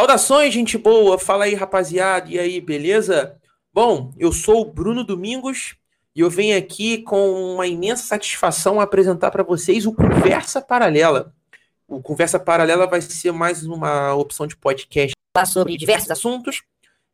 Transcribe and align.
Saudações, 0.00 0.54
gente 0.54 0.78
boa! 0.78 1.18
Fala 1.18 1.44
aí, 1.44 1.52
rapaziada. 1.52 2.26
E 2.30 2.38
aí, 2.38 2.58
beleza? 2.58 3.36
Bom, 3.70 4.10
eu 4.16 4.32
sou 4.32 4.62
o 4.62 4.64
Bruno 4.64 5.04
Domingos 5.04 5.76
e 6.16 6.20
eu 6.20 6.30
venho 6.30 6.56
aqui 6.56 7.02
com 7.02 7.54
uma 7.54 7.66
imensa 7.66 8.04
satisfação 8.04 8.80
apresentar 8.80 9.30
para 9.30 9.42
vocês 9.42 9.84
o 9.84 9.92
Conversa 9.92 10.62
Paralela. 10.62 11.34
O 11.86 12.00
Conversa 12.00 12.40
Paralela 12.40 12.86
vai 12.86 13.02
ser 13.02 13.30
mais 13.30 13.66
uma 13.66 14.14
opção 14.14 14.46
de 14.46 14.56
podcast 14.56 15.14
sobre 15.46 15.76
diversos 15.76 16.10
assuntos. 16.10 16.62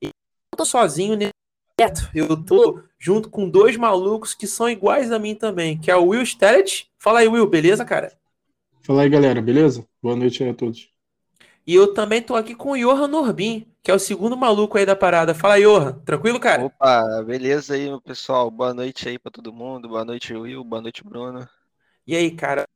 E 0.01 0.07
eu 0.07 0.57
tô 0.57 0.65
sozinho 0.65 1.17
nesse 1.17 1.33
eu 2.15 2.41
tô 2.41 2.81
junto 3.01 3.29
com 3.29 3.51
dois 3.51 3.77
malucos 3.77 4.33
que 4.33 4.47
são 4.47 4.71
iguais 4.71 5.11
a 5.11 5.19
mim 5.19 5.35
também, 5.35 5.77
que 5.77 5.91
é 5.91 5.97
o 5.97 6.07
Will 6.07 6.25
Stellet. 6.25 6.87
Fala 7.01 7.19
aí, 7.19 7.27
Will, 7.27 7.49
beleza, 7.49 7.85
cara? 7.85 8.17
Fala 8.83 9.03
aí, 9.03 9.09
galera, 9.09 9.43
beleza? 9.43 9.85
Boa 10.01 10.15
noite 10.15 10.45
a 10.45 10.55
todos. 10.55 10.96
E 11.67 11.75
eu 11.75 11.93
também 11.93 12.23
tô 12.23 12.37
aqui 12.37 12.55
com 12.55 12.71
o 12.71 12.77
Johan 12.79 13.09
Norbin, 13.09 13.67
que 13.83 13.91
é 13.91 13.95
o 13.95 13.99
segundo 13.99 14.37
maluco 14.37 14.79
aí 14.79 14.87
da 14.87 14.95
parada. 14.95 15.35
Fala, 15.35 15.61
Johan. 15.61 15.95
Tranquilo, 16.05 16.39
cara? 16.39 16.65
Opa, 16.65 17.25
beleza 17.25 17.75
aí, 17.75 17.87
meu 17.89 18.01
pessoal. 18.01 18.49
Boa 18.51 18.73
noite 18.73 19.09
aí 19.09 19.19
para 19.19 19.33
todo 19.33 19.53
mundo. 19.53 19.89
Boa 19.89 20.05
noite, 20.05 20.33
Will. 20.33 20.63
Boa 20.63 20.81
noite, 20.81 21.03
Bruno. 21.03 21.49
E 22.07 22.15
aí, 22.15 22.31
cara? 22.31 22.69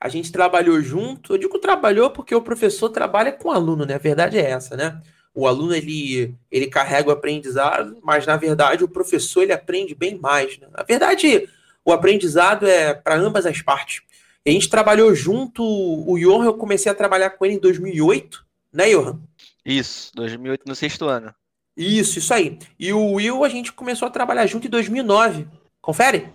A 0.00 0.08
gente 0.08 0.32
trabalhou 0.32 0.80
junto. 0.82 1.34
Eu 1.34 1.38
digo 1.38 1.60
trabalhou 1.60 2.10
porque 2.10 2.34
o 2.34 2.42
professor 2.42 2.88
trabalha 2.88 3.30
com 3.30 3.50
o 3.50 3.52
aluno, 3.52 3.86
né? 3.86 3.94
A 3.94 3.98
verdade 3.98 4.36
é 4.36 4.50
essa, 4.50 4.76
né? 4.76 5.00
O 5.32 5.46
aluno 5.46 5.72
ele, 5.72 6.34
ele 6.50 6.66
carrega 6.66 7.10
o 7.10 7.12
aprendizado, 7.12 7.98
mas 8.02 8.26
na 8.26 8.36
verdade 8.36 8.82
o 8.82 8.88
professor 8.88 9.42
ele 9.42 9.52
aprende 9.52 9.94
bem 9.94 10.18
mais. 10.18 10.58
Né? 10.58 10.66
Na 10.72 10.82
verdade, 10.82 11.48
o 11.84 11.92
aprendizado 11.92 12.66
é 12.66 12.94
para 12.94 13.16
ambas 13.16 13.46
as 13.46 13.62
partes. 13.62 14.02
A 14.46 14.50
gente 14.50 14.68
trabalhou 14.68 15.12
junto, 15.14 15.62
o 15.62 16.16
Johan, 16.18 16.44
eu 16.44 16.54
comecei 16.54 16.90
a 16.90 16.94
trabalhar 16.94 17.30
com 17.30 17.44
ele 17.44 17.56
em 17.56 17.58
2008, 17.58 18.46
né, 18.72 18.90
Johan? 18.90 19.20
Isso, 19.64 20.12
2008 20.14 20.62
no 20.66 20.74
sexto 20.76 21.06
ano. 21.06 21.34
Isso, 21.76 22.20
isso 22.20 22.32
aí. 22.32 22.58
E 22.78 22.92
o 22.92 23.14
Will 23.14 23.44
a 23.44 23.48
gente 23.48 23.72
começou 23.72 24.06
a 24.06 24.10
trabalhar 24.10 24.46
junto 24.46 24.68
em 24.68 24.70
2009. 24.70 25.48
Confere? 25.80 26.28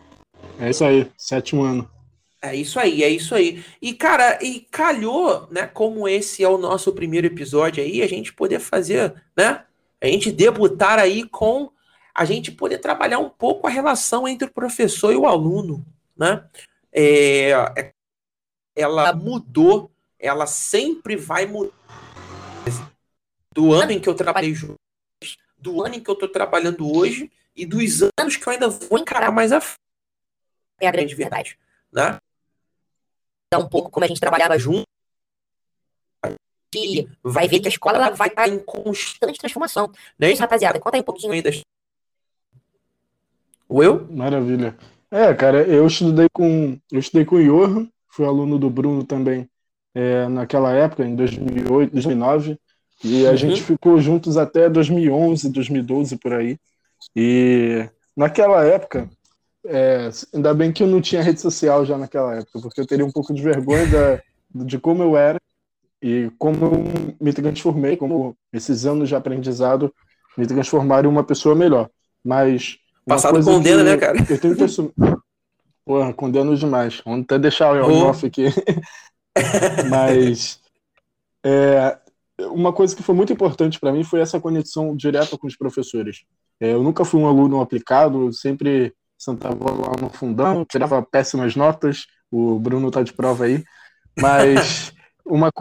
É 0.60 0.70
isso 0.70 0.84
aí, 0.84 1.10
sétimo 1.18 1.64
ano. 1.64 1.90
É 2.42 2.54
isso 2.54 2.80
aí, 2.80 3.04
é 3.04 3.10
isso 3.10 3.34
aí. 3.34 3.64
E, 3.82 3.94
cara, 3.94 4.40
e 4.44 4.62
calhou, 4.72 5.48
né, 5.50 5.66
como 5.68 6.08
esse 6.08 6.44
é 6.44 6.50
o 6.50 6.58
nosso 6.58 6.92
primeiro 6.92 7.28
episódio 7.28 7.82
aí, 7.82 8.02
a 8.02 8.08
gente 8.08 8.34
poder 8.34 8.60
fazer, 8.60 9.14
né, 9.38 9.64
a 10.02 10.08
gente 10.08 10.32
debutar 10.32 11.00
aí 11.00 11.24
com 11.30 11.72
a 12.14 12.26
gente 12.26 12.52
poder 12.52 12.80
trabalhar 12.80 13.20
um 13.20 13.30
pouco 13.30 13.68
a 13.68 13.70
relação 13.70 14.28
entre 14.28 14.48
o 14.48 14.54
professor 14.54 15.14
e 15.14 15.16
o 15.16 15.26
aluno, 15.26 15.86
né? 16.18 16.44
É, 16.92 17.52
é 17.78 17.94
ela 18.76 19.14
mudou, 19.14 19.92
ela 20.20 20.46
sempre 20.48 21.16
vai 21.16 21.46
mudar. 21.46 21.74
Do 23.54 23.74
ano 23.74 23.92
em 23.92 24.00
que 24.00 24.08
eu 24.08 24.16
trabalhei 24.16 24.54
junto, 24.54 24.76
do 25.58 25.84
ano 25.84 25.96
em 25.96 26.00
que 26.00 26.10
eu 26.10 26.14
estou 26.14 26.30
trabalhando 26.30 26.90
hoje 26.90 27.30
e 27.56 27.66
dos 27.66 28.02
anos 28.18 28.36
que 28.36 28.48
eu 28.48 28.54
ainda 28.54 28.70
vou 28.70 28.98
encarar 28.98 29.32
mais 29.32 29.52
a 29.52 29.60
frente. 29.60 29.80
É 30.80 30.88
a 30.88 30.92
grande 30.92 31.14
verdade, 31.14 31.58
né? 31.92 32.18
É 33.54 33.58
um 33.58 33.68
pouco 33.68 33.92
como 33.92 34.06
a 34.06 34.08
gente 34.08 34.22
trabalhava 34.22 34.58
junto. 34.58 34.86
E 36.74 37.06
vai 37.22 37.50
ver 37.50 37.60
que 37.60 37.68
a 37.68 37.70
escola 37.70 37.98
ela 37.98 38.10
vai 38.12 38.30
estar 38.30 38.48
em 38.48 38.58
constante 38.58 39.38
transformação. 39.38 39.92
Não 40.18 40.28
é 40.28 40.32
isso, 40.32 40.42
rapaziada? 40.42 40.80
Conta 40.80 40.96
aí 40.96 41.02
um 41.02 41.06
pouquinho 41.06 41.34
aí 41.34 41.42
das. 41.42 41.62
Will? 43.70 44.08
Maravilha. 44.10 44.78
É, 45.12 45.34
cara, 45.34 45.68
eu 45.68 45.86
estudei 45.86 46.28
com 46.32 46.80
eu 46.90 47.00
estudei 47.00 47.26
com 47.26 47.36
o 47.36 47.44
Johan, 47.44 47.90
fui 48.12 48.26
aluno 48.26 48.60
do 48.60 48.70
Bruno 48.70 49.04
também 49.04 49.50
é, 49.96 50.28
naquela 50.28 50.72
época, 50.72 51.06
em 51.06 51.16
2008, 51.16 51.92
2009, 51.94 52.58
e 53.04 53.26
a 53.26 53.32
uhum. 53.32 53.38
gente 53.38 53.64
ficou 53.64 54.00
juntos 54.00 54.38
até 54.38 54.70
2011, 54.70 55.50
2012 55.50 56.18
por 56.18 56.34
aí. 56.34 56.58
E 57.16 57.88
naquela 58.16 58.64
época, 58.64 59.10
é, 59.66 60.10
ainda 60.34 60.54
bem 60.54 60.72
que 60.72 60.84
eu 60.84 60.88
não 60.88 61.02
tinha 61.02 61.22
rede 61.22 61.42
social 61.42 61.86
já 61.86 61.98
naquela 61.98 62.36
época, 62.36 62.60
porque 62.62 62.80
eu 62.82 62.86
teria 62.86 63.06
um 63.06 63.12
pouco 63.12 63.34
de 63.34 63.42
vergonha 63.42 63.88
da, 63.88 64.22
de 64.64 64.78
como 64.78 65.02
eu 65.02 65.18
era 65.18 65.40
e 66.02 66.32
como 66.38 66.66
eu 66.66 67.16
me 67.20 67.34
transformei, 67.34 67.98
como 67.98 68.36
esses 68.52 68.86
anos 68.86 69.10
de 69.10 69.16
aprendizado 69.16 69.94
me 70.38 70.48
transformaram 70.48 71.10
em 71.10 71.14
uma 71.14 71.24
pessoa 71.24 71.56
melhor. 71.56 71.90
Mas. 72.24 72.78
Passado 73.06 73.44
condena, 73.44 73.84
né, 73.84 73.98
cara? 73.98 74.18
Eu 74.30 74.40
tenho 74.40 74.56
que 74.56 74.64
assumir. 74.64 74.94
Porra, 75.86 76.14
condeno 76.14 76.56
demais. 76.56 77.02
Vamos 77.04 77.24
até 77.24 77.40
deixar 77.40 77.74
o 77.74 78.10
oh. 78.10 78.10
aqui. 78.10 78.46
Mas 79.90 80.60
é, 81.44 81.98
uma 82.50 82.72
coisa 82.72 82.96
que 82.96 83.04
foi 83.04 83.16
muito 83.16 83.34
importante 83.34 83.80
para 83.80 83.92
mim 83.92 84.04
foi 84.04 84.20
essa 84.20 84.40
conexão 84.40 84.96
direta 84.96 85.38
com 85.38 85.48
os 85.48 85.56
professores. 85.56 86.24
É, 86.60 86.74
eu 86.74 86.84
nunca 86.84 87.06
fui 87.06 87.20
um 87.20 87.28
aluno 87.28 87.62
aplicado, 87.62 88.32
sempre 88.34 88.94
sentava 89.18 89.72
lá 89.72 89.92
no 90.02 90.10
fundão, 90.10 90.66
tirava 90.66 91.02
péssimas 91.02 91.56
notas. 91.56 92.06
O 92.32 92.60
Bruno 92.60 92.88
está 92.88 93.04
de 93.04 93.14
prova 93.14 93.46
aí. 93.46 93.64
Mas 94.20 94.94
uma, 95.26 95.52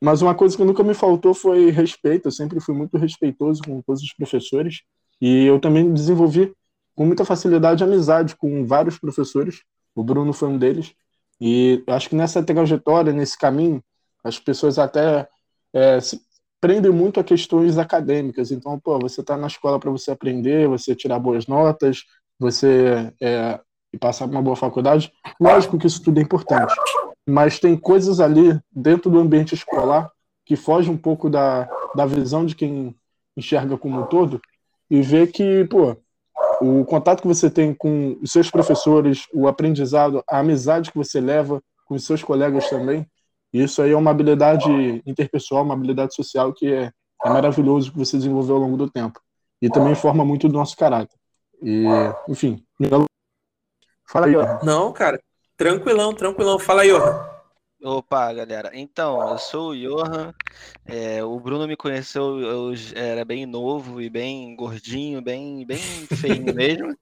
mas 0.00 0.22
uma 0.22 0.34
coisa 0.34 0.56
que 0.56 0.64
nunca 0.64 0.82
me 0.82 0.94
faltou 0.94 1.34
foi 1.34 1.70
respeito. 1.70 2.28
Eu 2.28 2.32
sempre 2.32 2.60
fui 2.60 2.74
muito 2.74 2.96
respeitoso 2.96 3.62
com 3.62 3.80
todos 3.82 4.02
os 4.02 4.12
professores. 4.14 4.82
E 5.20 5.44
eu 5.44 5.58
também 5.58 5.92
desenvolvi 5.92 6.52
com 6.98 7.06
muita 7.06 7.24
facilidade 7.24 7.84
amizade 7.84 8.34
com 8.34 8.66
vários 8.66 8.98
professores. 8.98 9.62
O 9.94 10.02
Bruno 10.02 10.32
foi 10.32 10.48
um 10.48 10.58
deles. 10.58 10.96
E 11.40 11.80
acho 11.86 12.08
que 12.08 12.16
nessa 12.16 12.42
trajetória, 12.42 13.12
nesse 13.12 13.38
caminho, 13.38 13.80
as 14.24 14.36
pessoas 14.36 14.80
até 14.80 15.28
é, 15.72 16.00
se 16.00 16.20
prendem 16.60 16.90
muito 16.90 17.20
a 17.20 17.22
questões 17.22 17.78
acadêmicas. 17.78 18.50
Então, 18.50 18.80
pô, 18.80 18.98
você 18.98 19.20
está 19.20 19.36
na 19.36 19.46
escola 19.46 19.78
para 19.78 19.92
você 19.92 20.10
aprender, 20.10 20.66
você 20.66 20.92
tirar 20.92 21.20
boas 21.20 21.46
notas, 21.46 22.02
você 22.36 23.14
é, 23.22 23.60
passar 24.00 24.24
uma 24.24 24.42
boa 24.42 24.56
faculdade. 24.56 25.12
Lógico 25.40 25.78
que 25.78 25.86
isso 25.86 26.02
tudo 26.02 26.18
é 26.18 26.22
importante, 26.24 26.74
mas 27.24 27.60
tem 27.60 27.76
coisas 27.76 28.18
ali 28.18 28.60
dentro 28.72 29.08
do 29.08 29.20
ambiente 29.20 29.54
escolar 29.54 30.10
que 30.44 30.56
fogem 30.56 30.92
um 30.92 30.98
pouco 30.98 31.30
da, 31.30 31.70
da 31.94 32.06
visão 32.06 32.44
de 32.44 32.56
quem 32.56 32.92
enxerga 33.36 33.78
como 33.78 34.00
um 34.00 34.06
todo 34.06 34.40
e 34.90 35.00
vê 35.00 35.28
que, 35.28 35.64
pô, 35.66 35.96
o 36.60 36.84
contato 36.84 37.22
que 37.22 37.28
você 37.28 37.50
tem 37.50 37.74
com 37.74 38.18
os 38.22 38.32
seus 38.32 38.50
professores, 38.50 39.26
o 39.32 39.46
aprendizado, 39.46 40.22
a 40.28 40.38
amizade 40.38 40.90
que 40.90 40.98
você 40.98 41.20
leva 41.20 41.62
com 41.86 41.94
os 41.94 42.04
seus 42.04 42.22
colegas 42.22 42.68
também, 42.68 43.06
isso 43.52 43.80
aí 43.80 43.92
é 43.92 43.96
uma 43.96 44.10
habilidade 44.10 44.68
interpessoal, 45.06 45.64
uma 45.64 45.74
habilidade 45.74 46.14
social 46.14 46.52
que 46.52 46.72
é, 46.72 46.92
é 47.24 47.28
maravilhoso 47.28 47.92
que 47.92 47.98
você 47.98 48.16
desenvolveu 48.16 48.56
ao 48.56 48.62
longo 48.62 48.76
do 48.76 48.90
tempo. 48.90 49.20
E 49.60 49.68
também 49.68 49.94
forma 49.94 50.24
muito 50.24 50.48
do 50.48 50.54
nosso 50.54 50.76
caráter. 50.76 51.16
E, 51.62 51.84
enfim. 52.28 52.62
Fala 54.06 54.26
aí, 54.26 54.36
ó. 54.36 54.62
Não, 54.62 54.92
cara. 54.92 55.20
Tranquilão, 55.56 56.12
tranquilão. 56.12 56.58
Fala 56.58 56.82
aí, 56.82 56.92
ó. 56.92 57.37
Opa, 57.80 58.32
galera. 58.32 58.70
Então, 58.74 59.30
eu 59.30 59.38
sou 59.38 59.70
o 59.70 59.76
Johan. 59.76 60.34
É, 60.84 61.22
o 61.22 61.38
Bruno 61.38 61.66
me 61.68 61.76
conheceu, 61.76 62.40
eu 62.40 62.72
era 62.94 63.24
bem 63.24 63.46
novo 63.46 64.00
e 64.02 64.10
bem 64.10 64.56
gordinho, 64.56 65.22
bem, 65.22 65.64
bem 65.64 65.78
feio 65.78 66.42
mesmo. 66.54 66.96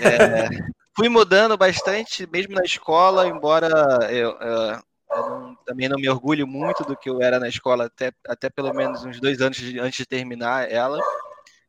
É, 0.00 0.48
fui 0.96 1.08
mudando 1.08 1.56
bastante, 1.56 2.28
mesmo 2.28 2.54
na 2.54 2.64
escola, 2.64 3.28
embora 3.28 3.68
eu, 4.10 4.32
eu, 4.40 4.82
eu 5.10 5.30
não, 5.30 5.56
também 5.64 5.88
não 5.88 5.96
me 5.96 6.08
orgulho 6.08 6.44
muito 6.44 6.82
do 6.82 6.96
que 6.96 7.08
eu 7.08 7.22
era 7.22 7.38
na 7.38 7.48
escola, 7.48 7.84
até, 7.84 8.12
até 8.26 8.50
pelo 8.50 8.74
menos 8.74 9.04
uns 9.04 9.20
dois 9.20 9.40
anos 9.40 9.58
de, 9.58 9.78
antes 9.78 9.98
de 9.98 10.06
terminar 10.06 10.68
ela. 10.68 10.98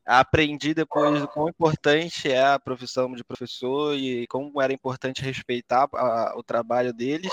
Aprendi 0.04 0.74
depois 0.74 1.22
o 1.22 1.28
quão 1.28 1.48
importante 1.48 2.32
é 2.32 2.44
a 2.44 2.60
profissão 2.60 3.14
de 3.14 3.24
professor 3.24 3.96
e 3.96 4.26
como 4.28 4.60
era 4.60 4.74
importante 4.74 5.22
respeitar 5.22 5.88
a, 5.94 6.34
o 6.36 6.44
trabalho 6.44 6.92
deles 6.92 7.32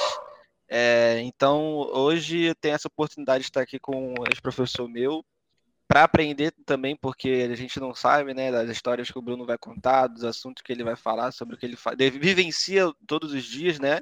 é, 0.74 1.20
então, 1.20 1.86
hoje 1.92 2.44
eu 2.44 2.54
tenho 2.54 2.74
essa 2.74 2.88
oportunidade 2.88 3.42
de 3.42 3.50
estar 3.50 3.60
aqui 3.60 3.78
com 3.78 4.14
esse 4.30 4.40
professor 4.40 4.88
meu 4.88 5.22
para 5.86 6.04
aprender 6.04 6.50
também, 6.64 6.96
porque 6.96 7.46
a 7.52 7.54
gente 7.54 7.78
não 7.78 7.94
sabe, 7.94 8.32
né, 8.32 8.50
das 8.50 8.70
histórias 8.70 9.10
que 9.10 9.19
o 9.19 9.20
Bruno 9.20 9.44
vai 9.44 9.58
contar, 9.58 10.06
dos 10.06 10.24
assuntos 10.24 10.62
que 10.62 10.72
ele 10.72 10.82
vai 10.82 10.96
falar, 10.96 11.30
sobre 11.30 11.56
o 11.56 11.58
que 11.58 11.66
ele, 11.66 11.76
ele 11.98 12.19
vivencia 12.19 12.90
todos 13.06 13.34
os 13.34 13.44
dias, 13.44 13.78
né? 13.78 14.00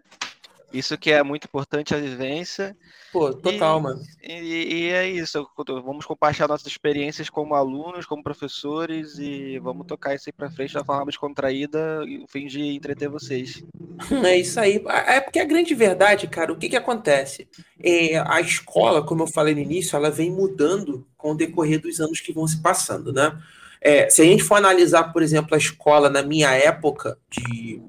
Isso 0.73 0.97
que 0.97 1.11
é 1.11 1.23
muito 1.23 1.47
importante 1.47 1.95
a 1.95 1.99
vivência. 1.99 2.77
Pô, 3.13 3.33
total, 3.35 3.79
e, 3.79 3.83
mano. 3.83 4.01
E, 4.23 4.33
e, 4.33 4.89
é 4.91 5.09
isso. 5.09 5.49
Vamos 5.67 6.07
compartilhar 6.07 6.47
nossas 6.47 6.67
experiências 6.67 7.29
como 7.29 7.55
alunos, 7.55 8.07
como 8.07 8.23
professores 8.23 9.19
e 9.19 9.59
vamos 9.59 9.87
tocar 9.87 10.15
isso 10.15 10.25
aí 10.29 10.33
pra 10.33 10.51
frente 10.51 10.77
uma 10.77 10.85
forma 10.85 11.07
descontraída 11.07 12.05
e 12.07 12.19
o 12.19 12.29
fim 12.29 12.47
de 12.47 12.61
entreter 12.61 13.09
vocês. 13.09 13.63
É 14.25 14.39
isso 14.39 14.59
aí. 14.59 14.83
É 15.07 15.21
porque 15.21 15.39
a 15.39 15.45
grande 15.45 15.75
verdade, 15.75 16.27
cara, 16.27 16.53
o 16.53 16.57
que 16.57 16.71
que 16.71 16.77
acontece? 16.77 17.47
É, 17.83 18.19
a 18.19 18.41
escola, 18.41 19.05
como 19.05 19.25
eu 19.25 19.27
falei 19.27 19.55
no 19.55 19.61
início, 19.61 19.95
ela 19.95 20.11
vem 20.11 20.31
mudando 20.31 21.07
com 21.17 21.33
o 21.33 21.37
decorrer 21.37 21.81
dos 21.81 22.01
anos 22.01 22.21
que 22.21 22.33
vão 22.33 22.47
se 22.47 22.63
passando, 22.63 23.13
né? 23.13 23.39
É, 23.81 24.09
se 24.09 24.23
a 24.23 24.25
gente 24.25 24.43
for 24.43 24.57
analisar, 24.57 25.13
por 25.13 25.23
exemplo, 25.23 25.55
a 25.55 25.59
escola 25.59 26.09
na 26.09 26.23
minha 26.23 26.51
época 26.51 27.19
de, 27.31 27.83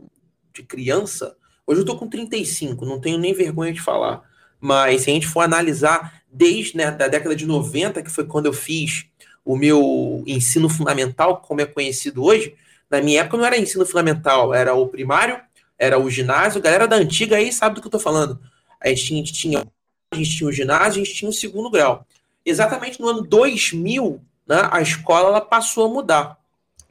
de 0.54 0.64
criança, 0.64 1.36
Hoje 1.72 1.80
eu 1.80 1.86
tô 1.86 1.96
com 1.96 2.06
35, 2.06 2.86
não 2.86 3.00
tenho 3.00 3.18
nem 3.18 3.34
vergonha 3.34 3.72
de 3.72 3.80
falar. 3.80 4.30
mas 4.60 5.04
se 5.04 5.10
a 5.10 5.14
gente 5.14 5.26
for 5.26 5.40
analisar 5.40 6.22
desde 6.30 6.76
né, 6.76 6.92
da 6.92 7.08
década 7.08 7.34
de 7.34 7.46
90, 7.46 8.04
que 8.04 8.12
foi 8.12 8.26
quando 8.26 8.48
eu 8.48 8.52
fiz 8.52 9.06
o 9.46 9.56
meu 9.56 10.22
ensino 10.28 10.68
fundamental, 10.68 11.38
como 11.38 11.62
é 11.62 11.66
conhecido 11.66 12.26
hoje, 12.26 12.56
na 12.90 13.02
minha 13.02 13.22
época 13.22 13.38
não 13.38 13.46
era 13.46 13.58
ensino 13.58 13.86
fundamental, 13.86 14.54
era 14.54 14.74
o 14.74 14.86
primário, 14.90 15.40
era 15.80 15.98
o 15.98 16.10
ginásio, 16.10 16.62
galera 16.62 16.90
da 16.90 16.98
antiga 16.98 17.38
aí 17.38 17.54
sabe 17.54 17.76
do 17.76 17.82
que 17.82 17.88
eu 17.88 17.92
tô 17.92 18.00
falando. 18.00 18.38
A 18.78 18.90
gente 18.90 19.32
tinha, 19.32 19.66
a 20.12 20.16
gente 20.18 20.38
tinha, 20.38 20.50
o 20.50 20.52
ginásio, 20.52 21.02
a 21.02 21.06
gente 21.06 21.16
tinha 21.16 21.30
o 21.30 21.34
segundo 21.34 21.70
grau. 21.70 22.06
Exatamente 22.46 23.00
no 23.00 23.08
ano 23.08 23.22
2000, 23.22 24.20
né, 24.46 24.68
a 24.70 24.82
escola 24.82 25.30
ela 25.30 25.42
passou 25.42 25.86
a 25.86 25.90
mudar. 25.90 26.38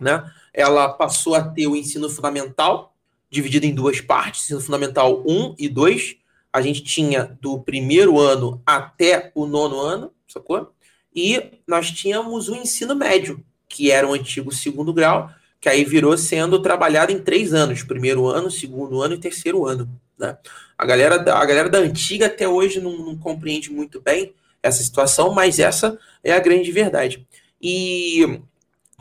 Né? 0.00 0.24
Ela 0.54 0.88
passou 0.88 1.34
a 1.34 1.42
ter 1.42 1.66
o 1.66 1.76
ensino 1.76 2.08
fundamental, 2.08 2.89
dividido 3.30 3.64
em 3.64 3.74
duas 3.74 4.00
partes, 4.00 4.44
ensino 4.44 4.60
fundamental 4.60 5.22
1 5.26 5.54
e 5.58 5.68
2. 5.68 6.16
A 6.52 6.60
gente 6.60 6.82
tinha 6.82 7.38
do 7.40 7.60
primeiro 7.60 8.18
ano 8.18 8.60
até 8.66 9.30
o 9.34 9.46
nono 9.46 9.78
ano, 9.78 10.12
sacou? 10.26 10.72
E 11.14 11.60
nós 11.66 11.90
tínhamos 11.90 12.48
o 12.48 12.54
ensino 12.54 12.94
médio, 12.94 13.42
que 13.68 13.90
era 13.90 14.06
o 14.06 14.12
antigo 14.12 14.52
segundo 14.52 14.92
grau, 14.92 15.30
que 15.60 15.68
aí 15.68 15.84
virou 15.84 16.16
sendo 16.18 16.60
trabalhado 16.60 17.12
em 17.12 17.20
três 17.20 17.54
anos: 17.54 17.82
primeiro 17.82 18.26
ano, 18.26 18.50
segundo 18.50 19.00
ano 19.00 19.14
e 19.14 19.20
terceiro 19.20 19.66
ano. 19.66 19.88
Né? 20.18 20.36
A, 20.76 20.84
galera 20.84 21.18
da, 21.18 21.38
a 21.38 21.44
galera 21.44 21.68
da 21.68 21.78
antiga 21.78 22.26
até 22.26 22.48
hoje 22.48 22.80
não, 22.80 22.96
não 22.98 23.16
compreende 23.16 23.70
muito 23.70 24.00
bem 24.00 24.34
essa 24.62 24.82
situação, 24.82 25.32
mas 25.32 25.58
essa 25.58 25.98
é 26.22 26.32
a 26.32 26.40
grande 26.40 26.70
verdade. 26.70 27.26
E 27.60 28.40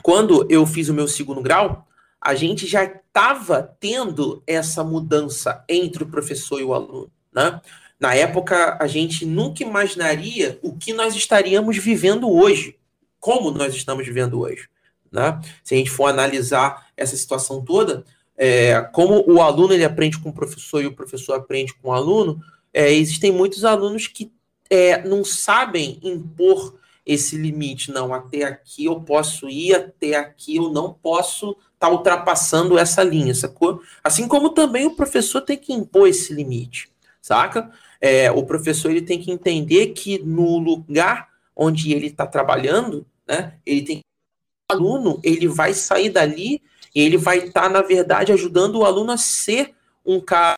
quando 0.02 0.48
eu 0.50 0.66
fiz 0.66 0.90
o 0.90 0.94
meu 0.94 1.08
segundo 1.08 1.42
grau, 1.42 1.88
a 2.22 2.36
gente 2.36 2.68
já 2.68 2.84
estava 2.84 3.76
tendo 3.80 4.44
essa 4.46 4.84
mudança 4.84 5.64
entre 5.70 6.04
o 6.04 6.10
professor 6.10 6.60
e 6.60 6.64
o 6.64 6.74
aluno. 6.74 7.12
Né? 7.34 7.62
Na 8.00 8.14
época, 8.14 8.78
a 8.80 8.88
gente 8.88 9.26
nunca 9.26 9.64
imaginaria 9.64 10.60
o 10.62 10.76
que 10.76 10.94
nós 10.94 11.16
estaríamos 11.16 11.78
vivendo 11.78 12.30
hoje, 12.30 12.78
como 13.20 13.52
nós 13.52 13.74
estamos 13.74 14.06
vivendo 14.06 14.40
hoje. 14.40 14.68
Né? 15.12 15.40
Se 15.64 15.76
a 15.76 15.78
gente 15.78 15.90
for 15.90 16.08
analisar 16.08 16.88
essa 16.96 17.16
situação 17.16 17.64
toda, 17.64 18.04
é, 18.38 18.82
como 18.94 19.24
o 19.30 19.42
aluno 19.42 19.74
ele 19.74 19.84
aprende 19.84 20.20
com 20.20 20.30
o 20.30 20.34
professor 20.34 20.82
e 20.82 20.88
o 20.88 20.96
professor 20.96 21.34
aprende 21.34 21.74
com 21.74 21.90
o 21.90 21.94
aluno, 21.94 22.42
é, 22.74 22.92
existem 22.92 23.32
muitos 23.32 23.66
alunos 23.66 24.08
que 24.08 24.32
é, 24.70 25.04
não 25.04 25.26
sabem 25.26 26.00
impor 26.04 26.78
esse 27.06 27.36
limite. 27.36 27.92
Não, 27.92 28.14
até 28.14 28.44
aqui 28.44 28.86
eu 28.86 29.02
posso 29.02 29.50
ir, 29.50 29.76
até 29.76 30.16
aqui 30.16 30.58
eu 30.58 30.70
não 30.70 30.94
posso 30.94 31.58
estar 31.80 31.88
tá 31.88 31.90
ultrapassando 31.90 32.78
essa 32.78 33.02
linha, 33.02 33.34
sacou? 33.34 33.82
Assim 34.04 34.28
como 34.28 34.50
também 34.50 34.86
o 34.86 34.96
professor 34.96 35.40
tem 35.42 35.58
que 35.58 35.72
impor 35.72 36.10
esse 36.10 36.34
limite, 36.34 36.92
saca? 37.22 37.72
É, 38.02 38.30
o 38.30 38.46
professor 38.46 38.92
ele 38.92 39.02
tem 39.02 39.20
que 39.20 39.32
entender 39.32 39.88
que 39.88 40.20
no 40.20 40.58
lugar 40.58 41.30
onde 41.56 41.94
ele 41.94 42.08
está 42.08 42.28
trabalhando, 42.28 43.06
né, 43.26 43.58
ele 43.66 43.82
tem 43.82 44.00
o 44.00 44.74
aluno 44.74 45.20
ele 45.24 45.48
vai 45.48 45.74
sair 45.74 46.10
dali 46.10 46.62
e 46.94 47.02
ele 47.02 47.18
vai 47.18 47.40
estar 47.40 47.64
tá, 47.64 47.70
na 47.70 47.82
verdade 47.82 48.32
ajudando 48.32 48.80
o 48.80 48.86
aluno 48.86 49.12
a 49.12 49.18
ser 49.18 49.74
um 50.06 50.20
cara, 50.20 50.56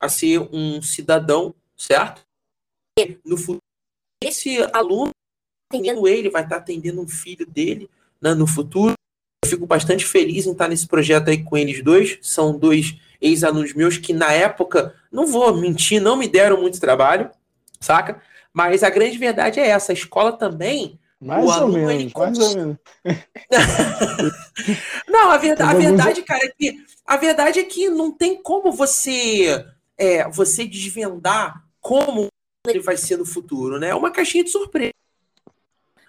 a 0.00 0.08
ser 0.08 0.40
um 0.52 0.80
cidadão, 0.82 1.54
certo? 1.76 2.22
E 2.98 3.18
no 3.24 3.36
futuro 3.36 3.58
esse 4.22 4.58
aluno 4.72 5.10
atendendo 5.70 6.06
ele 6.08 6.30
vai 6.30 6.42
estar 6.42 6.56
tá 6.56 6.62
atendendo 6.62 7.00
um 7.00 7.08
filho 7.08 7.46
dele 7.46 7.90
né, 8.20 8.34
no 8.34 8.46
futuro. 8.46 8.94
Eu 9.44 9.48
fico 9.48 9.66
bastante 9.66 10.04
feliz 10.04 10.46
em 10.46 10.52
estar 10.52 10.68
nesse 10.68 10.86
projeto 10.86 11.28
aí 11.28 11.42
com 11.42 11.56
eles 11.56 11.82
dois. 11.82 12.18
São 12.22 12.56
dois 12.56 12.96
ex-alunos 13.20 13.74
meus 13.74 13.98
que 13.98 14.12
na 14.12 14.32
época, 14.32 14.94
não 15.10 15.26
vou 15.26 15.54
mentir, 15.56 16.00
não 16.00 16.16
me 16.16 16.28
deram 16.28 16.60
muito 16.60 16.80
trabalho, 16.80 17.30
saca? 17.80 18.22
Mas 18.52 18.82
a 18.82 18.90
grande 18.90 19.18
verdade 19.18 19.58
é 19.58 19.68
essa, 19.68 19.92
a 19.92 19.94
escola 19.94 20.32
também. 20.32 20.98
Mais 21.20 21.44
ou 21.44 21.52
aluno, 21.52 21.86
menos, 21.86 22.12
mais 22.12 22.38
ou 22.38 22.56
menos. 22.56 22.76
não, 25.08 25.30
a 25.30 25.36
verdade, 25.36 25.70
a 25.70 25.78
verdade, 25.78 26.22
cara, 26.22 26.44
é 26.44 26.48
que 26.48 26.84
a 27.06 27.16
verdade 27.16 27.60
é 27.60 27.64
que 27.64 27.88
não 27.88 28.10
tem 28.10 28.42
como 28.42 28.72
você 28.72 29.64
é, 29.96 30.28
você 30.28 30.66
desvendar 30.66 31.62
como 31.80 32.26
ele 32.66 32.80
vai 32.80 32.96
ser 32.96 33.16
no 33.16 33.24
futuro, 33.24 33.78
né? 33.78 33.88
É 33.88 33.94
uma 33.94 34.10
caixinha 34.10 34.42
de 34.42 34.50
surpresa. 34.50 34.92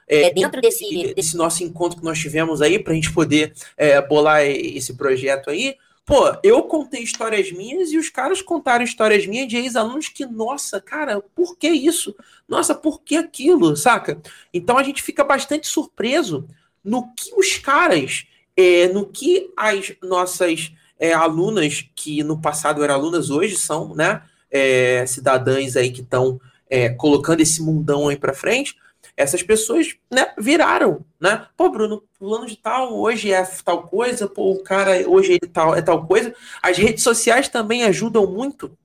É, 0.07 0.31
dentro 0.31 0.61
desse, 0.61 1.13
desse 1.13 1.38
nosso 1.38 1.63
encontro 1.63 2.00
que 2.00 2.05
nós 2.05 2.19
tivemos 2.19 2.61
aí, 2.61 2.77
para 2.77 2.94
a 2.94 2.95
gente 2.95 3.11
poder 3.13 3.53
é, 3.77 4.01
bolar 4.01 4.44
esse 4.44 4.94
projeto 4.95 5.50
aí, 5.50 5.75
Pô, 6.05 6.38
eu 6.44 6.63
contei 6.63 7.01
histórias 7.01 7.50
minhas 7.53 7.94
e 7.94 7.97
os 7.97 8.09
caras 8.09 8.41
contaram 8.41 8.83
histórias 8.83 9.25
minhas 9.25 9.47
de 9.47 9.55
ex-alunos 9.55 10.09
que, 10.09 10.25
nossa, 10.25 10.81
cara, 10.81 11.21
por 11.33 11.57
que 11.57 11.69
isso? 11.69 12.13
Nossa, 12.45 12.75
por 12.75 13.01
que 13.01 13.15
aquilo, 13.15 13.75
saca? 13.77 14.21
Então 14.53 14.77
a 14.77 14.83
gente 14.83 15.01
fica 15.01 15.23
bastante 15.23 15.65
surpreso 15.65 16.45
no 16.83 17.13
que 17.13 17.33
os 17.38 17.57
caras, 17.57 18.25
é, 18.57 18.89
no 18.89 19.05
que 19.05 19.50
as 19.55 19.94
nossas 20.03 20.73
é, 21.00 21.13
alunas, 21.13 21.85
que 21.95 22.21
no 22.21 22.39
passado 22.41 22.83
eram 22.83 22.95
alunas, 22.95 23.29
hoje 23.29 23.55
são, 23.55 23.95
né, 23.95 24.23
é, 24.51 25.05
cidadãs 25.07 25.77
aí 25.77 25.89
que 25.89 26.01
estão 26.01 26.39
é, 26.69 26.89
colocando 26.89 27.39
esse 27.39 27.61
mundão 27.61 28.09
aí 28.09 28.17
para 28.17 28.33
frente, 28.33 28.75
essas 29.15 29.44
pessoas 29.44 29.95
né, 30.12 30.33
viraram, 30.38 31.06
né? 31.19 31.45
Pô, 31.56 31.69
Bruno, 31.69 32.04
fulano 32.18 32.48
de 32.48 32.57
tal 32.57 33.00
hoje 33.00 33.31
é 33.31 33.44
tal 33.63 33.88
coisa, 33.88 34.27
pô, 34.27 34.51
o 34.51 34.63
cara 34.63 35.07
hoje 35.07 35.36
é 35.36 35.48
tal, 35.48 35.75
é 35.75 35.81
tal 35.81 36.06
coisa. 36.06 36.33
As 36.62 36.77
redes 36.77 37.04
sociais 37.04 37.48
também 37.48 37.83
ajudam 37.83 38.25
muito 38.25 38.75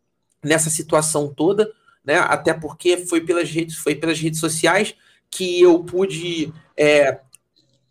nessa 0.43 0.69
situação 0.69 1.33
toda, 1.33 1.71
né? 2.05 2.19
Até 2.19 2.53
porque 2.53 2.99
foi 2.99 3.23
pelas 3.23 3.51
redes, 3.51 3.77
foi 3.77 3.95
pelas 3.95 4.19
redes 4.19 4.39
sociais 4.39 4.95
que 5.31 5.61
eu 5.61 5.83
pude 5.83 6.53
é, 6.77 7.21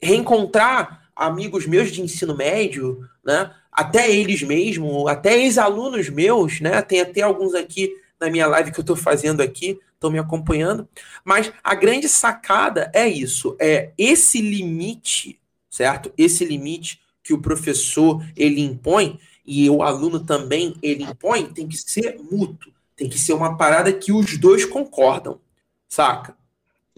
reencontrar 0.02 1.10
amigos 1.16 1.66
meus 1.66 1.92
de 1.92 2.02
ensino 2.02 2.36
médio, 2.36 3.08
né? 3.26 3.52
Até 3.72 4.12
eles 4.12 4.42
mesmo, 4.42 5.08
até 5.08 5.38
ex-alunos 5.38 6.10
meus, 6.10 6.62
né? 6.62 6.82
Tem 6.82 7.02
até 7.02 7.22
alguns 7.22 7.56
aqui 7.56 7.92
na 8.20 8.30
minha 8.30 8.48
live 8.48 8.72
que 8.72 8.80
eu 8.80 8.84
estou 8.84 8.96
fazendo 8.96 9.42
aqui, 9.42 9.80
estão 9.94 10.10
me 10.10 10.20
acompanhando. 10.20 10.88
Mas 11.24 11.52
a 11.64 11.76
grande 11.76 12.08
sacada 12.08 12.92
é 12.94 13.08
isso, 13.08 13.56
é 13.60 13.92
esse 13.98 14.42
limite, 14.42 15.40
certo? 15.70 16.12
Esse 16.18 16.46
limite 16.46 17.02
que 17.24 17.34
o 17.34 17.42
professor 17.42 18.24
ele 18.36 18.62
impõe 18.62 19.20
e 19.46 19.70
o 19.70 19.82
aluno 19.82 20.20
também 20.20 20.76
ele 20.82 21.04
impõe, 21.04 21.46
tem 21.46 21.68
que 21.68 21.78
ser 21.78 22.20
mútuo, 22.32 22.72
tem 22.96 23.10
que 23.10 23.20
ser 23.20 23.34
uma 23.34 23.58
parada 23.58 23.92
que 23.94 24.12
os 24.12 24.38
dois 24.38 24.66
concordam, 24.66 25.40
saca? 25.88 26.36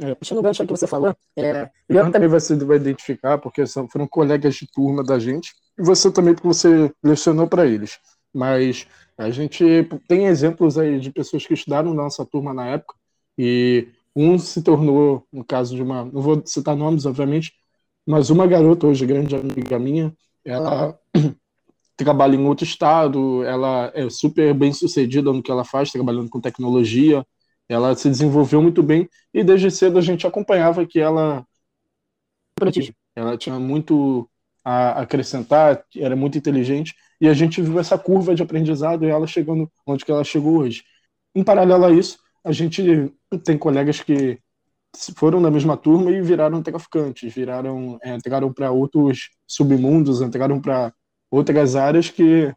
É, 0.01 0.15
puxando 0.15 0.37
o 0.37 0.41
gancho 0.41 0.65
que 0.65 0.71
você 0.71 0.87
falou, 0.87 1.13
é, 1.35 1.69
eu 1.89 2.11
também 2.11 2.29
você 2.29 2.55
vai 2.55 2.77
identificar, 2.77 3.37
porque 3.37 3.67
são, 3.67 3.87
foram 3.87 4.07
colegas 4.07 4.55
de 4.55 4.65
turma 4.71 5.03
da 5.03 5.19
gente, 5.19 5.53
e 5.77 5.83
você 5.83 6.09
também, 6.09 6.33
porque 6.33 6.47
você 6.47 6.91
lecionou 7.03 7.47
para 7.47 7.67
eles. 7.67 7.99
Mas 8.33 8.87
a 9.19 9.29
gente 9.31 9.63
tem 10.07 10.27
exemplos 10.27 10.77
aí 10.77 10.97
de 10.97 11.11
pessoas 11.11 11.45
que 11.45 11.53
estudaram 11.53 11.93
na 11.93 12.03
nossa 12.03 12.25
turma 12.25 12.53
na 12.53 12.67
época 12.67 12.95
e 13.37 13.89
um 14.15 14.39
se 14.39 14.63
tornou, 14.63 15.27
no 15.31 15.43
caso 15.43 15.75
de 15.75 15.83
uma, 15.83 16.05
não 16.05 16.21
vou 16.21 16.41
citar 16.45 16.75
nomes, 16.75 17.05
obviamente, 17.05 17.53
mas 18.07 18.29
uma 18.29 18.47
garota 18.47 18.87
hoje, 18.87 19.05
grande 19.05 19.35
amiga 19.35 19.77
minha, 19.77 20.15
ela 20.45 20.97
trabalha 21.97 22.35
em 22.35 22.45
outro 22.45 22.63
estado, 22.65 23.43
ela 23.43 23.91
é 23.93 24.09
super 24.09 24.53
bem 24.53 24.71
sucedida 24.71 25.33
no 25.33 25.43
que 25.43 25.51
ela 25.51 25.65
faz, 25.65 25.91
trabalhando 25.91 26.29
com 26.29 26.39
tecnologia, 26.39 27.25
ela 27.67 27.93
se 27.95 28.09
desenvolveu 28.09 28.61
muito 28.61 28.81
bem 28.81 29.09
e 29.33 29.43
desde 29.43 29.69
cedo 29.69 29.99
a 29.99 30.01
gente 30.01 30.25
acompanhava 30.25 30.85
que 30.85 30.99
ela 30.99 31.45
ela 33.15 33.37
tinha 33.37 33.59
muito 33.59 34.29
a 34.63 35.01
acrescentar, 35.01 35.83
era 35.95 36.15
muito 36.15 36.37
inteligente 36.37 36.93
e 37.19 37.27
a 37.27 37.33
gente 37.33 37.61
viu 37.61 37.79
essa 37.79 37.97
curva 37.97 38.33
de 38.33 38.43
aprendizado 38.43 39.05
e 39.05 39.09
ela 39.09 39.27
chegando 39.27 39.69
onde 39.85 40.05
que 40.05 40.11
ela 40.11 40.23
chegou 40.23 40.59
hoje. 40.59 40.83
Em 41.35 41.43
paralelo 41.43 41.85
a 41.85 41.91
isso, 41.91 42.19
a 42.43 42.51
gente 42.51 43.11
tem 43.43 43.57
colegas 43.57 44.01
que 44.01 44.39
foram 45.15 45.41
da 45.41 45.51
mesma 45.51 45.77
turma 45.77 46.11
e 46.11 46.21
viraram 46.21 46.63
traficantes, 46.63 47.33
viraram, 47.33 47.99
é, 48.01 48.15
entraram 48.15 48.51
para 48.51 48.71
outros 48.71 49.29
submundos, 49.45 50.21
entraram 50.21 50.59
para 50.59 50.93
outras 51.29 51.75
áreas 51.75 52.09
que 52.09 52.51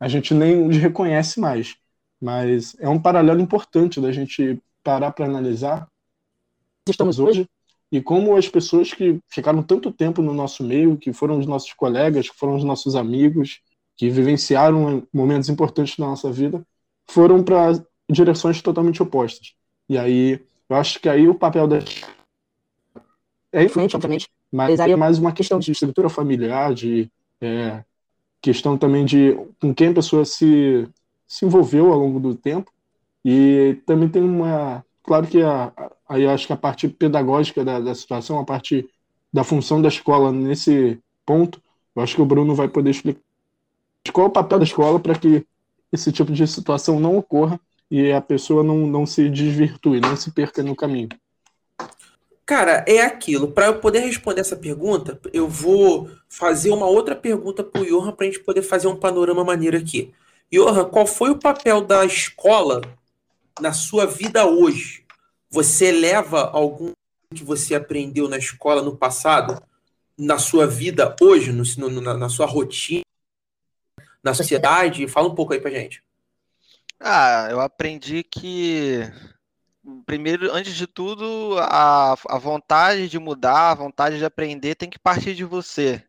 a 0.00 0.08
gente 0.08 0.34
nem 0.34 0.68
reconhece 0.72 1.38
mais. 1.38 1.76
Mas 2.20 2.74
é 2.80 2.88
um 2.88 3.00
paralelo 3.00 3.40
importante 3.40 4.00
da 4.00 4.10
gente 4.10 4.60
parar 4.82 5.12
para 5.12 5.26
analisar 5.26 5.88
estamos 6.90 7.18
hoje 7.18 7.48
e 7.90 8.00
como 8.00 8.36
as 8.36 8.48
pessoas 8.48 8.92
que 8.92 9.20
ficaram 9.28 9.62
tanto 9.62 9.92
tempo 9.92 10.22
no 10.22 10.32
nosso 10.32 10.64
meio, 10.64 10.96
que 10.96 11.12
foram 11.12 11.38
os 11.38 11.46
nossos 11.46 11.72
colegas, 11.72 12.28
que 12.28 12.36
foram 12.36 12.56
os 12.56 12.64
nossos 12.64 12.96
amigos, 12.96 13.60
que 13.96 14.10
vivenciaram 14.10 15.02
momentos 15.12 15.48
importantes 15.48 15.96
na 15.98 16.06
nossa 16.06 16.30
vida, 16.30 16.62
foram 17.08 17.42
para 17.42 17.82
direções 18.10 18.60
totalmente 18.60 19.02
opostas. 19.02 19.54
E 19.88 19.96
aí, 19.96 20.40
eu 20.68 20.76
acho 20.76 21.00
que 21.00 21.08
aí 21.08 21.28
o 21.28 21.34
papel 21.34 21.66
da 21.66 21.78
é 23.52 23.64
influente, 23.64 23.96
obviamente, 23.96 24.28
mas 24.52 24.78
é 24.78 24.94
mais 24.96 25.18
uma 25.18 25.32
questão 25.32 25.58
de 25.58 25.72
estrutura 25.72 26.10
familiar, 26.10 26.74
de 26.74 27.10
é, 27.40 27.82
questão 28.40 28.76
também 28.76 29.04
de 29.04 29.34
com 29.60 29.74
quem 29.74 29.88
a 29.88 29.94
pessoa 29.94 30.24
se, 30.24 30.86
se 31.26 31.46
envolveu 31.46 31.92
ao 31.92 31.98
longo 31.98 32.20
do 32.20 32.34
tempo. 32.34 32.70
E 33.24 33.80
também 33.86 34.08
tem 34.08 34.22
uma. 34.22 34.84
Claro 35.02 35.26
que 35.26 35.42
a, 35.42 35.72
aí 36.08 36.26
acho 36.26 36.46
que 36.46 36.52
a 36.52 36.56
parte 36.56 36.86
pedagógica 36.88 37.64
da, 37.64 37.80
da 37.80 37.94
situação, 37.94 38.38
a 38.38 38.44
parte 38.44 38.88
da 39.32 39.42
função 39.42 39.80
da 39.80 39.88
escola 39.88 40.30
nesse 40.30 41.00
ponto, 41.24 41.60
eu 41.94 42.02
acho 42.02 42.14
que 42.14 42.22
o 42.22 42.26
Bruno 42.26 42.54
vai 42.54 42.68
poder 42.68 42.90
explicar 42.90 43.20
qual 44.12 44.26
é 44.26 44.28
o 44.28 44.32
papel 44.32 44.58
da 44.58 44.64
escola 44.64 44.98
para 45.00 45.18
que 45.18 45.46
esse 45.92 46.12
tipo 46.12 46.32
de 46.32 46.46
situação 46.46 46.98
não 46.98 47.16
ocorra 47.16 47.60
e 47.90 48.12
a 48.12 48.20
pessoa 48.20 48.62
não, 48.62 48.86
não 48.86 49.06
se 49.06 49.28
desvirtue, 49.28 50.00
não 50.00 50.16
se 50.16 50.30
perca 50.30 50.62
no 50.62 50.74
caminho. 50.74 51.08
Cara, 52.44 52.84
é 52.86 53.00
aquilo. 53.00 53.48
Para 53.48 53.66
eu 53.66 53.80
poder 53.80 54.00
responder 54.00 54.40
essa 54.40 54.56
pergunta, 54.56 55.20
eu 55.32 55.48
vou 55.48 56.08
fazer 56.28 56.70
uma 56.70 56.86
outra 56.86 57.16
pergunta 57.16 57.64
para 57.64 57.82
o 57.82 57.84
Johan 57.84 58.12
para 58.12 58.26
a 58.26 58.30
gente 58.30 58.44
poder 58.44 58.62
fazer 58.62 58.86
um 58.86 58.96
panorama 58.96 59.44
maneiro 59.44 59.76
aqui. 59.76 60.12
Johan, 60.52 60.84
qual 60.84 61.06
foi 61.06 61.30
o 61.30 61.38
papel 61.38 61.80
da 61.80 62.04
escola 62.04 62.82
na 63.60 63.72
sua 63.72 64.06
vida 64.06 64.46
hoje? 64.46 65.04
Você 65.50 65.90
leva 65.90 66.50
algum 66.52 66.92
que 67.34 67.42
você 67.42 67.74
aprendeu 67.74 68.28
na 68.28 68.38
escola 68.38 68.80
no 68.80 68.96
passado, 68.96 69.60
na 70.16 70.38
sua 70.38 70.66
vida 70.66 71.14
hoje, 71.20 71.52
no, 71.52 71.64
no, 71.90 72.00
na, 72.00 72.14
na 72.14 72.28
sua 72.28 72.46
rotina, 72.46 73.02
na 74.26 74.34
sociedade? 74.34 75.06
Fala 75.06 75.28
um 75.28 75.34
pouco 75.34 75.52
aí 75.52 75.60
pra 75.60 75.70
gente. 75.70 76.02
Ah, 77.00 77.48
eu 77.50 77.60
aprendi 77.60 78.22
que 78.22 79.00
primeiro, 80.04 80.52
antes 80.52 80.74
de 80.74 80.86
tudo, 80.86 81.56
a, 81.60 82.16
a 82.28 82.38
vontade 82.38 83.08
de 83.08 83.18
mudar, 83.18 83.70
a 83.70 83.74
vontade 83.74 84.18
de 84.18 84.24
aprender 84.24 84.74
tem 84.74 84.90
que 84.90 84.98
partir 84.98 85.34
de 85.34 85.44
você. 85.44 86.02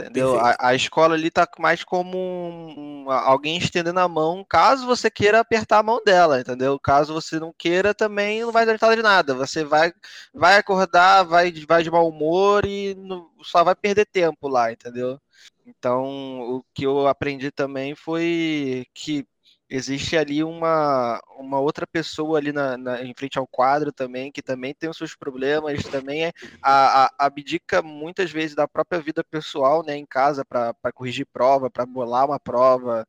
Entendeu? 0.00 0.40
A, 0.40 0.56
a, 0.58 0.74
escola 0.74 1.14
ali 1.14 1.30
tá 1.30 1.46
mais 1.58 1.84
como 1.84 2.16
um, 2.16 3.04
um, 3.06 3.10
alguém 3.10 3.58
estendendo 3.58 4.00
a 4.00 4.08
mão, 4.08 4.44
caso 4.48 4.86
você 4.86 5.10
queira 5.10 5.40
apertar 5.40 5.78
a 5.78 5.82
mão 5.82 6.02
dela, 6.02 6.40
entendeu? 6.40 6.78
Caso 6.78 7.12
você 7.12 7.38
não 7.38 7.52
queira, 7.52 7.92
também 7.92 8.40
não 8.40 8.50
vai 8.50 8.62
adiantar 8.62 8.96
de 8.96 9.02
nada. 9.02 9.34
Você 9.34 9.62
vai, 9.62 9.92
vai 10.32 10.56
acordar, 10.56 11.24
vai, 11.24 11.52
vai 11.68 11.82
de 11.82 11.90
mau 11.90 12.08
humor 12.08 12.64
e 12.64 12.94
não, 12.94 13.28
só 13.42 13.62
vai 13.62 13.74
perder 13.74 14.06
tempo 14.06 14.48
lá, 14.48 14.72
entendeu? 14.72 15.20
Então, 15.66 16.40
o 16.40 16.64
que 16.74 16.84
eu 16.86 17.06
aprendi 17.06 17.50
também 17.50 17.94
foi 17.94 18.86
que 18.94 19.26
existe 19.70 20.16
ali 20.16 20.42
uma, 20.42 21.20
uma 21.38 21.60
outra 21.60 21.86
pessoa 21.86 22.38
ali 22.38 22.52
na, 22.52 22.76
na, 22.76 23.02
em 23.04 23.14
frente 23.14 23.38
ao 23.38 23.46
quadro 23.46 23.92
também, 23.92 24.32
que 24.32 24.42
também 24.42 24.74
tem 24.74 24.90
os 24.90 24.96
seus 24.96 25.14
problemas, 25.14 25.84
também 25.84 26.26
é, 26.26 26.32
a, 26.60 27.04
a, 27.06 27.26
abdica 27.26 27.80
muitas 27.80 28.32
vezes 28.32 28.56
da 28.56 28.66
própria 28.66 29.00
vida 29.00 29.22
pessoal, 29.22 29.84
né, 29.84 29.96
em 29.96 30.04
casa, 30.04 30.44
para 30.44 30.74
corrigir 30.92 31.26
prova, 31.32 31.70
para 31.70 31.86
bolar 31.86 32.26
uma 32.26 32.40
prova, 32.40 33.06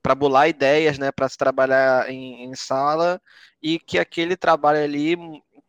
para 0.00 0.14
bolar 0.14 0.48
ideias, 0.48 0.98
né, 0.98 1.10
para 1.10 1.28
se 1.28 1.36
trabalhar 1.36 2.08
em, 2.08 2.44
em 2.44 2.54
sala, 2.54 3.20
e 3.60 3.78
que 3.78 3.98
aquele 3.98 4.36
trabalho 4.36 4.78
ali 4.84 5.16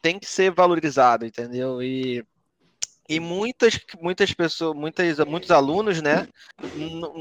tem 0.01 0.19
que 0.19 0.27
ser 0.27 0.51
valorizado, 0.51 1.25
entendeu? 1.25 1.81
E 1.81 2.23
e 3.07 3.19
muitas, 3.19 3.79
muitas 4.01 4.33
pessoas, 4.33 4.75
muitas, 4.75 5.19
muitos 5.19 5.51
alunos, 5.51 6.01
né? 6.01 6.27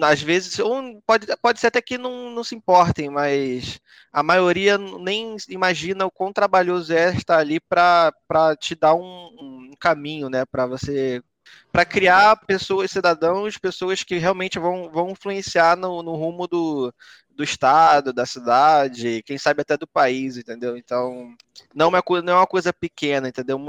Às 0.03 0.23
vezes, 0.23 0.59
ou 0.59 1.00
pode, 1.07 1.26
pode 1.43 1.61
ser 1.61 1.67
até 1.69 1.83
que 1.83 1.99
não, 1.99 2.31
não 2.31 2.43
se 2.43 2.55
importem, 2.55 3.11
mas 3.11 3.79
a 4.12 4.23
maioria 4.23 4.79
nem 4.79 5.37
imagina 5.49 6.07
o 6.07 6.11
quão 6.11 6.33
trabalhoso 6.33 6.93
é 6.93 7.14
estar 7.14 7.38
ali 7.38 7.61
para 7.61 8.12
te 8.59 8.75
dar 8.75 8.95
um, 8.95 9.71
um 9.71 9.71
caminho, 9.79 10.29
né? 10.31 10.45
Para 10.47 10.67
você 10.67 11.23
para 11.71 11.85
criar 11.85 12.37
pessoas, 12.47 12.91
cidadãos, 12.91 13.59
pessoas 13.59 14.03
que 14.03 14.17
realmente 14.17 14.59
vão, 14.59 14.91
vão 14.91 15.11
influenciar 15.11 15.76
no, 15.76 16.03
no 16.03 16.14
rumo 16.14 16.47
do, 16.47 16.93
do 17.37 17.43
estado, 17.43 18.12
da 18.12 18.25
cidade, 18.25 19.23
quem 19.25 19.37
sabe 19.37 19.62
até 19.62 19.76
do 19.76 19.87
país, 19.87 20.37
entendeu? 20.37 20.76
Então, 20.76 21.35
não 21.75 21.87
é 21.87 22.35
uma 22.35 22.47
coisa, 22.47 22.71
é 22.71 22.73
pequena, 22.73 23.29
entendeu? 23.29 23.61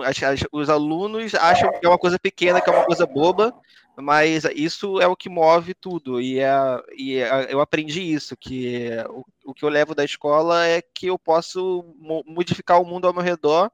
Os 0.51 0.69
alunos 0.69 1.34
acham 1.36 1.72
que 1.72 1.86
é 1.86 1.89
uma 1.89 1.98
coisa 1.98 2.19
pequena, 2.19 2.62
que 2.62 2.69
é 2.69 2.74
uma 2.74 2.86
coisa 2.86 3.05
boba, 3.05 3.53
mas 3.98 4.43
isso 4.55 5.00
é 5.01 5.07
o 5.07 5.15
que 5.15 5.29
move 5.29 5.74
tudo. 5.74 6.22
E, 6.22 6.39
é, 6.39 6.53
e 6.98 7.17
é, 7.17 7.53
eu 7.53 7.60
aprendi 7.60 8.01
isso, 8.01 8.36
que 8.38 8.89
o, 9.10 9.25
o 9.51 9.53
que 9.53 9.63
eu 9.63 9.69
levo 9.69 9.95
da 9.95 10.03
escola 10.03 10.65
é 10.65 10.81
que 10.81 11.07
eu 11.07 11.17
posso 11.17 11.86
modificar 12.25 12.81
o 12.81 12.86
mundo 12.86 13.07
ao 13.07 13.13
meu 13.13 13.24
redor 13.24 13.72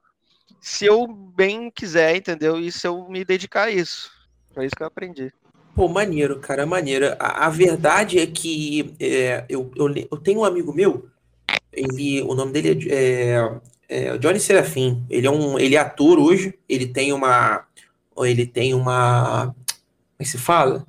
se 0.60 0.86
eu 0.86 1.08
bem 1.08 1.72
quiser, 1.72 2.16
entendeu? 2.16 2.60
E 2.60 2.72
se 2.72 2.88
eu 2.88 3.10
me 3.10 3.26
dedicar 3.26 3.64
a 3.64 3.72
isso. 3.72 4.12
Foi 4.54 4.66
isso 4.66 4.76
que 4.76 4.84
eu 4.84 4.88
aprendi. 4.88 5.34
Pô, 5.76 5.88
maneiro, 5.88 6.40
cara, 6.40 6.66
maneiro. 6.66 7.16
A, 7.20 7.46
a 7.46 7.50
verdade 7.50 8.20
é 8.20 8.28
que 8.28 8.94
é, 9.00 9.46
eu, 9.48 9.72
eu, 9.76 9.88
eu, 10.12 10.18
tenho 10.18 10.42
um 10.42 10.46
amigo 10.46 10.74
meu, 10.74 11.08
ele, 11.72 12.22
o 12.24 12.36
nome 12.36 12.52
dele 12.52 12.90
é, 12.90 13.60
é, 13.90 14.08
é, 14.08 14.18
Johnny 14.18 14.40
Serafim. 14.40 15.04
Ele 15.10 15.28
é 15.28 15.32
um, 15.32 15.58
ele 15.58 15.76
é 15.76 15.80
ator 15.80 16.20
hoje. 16.20 16.54
Ele 16.68 16.86
tem 16.88 17.14
uma, 17.14 17.66
ele 18.18 18.46
tem 18.46 18.74
uma, 18.74 19.46
como 19.46 19.56
é 20.20 20.24
que 20.24 20.30
se 20.30 20.38
fala? 20.38 20.86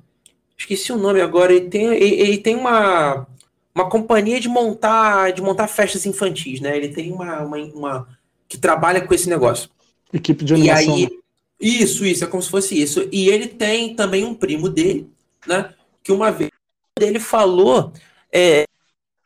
Esqueci 0.57 0.91
o 0.91 0.97
nome 0.97 1.21
agora. 1.21 1.53
Ele 1.53 1.69
tem, 1.69 1.85
ele, 1.85 2.15
ele 2.21 2.37
tem 2.37 2.55
uma, 2.55 3.25
uma 3.73 3.89
companhia 3.89 4.39
de 4.39 4.49
montar, 4.49 5.31
de 5.31 5.41
montar 5.41 5.67
festas 5.67 6.05
infantis, 6.05 6.59
né? 6.59 6.75
Ele 6.75 6.89
tem 6.89 7.11
uma, 7.11 7.41
uma, 7.41 7.57
uma 7.57 8.07
que 8.47 8.57
trabalha 8.57 9.01
com 9.01 9.13
esse 9.13 9.29
negócio. 9.29 9.69
Equipe 10.11 10.43
de 10.43 10.53
animação. 10.53 10.97
E 10.97 11.03
aí, 11.05 11.22
isso, 11.63 12.05
isso, 12.05 12.25
é 12.25 12.27
como 12.27 12.43
se 12.43 12.49
fosse 12.49 12.79
isso. 12.79 13.07
E 13.09 13.29
ele 13.29 13.47
tem 13.47 13.95
também 13.95 14.25
um 14.25 14.35
primo 14.35 14.67
dele, 14.67 15.09
né? 15.47 15.73
Que 16.03 16.11
uma 16.11 16.29
vez 16.29 16.51
ele 16.99 17.19
falou 17.19 17.93
é, 18.31 18.65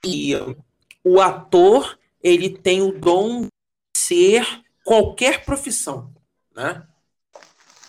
que 0.04 0.34
o 1.04 1.20
ator 1.20 1.98
ele 2.22 2.50
tem 2.50 2.82
o 2.82 2.92
dom 2.92 3.44
de 3.44 3.50
ser 3.96 4.46
qualquer 4.84 5.44
profissão, 5.44 6.14
né? 6.56 6.84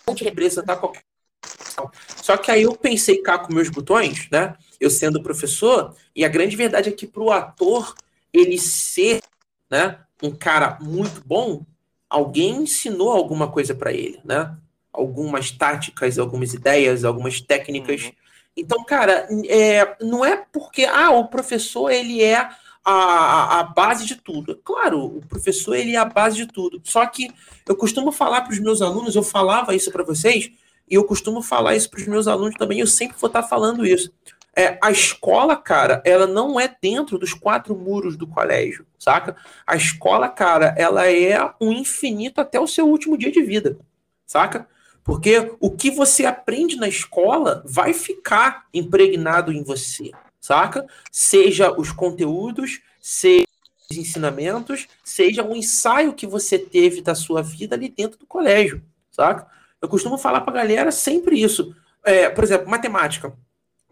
Pode 0.05 0.23
representar 0.23 0.77
qualquer 0.77 1.03
profissão. 1.39 1.91
Só 2.23 2.35
que 2.35 2.49
aí 2.49 2.63
eu 2.63 2.75
pensei 2.75 3.21
cá 3.21 3.37
com 3.37 3.53
meus 3.53 3.69
botões, 3.69 4.27
né? 4.31 4.55
Eu 4.79 4.89
sendo 4.89 5.21
professor, 5.21 5.95
e 6.15 6.25
a 6.25 6.29
grande 6.29 6.55
verdade 6.55 6.89
é 6.89 6.91
que 6.91 7.05
para 7.05 7.21
o 7.21 7.31
ator 7.31 7.93
ele 8.33 8.57
ser 8.57 9.21
né, 9.69 9.99
um 10.23 10.31
cara 10.31 10.77
muito 10.81 11.21
bom, 11.25 11.65
alguém 12.09 12.63
ensinou 12.63 13.11
alguma 13.11 13.47
coisa 13.47 13.75
para 13.75 13.93
ele, 13.93 14.19
né? 14.23 14.55
Algumas 14.91 15.51
táticas, 15.51 16.17
algumas 16.17 16.53
ideias, 16.53 17.05
algumas 17.05 17.39
técnicas. 17.39 18.05
Uhum. 18.05 18.11
Então, 18.57 18.83
cara, 18.83 19.27
é, 19.47 19.95
não 20.01 20.25
é 20.25 20.43
porque 20.51 20.85
ah, 20.85 21.11
o 21.11 21.27
professor 21.27 21.89
ele 21.91 22.21
é 22.21 22.49
a, 22.83 23.59
a 23.59 23.63
base 23.63 24.05
de 24.05 24.15
tudo. 24.15 24.59
Claro, 24.63 25.05
o 25.05 25.21
professor 25.27 25.75
ele 25.75 25.95
é 25.95 25.97
a 25.97 26.05
base 26.05 26.37
de 26.37 26.47
tudo. 26.47 26.81
Só 26.83 27.05
que 27.05 27.31
eu 27.67 27.75
costumo 27.75 28.11
falar 28.11 28.41
para 28.41 28.53
os 28.53 28.59
meus 28.59 28.81
alunos, 28.81 29.15
eu 29.15 29.23
falava 29.23 29.75
isso 29.75 29.91
para 29.91 30.03
vocês, 30.03 30.51
e 30.89 30.95
eu 30.95 31.03
costumo 31.03 31.41
falar 31.41 31.75
isso 31.75 31.89
para 31.89 31.99
os 31.99 32.07
meus 32.07 32.27
alunos 32.27 32.55
também, 32.55 32.79
eu 32.79 32.87
sempre 32.87 33.17
vou 33.19 33.27
estar 33.27 33.43
falando 33.43 33.85
isso. 33.85 34.11
É, 34.59 34.77
a 34.83 34.91
escola, 34.91 35.55
cara, 35.55 36.01
ela 36.03 36.27
não 36.27 36.59
é 36.59 36.75
dentro 36.81 37.17
dos 37.17 37.33
quatro 37.33 37.73
muros 37.77 38.17
do 38.17 38.27
colégio, 38.27 38.85
saca? 38.97 39.37
A 39.65 39.77
escola, 39.77 40.27
cara, 40.27 40.75
ela 40.77 41.09
é 41.09 41.39
um 41.61 41.71
infinito 41.71 42.41
até 42.41 42.59
o 42.59 42.67
seu 42.67 42.85
último 42.85 43.17
dia 43.17 43.31
de 43.31 43.41
vida, 43.41 43.79
saca? 44.25 44.67
Porque 45.01 45.55
o 45.61 45.71
que 45.71 45.89
você 45.89 46.25
aprende 46.25 46.75
na 46.75 46.89
escola 46.89 47.63
vai 47.65 47.93
ficar 47.93 48.65
impregnado 48.73 49.53
em 49.53 49.63
você, 49.63 50.11
saca? 50.41 50.85
Seja 51.09 51.71
os 51.71 51.93
conteúdos, 51.93 52.81
seja 52.99 53.47
os 53.89 53.95
ensinamentos, 53.95 54.89
seja 55.05 55.41
um 55.41 55.55
ensaio 55.55 56.11
que 56.11 56.27
você 56.27 56.59
teve 56.59 57.01
da 57.01 57.15
sua 57.15 57.41
vida 57.41 57.77
ali 57.77 57.87
dentro 57.87 58.19
do 58.19 58.27
colégio, 58.27 58.83
saca? 59.09 59.47
Eu 59.81 59.87
costumo 59.87 60.17
falar 60.17 60.41
pra 60.41 60.51
galera 60.51 60.91
sempre 60.91 61.41
isso. 61.41 61.73
É, 62.03 62.29
por 62.29 62.43
exemplo, 62.43 62.69
matemática 62.69 63.33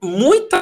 muita 0.01 0.60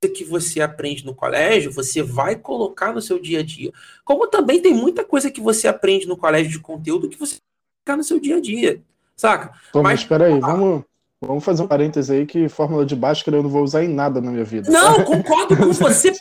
coisa 0.00 0.14
que 0.14 0.24
você 0.24 0.60
aprende 0.60 1.04
no 1.04 1.14
colégio, 1.14 1.72
você 1.72 2.02
vai 2.02 2.36
colocar 2.36 2.92
no 2.92 3.02
seu 3.02 3.18
dia 3.18 3.40
a 3.40 3.42
dia. 3.42 3.72
Como 4.04 4.26
também 4.26 4.60
tem 4.60 4.74
muita 4.74 5.04
coisa 5.04 5.30
que 5.30 5.40
você 5.40 5.68
aprende 5.68 6.06
no 6.06 6.16
colégio 6.16 6.52
de 6.52 6.58
conteúdo 6.58 7.08
que 7.08 7.18
você 7.18 7.34
vai 7.34 7.84
colocar 7.84 7.96
no 7.96 8.04
seu 8.04 8.20
dia 8.20 8.36
a 8.36 8.40
dia, 8.40 8.80
saca? 9.16 9.52
Pô, 9.72 9.82
mas 9.82 10.00
espera 10.00 10.26
aí, 10.26 10.38
vamos, 10.38 10.84
vamos 11.20 11.44
fazer 11.44 11.62
um 11.62 11.68
parêntese 11.68 12.12
aí 12.12 12.26
que 12.26 12.48
fórmula 12.48 12.84
de 12.84 12.94
Bhaskara 12.94 13.36
eu 13.36 13.42
não 13.42 13.50
vou 13.50 13.62
usar 13.62 13.84
em 13.84 13.88
nada 13.88 14.20
na 14.20 14.30
minha 14.30 14.44
vida. 14.44 14.70
Não, 14.70 15.04
concordo 15.04 15.56
com 15.56 15.72
você 15.72 16.12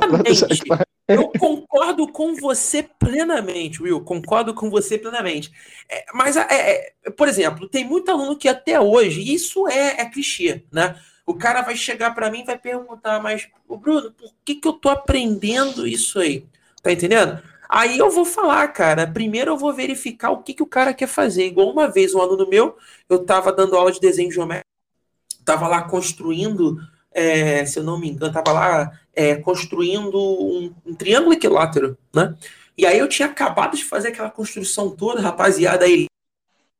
plenamente. 0.00 0.64
Eu 1.06 1.28
concordo 1.38 2.08
com 2.08 2.34
você 2.34 2.82
plenamente, 2.82 3.82
Will. 3.82 4.00
Concordo 4.00 4.54
com 4.54 4.70
você 4.70 4.96
plenamente. 4.96 5.52
É, 5.88 6.06
mas, 6.14 6.34
é, 6.36 6.46
é, 6.50 7.10
por 7.10 7.28
exemplo, 7.28 7.68
tem 7.68 7.84
muito 7.84 8.10
aluno 8.10 8.36
que 8.36 8.48
até 8.48 8.80
hoje, 8.80 9.20
isso 9.20 9.68
é, 9.68 10.00
é 10.00 10.06
clichê, 10.06 10.64
né? 10.72 10.96
O 11.26 11.34
cara 11.34 11.62
vai 11.62 11.76
chegar 11.76 12.14
para 12.14 12.30
mim 12.30 12.40
e 12.40 12.44
vai 12.44 12.58
perguntar, 12.58 13.20
mas, 13.22 13.48
o 13.66 13.76
Bruno, 13.78 14.12
por 14.12 14.30
que, 14.44 14.56
que 14.56 14.68
eu 14.68 14.74
tô 14.74 14.88
aprendendo 14.90 15.86
isso 15.86 16.18
aí? 16.18 16.46
Tá 16.82 16.92
entendendo? 16.92 17.42
Aí 17.68 17.98
eu 17.98 18.10
vou 18.10 18.24
falar, 18.24 18.68
cara. 18.68 19.06
Primeiro 19.06 19.52
eu 19.52 19.56
vou 19.56 19.72
verificar 19.72 20.30
o 20.30 20.42
que, 20.42 20.54
que 20.54 20.62
o 20.62 20.66
cara 20.66 20.92
quer 20.94 21.08
fazer. 21.08 21.46
Igual 21.46 21.70
uma 21.70 21.88
vez, 21.88 22.14
um 22.14 22.20
aluno 22.20 22.48
meu, 22.48 22.76
eu 23.08 23.24
tava 23.24 23.52
dando 23.52 23.76
aula 23.76 23.90
de 23.90 24.00
desenho 24.00 24.30
geométrico, 24.30 24.68
tava 25.44 25.66
lá 25.66 25.82
construindo, 25.82 26.78
é, 27.12 27.64
se 27.64 27.78
eu 27.78 27.82
não 27.82 27.98
me 27.98 28.10
engano, 28.10 28.32
tava 28.32 28.52
lá 28.52 29.00
é, 29.14 29.36
construindo 29.36 30.16
um, 30.16 30.74
um, 30.86 30.94
triângulo 30.94 31.32
equilátero, 31.32 31.96
né? 32.14 32.36
E 32.76 32.84
aí 32.86 32.98
eu 32.98 33.08
tinha 33.08 33.28
acabado 33.28 33.76
de 33.76 33.84
fazer 33.84 34.08
aquela 34.08 34.30
construção 34.30 34.90
toda, 34.90 35.20
rapaziada 35.20 35.84
aí, 35.84 36.06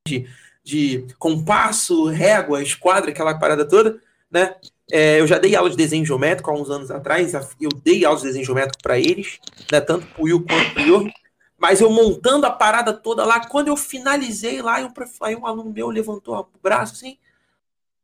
de, 0.06 0.28
de 0.62 1.06
compasso, 1.18 2.06
régua, 2.06 2.62
esquadra, 2.62 3.10
aquela 3.10 3.38
parada 3.38 3.66
toda, 3.66 4.00
né? 4.34 4.56
É, 4.90 5.20
eu 5.20 5.26
já 5.26 5.38
dei 5.38 5.54
aula 5.54 5.70
de 5.70 5.76
desenho 5.76 6.04
geométrico 6.04 6.50
há 6.50 6.54
uns 6.54 6.68
anos 6.68 6.90
atrás, 6.90 7.32
eu 7.32 7.70
dei 7.82 8.04
aula 8.04 8.18
de 8.18 8.24
desenho 8.24 8.44
geométrico 8.44 8.82
para 8.82 8.98
eles, 8.98 9.38
né, 9.72 9.80
tanto 9.80 10.06
pro 10.08 10.24
Will 10.24 10.44
quanto 10.44 10.74
pro 10.74 10.82
Ior, 10.82 11.10
mas 11.56 11.80
eu 11.80 11.88
montando 11.88 12.44
a 12.44 12.50
parada 12.50 12.92
toda 12.92 13.24
lá, 13.24 13.46
quando 13.46 13.68
eu 13.68 13.76
finalizei 13.76 14.60
lá, 14.60 14.80
um, 14.80 14.92
aí 15.22 15.36
um 15.36 15.46
aluno 15.46 15.70
meu 15.70 15.88
levantou 15.88 16.36
o 16.38 16.58
braço 16.62 16.94
assim, 16.94 17.16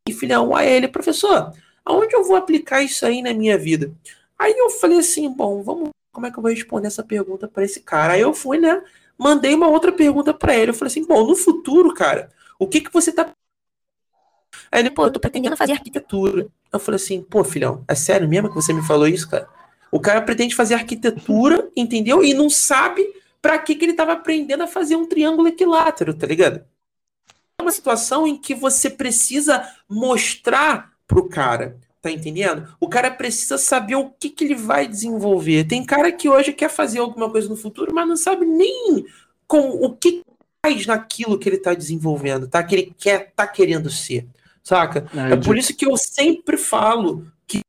e 0.08 0.12
filhão, 0.14 0.56
aí 0.56 0.70
ele, 0.70 0.88
professor, 0.88 1.52
aonde 1.84 2.14
eu 2.14 2.24
vou 2.24 2.36
aplicar 2.36 2.82
isso 2.82 3.04
aí 3.04 3.20
na 3.20 3.34
minha 3.34 3.58
vida? 3.58 3.92
Aí 4.38 4.54
eu 4.56 4.70
falei 4.70 5.00
assim, 5.00 5.28
bom, 5.28 5.62
vamos, 5.62 5.90
como 6.10 6.26
é 6.26 6.30
que 6.30 6.38
eu 6.38 6.42
vou 6.42 6.50
responder 6.50 6.86
essa 6.86 7.02
pergunta 7.02 7.46
para 7.46 7.64
esse 7.64 7.80
cara? 7.80 8.14
Aí 8.14 8.22
eu 8.22 8.32
fui, 8.32 8.58
né, 8.58 8.82
mandei 9.18 9.54
uma 9.54 9.68
outra 9.68 9.92
pergunta 9.92 10.32
para 10.32 10.56
ele, 10.56 10.70
eu 10.70 10.74
falei 10.74 10.90
assim, 10.90 11.04
bom, 11.04 11.26
no 11.26 11.36
futuro, 11.36 11.92
cara, 11.92 12.30
o 12.58 12.66
que 12.66 12.80
que 12.80 12.92
você 12.92 13.12
tá 13.12 13.30
Aí 14.70 14.80
ele, 14.80 14.90
pô, 14.90 15.04
eu 15.04 15.10
tô 15.10 15.20
pretendendo 15.20 15.56
fazer 15.56 15.72
arquitetura. 15.72 16.46
Eu 16.72 16.78
falei 16.78 16.96
assim, 16.96 17.22
pô, 17.22 17.42
filhão, 17.42 17.84
é 17.88 17.94
sério 17.94 18.28
mesmo 18.28 18.48
que 18.48 18.54
você 18.54 18.72
me 18.72 18.82
falou 18.82 19.08
isso, 19.08 19.28
cara? 19.28 19.48
O 19.90 19.98
cara 19.98 20.22
pretende 20.22 20.54
fazer 20.54 20.74
arquitetura, 20.74 21.68
entendeu? 21.76 22.22
E 22.22 22.32
não 22.32 22.48
sabe 22.48 23.04
para 23.42 23.58
que, 23.58 23.74
que 23.74 23.84
ele 23.84 23.94
tava 23.94 24.12
aprendendo 24.12 24.62
a 24.62 24.68
fazer 24.68 24.96
um 24.96 25.06
triângulo 25.06 25.48
equilátero, 25.48 26.14
tá 26.14 26.26
ligado? 26.26 26.64
É 27.58 27.62
uma 27.62 27.72
situação 27.72 28.26
em 28.26 28.36
que 28.36 28.54
você 28.54 28.88
precisa 28.88 29.68
mostrar 29.88 30.92
pro 31.06 31.28
cara, 31.28 31.76
tá 32.00 32.10
entendendo? 32.10 32.68
O 32.78 32.88
cara 32.88 33.10
precisa 33.10 33.58
saber 33.58 33.96
o 33.96 34.10
que, 34.10 34.30
que 34.30 34.44
ele 34.44 34.54
vai 34.54 34.86
desenvolver. 34.86 35.64
Tem 35.64 35.84
cara 35.84 36.12
que 36.12 36.28
hoje 36.28 36.52
quer 36.52 36.70
fazer 36.70 37.00
alguma 37.00 37.28
coisa 37.28 37.48
no 37.48 37.56
futuro, 37.56 37.92
mas 37.92 38.06
não 38.08 38.16
sabe 38.16 38.46
nem 38.46 39.04
com 39.48 39.70
o 39.70 39.96
que 39.96 40.22
faz 40.64 40.86
naquilo 40.86 41.38
que 41.38 41.48
ele 41.48 41.58
tá 41.58 41.74
desenvolvendo, 41.74 42.46
tá? 42.46 42.62
Que 42.62 42.74
ele 42.74 42.94
quer, 42.96 43.32
tá 43.34 43.46
querendo 43.46 43.90
ser 43.90 44.26
saca? 44.62 45.06
É, 45.14 45.32
é 45.32 45.36
por 45.36 45.56
isso 45.56 45.74
que 45.74 45.86
eu 45.86 45.96
sempre 45.96 46.56
falo 46.56 47.26
que 47.46 47.60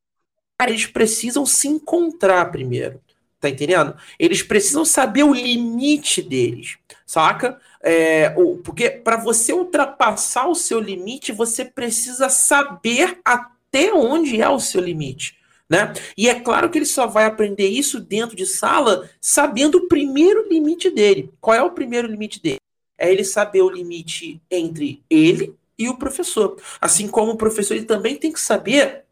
cara, 0.58 0.72
eles 0.72 0.86
precisam 0.86 1.46
se 1.46 1.68
encontrar 1.68 2.52
primeiro, 2.52 3.02
tá 3.40 3.50
entendendo? 3.50 3.96
Eles 4.20 4.44
precisam 4.44 4.86
saber 4.86 5.24
o 5.24 5.34
limite 5.34 6.22
deles, 6.22 6.78
saca? 7.06 7.60
É, 7.82 8.30
porque 8.64 8.90
para 8.90 9.18
você 9.18 9.54
ultrapassar 9.54 10.48
o 10.48 10.56
seu 10.56 10.80
limite, 10.80 11.32
você 11.32 11.66
precisa 11.66 12.30
saber 12.30 13.20
até 13.26 13.92
onde 13.94 14.42
é 14.42 14.50
o 14.50 14.60
seu 14.60 14.82
limite. 14.82 15.40
Né? 15.68 15.94
E 16.18 16.28
é 16.28 16.38
claro 16.38 16.70
que 16.70 16.78
ele 16.78 16.86
só 16.86 17.08
vai 17.08 17.24
aprender 17.24 17.70
isso 17.70 18.02
dentro 18.02 18.36
de 18.36 18.46
sala 18.46 19.10
sabendo 19.22 19.78
o 19.78 19.88
primeiro 19.88 20.48
limite 20.50 20.90
dele. 20.90 21.32
Qual 21.40 21.56
é 21.56 21.64
o 21.64 21.72
primeiro 21.72 22.10
limite 22.10 22.42
dele? 22.42 22.60
É 22.98 23.10
ele 23.10 23.24
saber 23.24 23.62
o 23.62 23.70
limite 23.70 24.42
entre 24.52 25.02
ele 25.10 25.56
e 25.82 25.90
o 25.90 25.98
professor. 25.98 26.58
Assim 26.80 27.08
como 27.08 27.32
o 27.32 27.38
professor 27.38 27.76
ele 27.76 27.86
também 27.86 28.16
tem 28.16 28.32
que 28.32 28.40
saber 28.40 29.04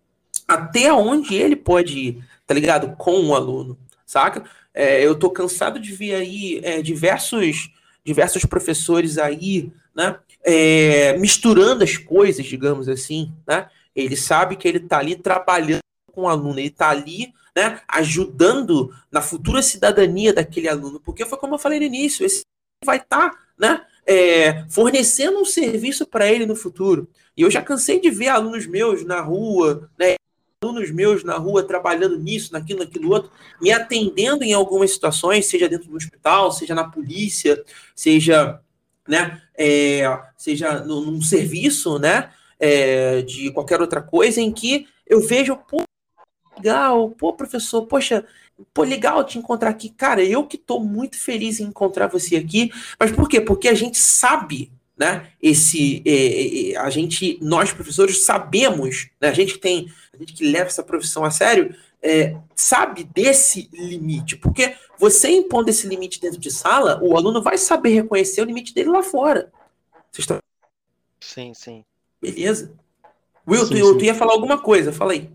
até 0.48 0.92
onde 0.94 1.36
ele 1.36 1.56
pode 1.56 1.98
ir, 1.98 2.24
tá 2.46 2.54
ligado? 2.54 2.96
Com 2.96 3.28
o 3.28 3.36
aluno, 3.36 3.78
saca? 4.06 4.44
É, 4.74 5.06
eu 5.06 5.18
tô 5.18 5.30
cansado 5.30 5.80
de 5.80 5.94
ver 5.94 6.16
aí 6.16 6.62
é, 6.64 6.82
diversos, 6.82 7.72
diversos 8.04 8.46
professores 8.46 9.18
aí, 9.18 9.72
né? 9.96 10.18
É, 10.44 11.18
misturando 11.18 11.84
as 11.84 11.98
coisas, 11.98 12.46
digamos 12.46 12.88
assim, 12.88 13.32
né? 13.48 13.68
Ele 13.96 14.16
sabe 14.16 14.56
que 14.56 14.68
ele 14.68 14.80
tá 14.80 15.00
ali 15.00 15.16
trabalhando 15.16 15.82
com 16.14 16.22
o 16.22 16.28
aluno, 16.30 16.60
ele 16.60 16.70
tá 16.70 16.90
ali, 16.90 17.34
né? 17.56 17.82
Ajudando 17.88 18.94
na 19.12 19.22
futura 19.22 19.62
cidadania 19.62 20.34
daquele 20.34 20.70
aluno, 20.70 21.00
porque 21.00 21.26
foi 21.26 21.38
como 21.38 21.56
eu 21.56 21.60
falei 21.60 21.80
no 21.80 21.86
início, 21.86 22.26
esse 22.26 22.42
vai 22.86 22.98
estar, 22.98 23.32
tá, 23.32 23.40
né? 23.58 23.86
É, 24.10 24.66
fornecendo 24.68 25.38
um 25.40 25.46
serviço 25.46 26.04
para 26.04 26.32
ele 26.32 26.48
no 26.48 26.56
futuro. 26.56 27.08
E 27.38 27.44
eu 27.44 27.52
já 27.52 27.62
cansei 27.62 28.02
de 28.02 28.10
ver 28.10 28.30
alunos 28.30 28.66
meus 28.66 29.06
na 29.06 29.22
rua, 29.22 29.88
né, 30.00 30.16
alunos 30.64 30.90
meus 30.90 31.24
na 31.24 31.38
rua 31.38 31.62
trabalhando 31.62 32.18
nisso, 32.18 32.52
naquilo, 32.52 32.80
naquilo 32.80 33.12
outro, 33.12 33.32
me 33.62 33.72
atendendo 33.72 34.44
em 34.44 34.52
algumas 34.52 34.92
situações, 34.92 35.46
seja 35.46 35.70
dentro 35.70 35.88
do 35.88 35.96
hospital, 35.96 36.52
seja 36.52 36.74
na 36.74 36.90
polícia, 36.90 37.64
seja, 37.96 38.60
né, 39.08 39.44
é, 39.56 40.04
seja 40.36 40.84
no, 40.84 41.06
num 41.06 41.22
serviço, 41.22 42.00
né, 42.00 42.32
é, 42.60 43.22
de 43.22 43.52
qualquer 43.52 43.80
outra 43.80 44.02
coisa, 44.02 44.42
em 44.42 44.52
que 44.52 44.88
eu 45.06 45.22
vejo, 45.22 45.56
pô, 45.56 45.84
legal, 46.58 47.12
pô, 47.12 47.32
professor, 47.34 47.86
poxa, 47.86 48.26
Pô, 48.74 48.84
legal 48.84 49.24
te 49.24 49.38
encontrar 49.38 49.70
aqui. 49.70 49.90
Cara, 49.90 50.24
eu 50.24 50.46
que 50.46 50.58
tô 50.58 50.80
muito 50.80 51.18
feliz 51.18 51.60
em 51.60 51.66
encontrar 51.66 52.08
você 52.08 52.36
aqui. 52.36 52.72
Mas 53.00 53.12
por 53.12 53.28
quê? 53.28 53.40
Porque 53.40 53.68
a 53.68 53.74
gente 53.74 53.98
sabe, 53.98 54.72
né? 54.98 55.28
Esse. 55.42 56.02
É, 56.06 56.72
é, 56.72 56.78
a 56.78 56.90
gente, 56.90 57.38
nós 57.42 57.72
professores, 57.72 58.24
sabemos, 58.24 59.10
né? 59.20 59.30
A 59.30 59.34
gente 59.34 59.58
tem. 59.58 59.92
A 60.14 60.18
gente 60.18 60.34
que 60.34 60.50
leva 60.50 60.68
essa 60.68 60.84
profissão 60.84 61.24
a 61.24 61.32
sério, 61.32 61.74
é, 62.02 62.36
sabe 62.56 63.04
desse 63.04 63.70
limite. 63.74 64.36
Porque 64.36 64.76
você 64.98 65.30
impondo 65.30 65.70
esse 65.70 65.88
limite 65.88 66.20
dentro 66.20 66.40
de 66.40 66.52
sala, 66.52 67.00
o 67.02 67.16
aluno 67.16 67.42
vai 67.42 67.58
saber 67.58 67.90
reconhecer 67.90 68.42
o 68.42 68.46
limite 68.46 68.74
dele 68.74 68.90
lá 68.90 69.02
fora. 69.02 69.52
Vocês 70.12 70.24
estão. 70.24 70.40
Sim, 71.22 71.54
sim. 71.54 71.86
Beleza. 72.22 72.74
Will, 73.48 73.66
sim, 73.66 73.80
tu, 73.80 73.88
sim. 73.88 73.98
tu 73.98 74.06
ia 74.06 74.16
falar 74.16 74.34
alguma 74.34 74.58
coisa, 74.58 74.92
fala 74.92 75.14
aí. 75.14 75.30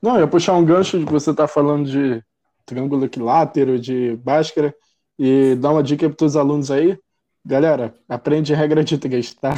Não, 0.00 0.14
eu 0.14 0.20
ia 0.20 0.26
puxar 0.26 0.54
um 0.54 0.64
gancho 0.64 0.98
de 0.98 1.06
que 1.06 1.12
você 1.12 1.32
tá 1.34 1.48
falando 1.48 1.90
de 1.90 2.22
triângulo 2.66 3.06
equilátero, 3.06 3.78
de 3.78 4.16
Bhaskara, 4.16 4.74
e 5.18 5.54
dar 5.54 5.70
uma 5.70 5.82
dica 5.82 6.10
para 6.10 6.26
os 6.26 6.36
alunos 6.36 6.70
aí. 6.70 6.98
Galera, 7.44 7.94
aprende 8.08 8.52
regra 8.52 8.82
de 8.84 8.98
três, 8.98 9.32
tá? 9.32 9.52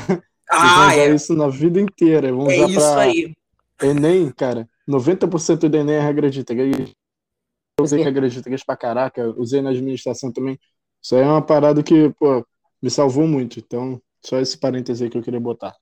Ah, 0.50 0.96
é. 0.96 1.14
isso 1.14 1.34
na 1.34 1.48
vida 1.48 1.78
inteira. 1.80 2.32
Vamos 2.32 2.52
é 2.52 2.56
isso 2.56 2.80
pra 2.80 3.00
aí. 3.02 3.34
Enem, 3.82 4.30
cara, 4.30 4.68
90% 4.88 5.68
do 5.68 5.76
Enem 5.76 5.96
é 5.96 6.00
regra 6.00 6.30
de 6.30 6.42
três. 6.42 6.94
Eu 7.78 7.84
usei 7.84 8.02
regra 8.02 8.28
de 8.28 8.42
três 8.42 8.64
pra 8.64 8.76
caraca, 8.76 9.28
usei 9.36 9.60
na 9.60 9.70
administração 9.70 10.32
também. 10.32 10.58
Isso 11.02 11.14
aí 11.14 11.22
é 11.22 11.26
uma 11.26 11.42
parada 11.42 11.82
que, 11.82 12.10
pô, 12.18 12.44
me 12.82 12.90
salvou 12.90 13.26
muito. 13.26 13.58
Então, 13.58 14.00
só 14.24 14.38
esse 14.38 14.58
parêntese 14.58 15.04
aí 15.04 15.10
que 15.10 15.18
eu 15.18 15.22
queria 15.22 15.40
botar. 15.40 15.76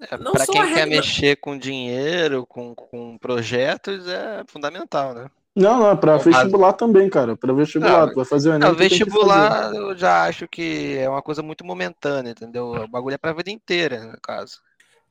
É, 0.00 0.16
para 0.16 0.46
quem 0.46 0.74
quer 0.74 0.86
mexer 0.86 1.36
com 1.36 1.58
dinheiro, 1.58 2.46
com, 2.46 2.74
com 2.74 3.18
projetos, 3.18 4.06
é 4.06 4.44
fundamental, 4.46 5.12
né? 5.12 5.30
Não, 5.54 5.80
não, 5.80 5.90
é 5.90 5.96
pra 5.96 6.16
vestibular 6.16 6.72
também, 6.74 7.08
cara. 7.10 7.36
Pra 7.36 7.52
vestibular, 7.52 8.06
não, 8.06 8.08
tu 8.10 8.16
vai 8.16 8.24
fazer 8.24 8.50
o 8.50 8.54
Enem. 8.54 8.68
Não, 8.68 8.74
vestibular 8.74 9.74
eu 9.74 9.96
já 9.96 10.24
acho 10.24 10.46
que 10.46 10.96
é 10.96 11.08
uma 11.08 11.22
coisa 11.22 11.42
muito 11.42 11.64
momentânea, 11.64 12.30
entendeu? 12.30 12.72
O 12.72 12.88
bagulho 12.88 13.14
é 13.14 13.18
pra 13.18 13.32
vida 13.32 13.50
inteira, 13.50 14.04
no 14.04 14.20
caso. 14.20 14.60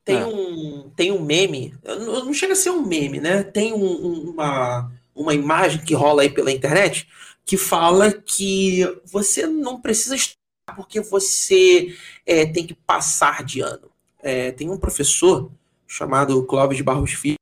Tem, 0.05 0.17
é. 0.17 0.25
um, 0.25 0.89
tem 0.95 1.11
um 1.11 1.21
meme, 1.21 1.75
não 1.85 2.33
chega 2.33 2.53
a 2.53 2.55
ser 2.55 2.71
um 2.71 2.85
meme, 2.85 3.19
né? 3.19 3.43
Tem 3.43 3.73
um, 3.73 4.31
uma, 4.31 4.91
uma 5.13 5.33
imagem 5.33 5.81
que 5.81 5.93
rola 5.93 6.21
aí 6.21 6.29
pela 6.29 6.51
internet 6.51 7.07
que 7.45 7.57
fala 7.57 8.11
que 8.11 8.85
você 9.05 9.45
não 9.45 9.81
precisa 9.81 10.15
estudar 10.15 10.39
porque 10.75 11.01
você 11.01 11.95
é, 12.25 12.45
tem 12.45 12.65
que 12.65 12.73
passar 12.73 13.43
de 13.43 13.59
ano. 13.59 13.89
É, 14.21 14.51
tem 14.51 14.69
um 14.69 14.77
professor 14.77 15.51
chamado 15.87 16.43
Clóvis 16.45 16.77
de 16.77 16.83
Barros 16.83 17.13
Filho 17.13 17.37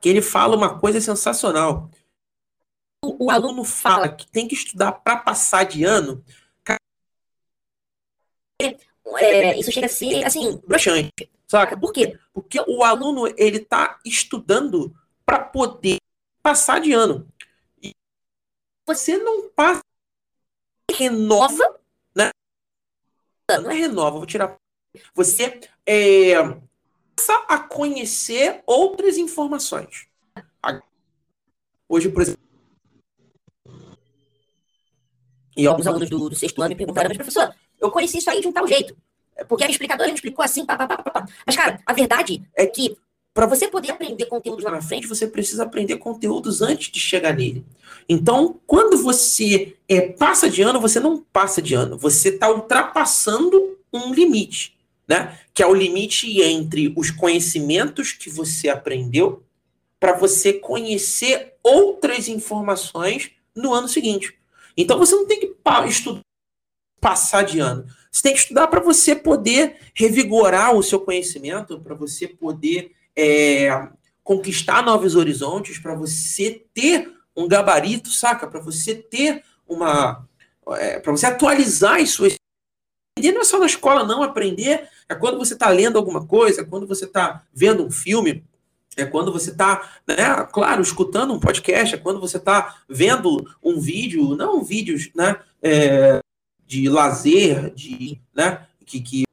que 0.00 0.08
ele 0.08 0.22
fala 0.22 0.56
uma 0.56 0.78
coisa 0.78 1.00
sensacional 1.00 1.90
o 3.18 3.30
aluno 3.30 3.64
fala 3.64 4.08
que 4.08 4.26
tem 4.26 4.48
que 4.48 4.54
estudar 4.54 4.92
para 4.92 5.18
passar 5.18 5.64
de 5.64 5.84
ano, 5.84 6.24
é, 9.18 9.58
isso 9.58 9.70
chega 9.70 9.86
a 9.86 9.90
ser, 9.90 10.24
assim, 10.24 10.56
broxante, 10.66 11.30
saca? 11.46 11.76
Por 11.78 11.92
quê? 11.92 12.18
Porque 12.32 12.58
o 12.66 12.82
aluno, 12.82 13.26
ele 13.36 13.60
tá 13.60 14.00
estudando 14.04 14.94
para 15.24 15.38
poder 15.38 15.98
passar 16.42 16.80
de 16.80 16.92
ano. 16.92 17.28
E 17.82 17.92
você 18.86 19.16
não 19.16 19.48
passa, 19.50 19.82
renova, 20.90 21.80
né? 22.14 22.30
Não 23.62 23.70
é 23.70 23.74
renova, 23.74 24.18
vou 24.18 24.26
tirar. 24.26 24.56
Você 25.14 25.60
é, 25.84 26.34
passa 27.14 27.44
a 27.48 27.58
conhecer 27.58 28.62
outras 28.66 29.16
informações. 29.16 30.08
Hoje, 31.88 32.10
por 32.10 32.22
exemplo, 32.22 32.35
e 35.56 35.66
alguns 35.66 35.86
alunos 35.86 36.10
do, 36.10 36.28
do 36.28 36.36
sexto 36.36 36.60
ano 36.60 36.70
me 36.70 36.76
perguntaram, 36.76 37.08
mas 37.08 37.16
professor, 37.16 37.54
eu 37.80 37.90
conheci 37.90 38.18
isso 38.18 38.30
aí 38.30 38.40
de 38.40 38.48
um 38.48 38.52
tal 38.52 38.66
jeito. 38.66 38.96
Porque 39.48 39.64
a 39.64 39.70
explicadora 39.70 40.08
me 40.08 40.14
explicou 40.14 40.44
assim, 40.44 40.64
pá, 40.64 40.76
pá, 40.76 40.86
pá, 40.86 40.96
pá. 40.98 41.26
Mas, 41.46 41.56
cara, 41.56 41.80
a 41.84 41.92
verdade 41.92 42.42
é 42.54 42.66
que 42.66 42.96
para 43.34 43.44
você 43.44 43.68
poder 43.68 43.90
aprender 43.90 44.24
conteúdos 44.24 44.64
lá 44.64 44.70
na 44.70 44.80
frente, 44.80 45.06
você 45.06 45.26
precisa 45.26 45.64
aprender 45.64 45.98
conteúdos 45.98 46.62
antes 46.62 46.90
de 46.90 46.98
chegar 46.98 47.36
nele. 47.36 47.66
Então, 48.08 48.58
quando 48.66 48.96
você 48.96 49.76
é, 49.86 50.00
passa 50.00 50.48
de 50.48 50.62
ano, 50.62 50.80
você 50.80 50.98
não 50.98 51.18
passa 51.18 51.60
de 51.60 51.74
ano. 51.74 51.98
Você 51.98 52.30
está 52.30 52.50
ultrapassando 52.50 53.76
um 53.92 54.14
limite, 54.14 54.74
né? 55.06 55.38
Que 55.52 55.62
é 55.62 55.66
o 55.66 55.74
limite 55.74 56.40
entre 56.40 56.94
os 56.96 57.10
conhecimentos 57.10 58.12
que 58.12 58.30
você 58.30 58.70
aprendeu 58.70 59.42
para 60.00 60.16
você 60.16 60.54
conhecer 60.54 61.54
outras 61.62 62.28
informações 62.28 63.32
no 63.54 63.74
ano 63.74 63.86
seguinte. 63.86 64.34
Então 64.76 64.98
você 64.98 65.14
não 65.14 65.26
tem 65.26 65.40
que 65.40 65.56
estudar 65.88 66.20
passar 67.00 67.42
de 67.42 67.60
ano. 67.60 67.86
Você 68.10 68.22
tem 68.22 68.32
que 68.32 68.40
estudar 68.40 68.66
para 68.66 68.80
você 68.80 69.14
poder 69.14 69.76
revigorar 69.94 70.74
o 70.74 70.82
seu 70.82 70.98
conhecimento, 70.98 71.80
para 71.80 71.94
você 71.94 72.26
poder 72.26 72.92
é, 73.14 73.88
conquistar 74.24 74.82
novos 74.82 75.14
horizontes, 75.14 75.78
para 75.78 75.94
você 75.94 76.64
ter 76.74 77.12
um 77.36 77.46
gabarito, 77.46 78.08
saca? 78.10 78.46
Para 78.46 78.60
você 78.60 78.94
ter 78.94 79.44
uma. 79.68 80.26
É, 80.70 80.98
para 80.98 81.12
você 81.12 81.26
atualizar 81.26 82.00
as 82.00 82.10
suas. 82.10 82.34
Aprender 83.16 83.32
não 83.32 83.42
é 83.42 83.44
só 83.44 83.58
na 83.58 83.66
escola, 83.66 84.04
não. 84.04 84.22
Aprender 84.22 84.88
é 85.08 85.14
quando 85.14 85.38
você 85.38 85.54
está 85.54 85.68
lendo 85.68 85.96
alguma 85.96 86.26
coisa, 86.26 86.62
é 86.62 86.64
quando 86.64 86.86
você 86.86 87.04
está 87.04 87.44
vendo 87.52 87.86
um 87.86 87.90
filme, 87.90 88.44
é 88.96 89.04
quando 89.04 89.30
você 89.30 89.50
está, 89.50 89.90
né, 90.06 90.16
claro, 90.50 90.80
escutando 90.80 91.34
um 91.34 91.40
podcast, 91.40 91.94
é 91.94 91.98
quando 91.98 92.18
você 92.18 92.38
está 92.38 92.76
vendo 92.88 93.46
um 93.62 93.78
vídeo, 93.78 94.34
não 94.34 94.64
vídeos, 94.64 95.10
né, 95.14 95.36
é, 95.62 96.20
de 96.66 96.88
lazer, 96.88 97.72
de, 97.74 98.18
né, 98.34 98.66
que, 98.84 99.00
que 99.00 99.24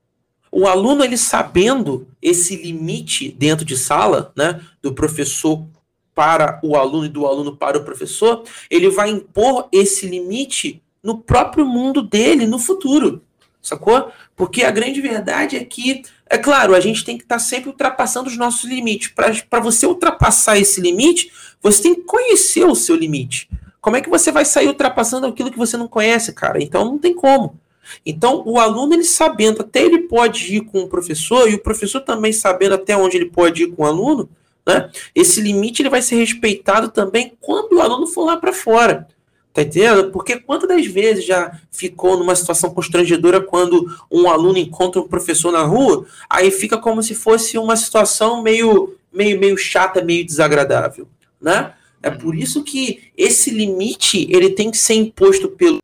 o 0.52 0.67
aluno 0.67 1.04
ele 1.04 1.17
sabendo 1.17 2.08
esse 2.21 2.56
limite 2.56 3.32
dentro 3.32 3.65
de 3.65 3.78
sala, 3.78 4.32
né, 4.36 4.62
do 4.82 4.93
professor 4.93 5.65
para 6.13 6.60
o 6.63 6.76
aluno 6.76 7.06
e 7.06 7.10
do 7.10 7.26
aluno 7.26 7.56
para 7.56 7.78
o 7.78 7.84
professor, 7.84 8.43
ele 8.69 8.89
vai 8.89 9.10
impor 9.10 9.67
esse 9.71 10.06
limite 10.08 10.82
no 11.02 11.17
próprio 11.17 11.65
mundo 11.65 12.04
dele 12.04 12.45
no 12.45 12.60
futuro, 12.60 13.21
sacou? 13.63 14.12
Porque 14.36 14.63
a 14.63 14.71
grande 14.71 15.02
verdade 15.02 15.56
é 15.56 15.63
que, 15.63 16.04
é 16.30 16.38
claro, 16.38 16.76
a 16.76 16.80
gente 16.80 17.04
tem 17.04 17.17
que 17.17 17.23
estar 17.23 17.36
tá 17.36 17.39
sempre 17.39 17.69
ultrapassando 17.69 18.30
os 18.30 18.38
nossos 18.38 18.69
limites. 18.69 19.12
Para 19.49 19.60
você 19.60 19.88
ultrapassar 19.88 20.58
esse 20.58 20.82
limite, 20.82 21.32
você 21.62 21.82
tem 21.82 21.95
que 21.95 22.02
conhecer 22.02 22.65
o 22.65 22.76
seu 22.76 22.95
limite. 22.95 23.49
Como 23.82 23.95
é 23.97 24.02
que 24.02 24.10
você 24.10 24.32
vai 24.32 24.45
sair 24.45 24.67
ultrapassando 24.67 25.28
aquilo 25.28 25.52
que 25.52 25.58
você 25.58 25.76
não 25.78 25.88
conhece, 25.88 26.34
cara? 26.34 26.62
Então 26.62 26.86
não 26.86 26.99
tem 26.99 27.13
como. 27.13 27.60
Então, 28.06 28.43
o 28.45 28.60
aluno, 28.60 28.93
ele 28.93 29.04
sabendo 29.04 29.62
até 29.62 29.82
ele 29.82 30.04
pode 30.04 30.56
ir 30.56 30.62
com 30.62 30.82
o 30.82 30.88
professor, 30.88 31.49
e 31.49 31.56
o 31.56 31.60
professor 31.62 32.02
também 32.02 32.32
sabendo 32.32 32.76
até 32.76 32.95
onde 32.95 33.17
ele 33.17 33.26
pode 33.26 33.63
ir 33.63 33.71
com 33.73 33.84
o 33.84 33.86
aluno, 33.86 34.30
né? 34.65 34.89
Esse 35.13 35.41
limite 35.41 35.82
ele 35.82 35.89
vai 35.89 36.02
ser 36.02 36.15
respeitado 36.15 36.89
também 36.89 37.34
quando 37.41 37.73
o 37.73 37.82
aluno 37.82 38.08
for 38.08 38.26
lá 38.26 38.38
para 38.38 38.54
fora. 38.54 39.08
Tá 39.54 39.62
entendendo? 39.62 40.10
Porque 40.10 40.39
quantas 40.39 40.86
vezes 40.88 41.24
já 41.26 41.60
ficou 41.72 42.18
numa 42.18 42.36
situação 42.36 42.74
constrangedora 42.74 43.39
quando 43.39 43.86
um 44.12 44.28
aluno 44.28 44.58
encontra 44.58 45.00
um 45.00 45.08
professor 45.08 45.52
na 45.52 45.62
rua, 45.62 46.08
aí 46.28 46.50
fica 46.50 46.76
como 46.76 47.04
se 47.04 47.13
fosse 47.13 47.56
uma 47.60 47.78
situação 47.78 48.42
meio, 48.42 48.98
meio, 49.13 49.39
meio 49.39 49.56
chata, 49.56 50.04
meio 50.04 50.26
desagradável, 50.26 51.08
né? 51.39 51.74
É 52.02 52.10
por 52.10 52.36
isso 52.36 52.63
que 52.63 53.12
esse 53.16 53.52
limite 53.52 54.28
ele 54.30 54.50
tem 54.50 54.72
que 54.72 54.78
ser 54.78 54.96
imposto 54.96 55.48
pelo 55.50 55.78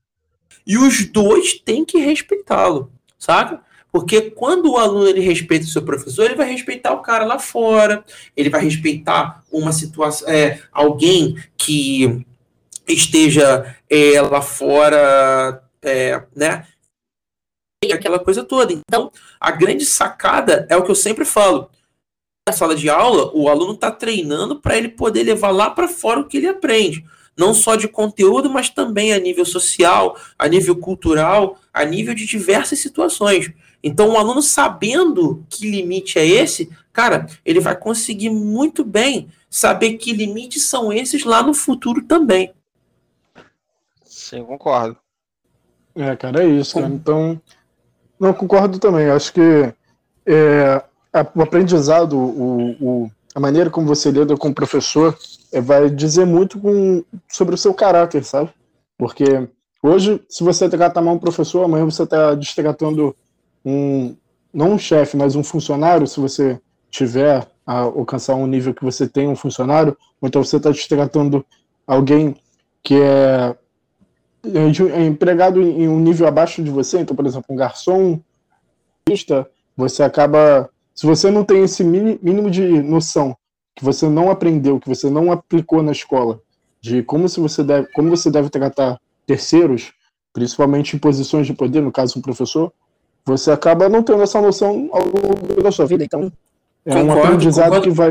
e 0.66 0.78
os 0.78 1.06
dois 1.06 1.54
têm 1.54 1.86
que 1.86 2.00
respeitá-lo, 2.00 2.92
sabe? 3.20 3.60
Porque 3.92 4.32
quando 4.32 4.72
o 4.72 4.78
aluno 4.78 5.08
ele 5.08 5.22
respeita 5.22 5.66
o 5.66 5.70
seu 5.70 5.82
professor, 5.84 6.26
ele 6.26 6.36
vai 6.36 6.52
respeitar 6.52 6.94
o 6.94 7.02
cara 7.02 7.24
lá 7.24 7.40
fora, 7.40 8.04
ele 8.36 8.50
vai 8.50 8.64
respeitar 8.64 9.44
uma 9.52 9.72
situação, 9.72 10.28
é, 10.28 10.60
alguém 10.72 11.36
que 11.58 12.24
esteja 12.94 13.76
é, 13.90 14.22
lá 14.22 14.42
fora, 14.42 15.64
é, 15.82 16.24
né? 16.36 16.66
Aquela 17.94 18.20
coisa 18.20 18.44
toda. 18.44 18.74
Então, 18.74 19.12
a 19.40 19.52
grande 19.52 19.86
sacada 19.86 20.68
é 20.70 20.76
o 20.76 20.84
que 20.84 20.92
eu 20.92 20.96
sempre 20.96 21.24
falo 21.24 21.70
na 22.50 22.54
sala 22.54 22.76
de 22.76 22.90
aula, 22.90 23.32
o 23.34 23.48
aluno 23.48 23.74
está 23.74 23.92
treinando 23.92 24.60
para 24.60 24.76
ele 24.76 24.90
poder 24.90 25.24
levar 25.24 25.52
lá 25.52 25.70
para 25.70 25.88
fora 25.88 26.20
o 26.20 26.28
que 26.28 26.38
ele 26.38 26.48
aprende. 26.48 27.06
Não 27.38 27.54
só 27.54 27.76
de 27.76 27.88
conteúdo, 27.88 28.50
mas 28.50 28.70
também 28.70 29.14
a 29.14 29.20
nível 29.20 29.46
social, 29.46 30.18
a 30.38 30.48
nível 30.48 30.76
cultural, 30.76 31.60
a 31.72 31.86
nível 31.86 32.14
de 32.14 32.26
diversas 32.26 32.80
situações. 32.80 33.52
Então, 33.84 34.10
o 34.10 34.18
aluno 34.18 34.42
sabendo 34.42 35.46
que 35.48 35.70
limite 35.70 36.18
é 36.18 36.26
esse, 36.26 36.70
cara, 36.92 37.28
ele 37.46 37.60
vai 37.60 37.78
conseguir 37.78 38.30
muito 38.30 38.84
bem 38.84 39.30
saber 39.50 39.94
que 39.94 40.12
limites 40.12 40.64
são 40.64 40.92
esses 40.92 41.24
lá 41.24 41.42
no 41.44 41.54
futuro 41.54 42.02
também. 42.02 42.52
Sim, 44.30 44.44
concordo. 44.44 44.96
É, 45.96 46.16
cara, 46.16 46.44
é 46.44 46.48
isso, 46.48 46.76
cara. 46.76 46.88
Então, 46.88 47.42
não 48.20 48.32
concordo 48.32 48.78
também. 48.78 49.10
Acho 49.10 49.34
que 49.34 49.74
é, 50.24 50.84
o 51.36 51.42
aprendizado, 51.42 52.16
o, 52.16 52.72
o, 52.80 53.12
a 53.34 53.40
maneira 53.40 53.72
como 53.72 53.88
você 53.88 54.12
lida 54.12 54.38
com 54.38 54.50
o 54.50 54.54
professor 54.54 55.18
é, 55.52 55.60
vai 55.60 55.90
dizer 55.90 56.26
muito 56.26 56.60
com, 56.60 57.04
sobre 57.28 57.56
o 57.56 57.58
seu 57.58 57.74
caráter, 57.74 58.24
sabe? 58.24 58.52
Porque 59.00 59.50
hoje, 59.82 60.22
se 60.30 60.44
você 60.44 60.70
tratar 60.70 61.02
mal 61.02 61.16
um 61.16 61.20
professor, 61.20 61.64
amanhã 61.64 61.86
você 61.86 62.04
está 62.04 62.36
destratando 62.36 63.16
um, 63.66 64.16
não 64.54 64.74
um 64.74 64.78
chefe, 64.78 65.18
mas 65.18 65.36
um 65.36 65.44
funcionário, 65.44 66.06
se 66.06 66.20
você 66.20 66.62
tiver 66.92 67.48
a 67.66 67.80
alcançar 67.80 68.36
um 68.36 68.46
nível 68.46 68.76
que 68.76 68.84
você 68.84 69.08
tem 69.08 69.28
um 69.28 69.36
funcionário, 69.36 69.98
ou 70.22 70.28
então 70.28 70.44
você 70.44 70.58
está 70.58 70.70
destratando 70.70 71.44
alguém 71.88 72.36
que 72.84 72.96
é, 73.02 73.56
é 74.44 75.06
empregado 75.06 75.62
em 75.62 75.88
um 75.88 76.00
nível 76.00 76.28
abaixo 76.28 76.64
de 76.64 76.72
você, 76.72 77.00
então, 77.00 77.16
por 77.16 77.26
exemplo, 77.26 77.48
um 77.50 77.56
garçom, 77.56 78.20
você 79.76 80.04
acaba 80.04 80.70
se 81.00 81.06
você 81.06 81.32
não 81.32 81.46
tem 81.46 81.64
esse 81.64 81.82
mínimo 81.82 82.52
de 82.52 82.82
noção 82.82 83.34
que 83.74 83.86
você 83.86 84.10
não 84.10 84.30
aprendeu, 84.30 84.82
que 84.82 84.90
você 84.90 85.10
não 85.10 85.32
aplicou 85.32 85.82
na 85.82 85.94
escola, 85.94 86.42
de 86.82 87.02
como, 87.04 87.30
se 87.30 87.40
você, 87.40 87.64
deve, 87.64 87.88
como 87.94 88.10
você 88.10 88.30
deve 88.30 88.50
tratar 88.50 89.00
terceiros, 89.26 89.94
principalmente 90.34 90.98
em 90.98 91.00
posições 91.00 91.48
de 91.48 91.54
poder, 91.54 91.82
no 91.82 91.90
caso 91.90 92.20
um 92.20 92.22
professor, 92.22 92.74
você 93.26 93.50
acaba 93.50 93.88
não 93.88 94.04
tendo 94.04 94.22
essa 94.22 94.42
noção 94.42 94.90
ao 94.92 95.06
longo 95.06 95.64
da 95.64 95.72
sua 95.72 95.86
vida. 95.86 96.04
Então, 96.04 96.30
é 96.86 96.96
concordo, 96.96 97.08
um 97.08 97.24
aprendizado 97.24 97.66
concordo. 97.68 97.90
que 97.90 97.96
vai 97.96 98.10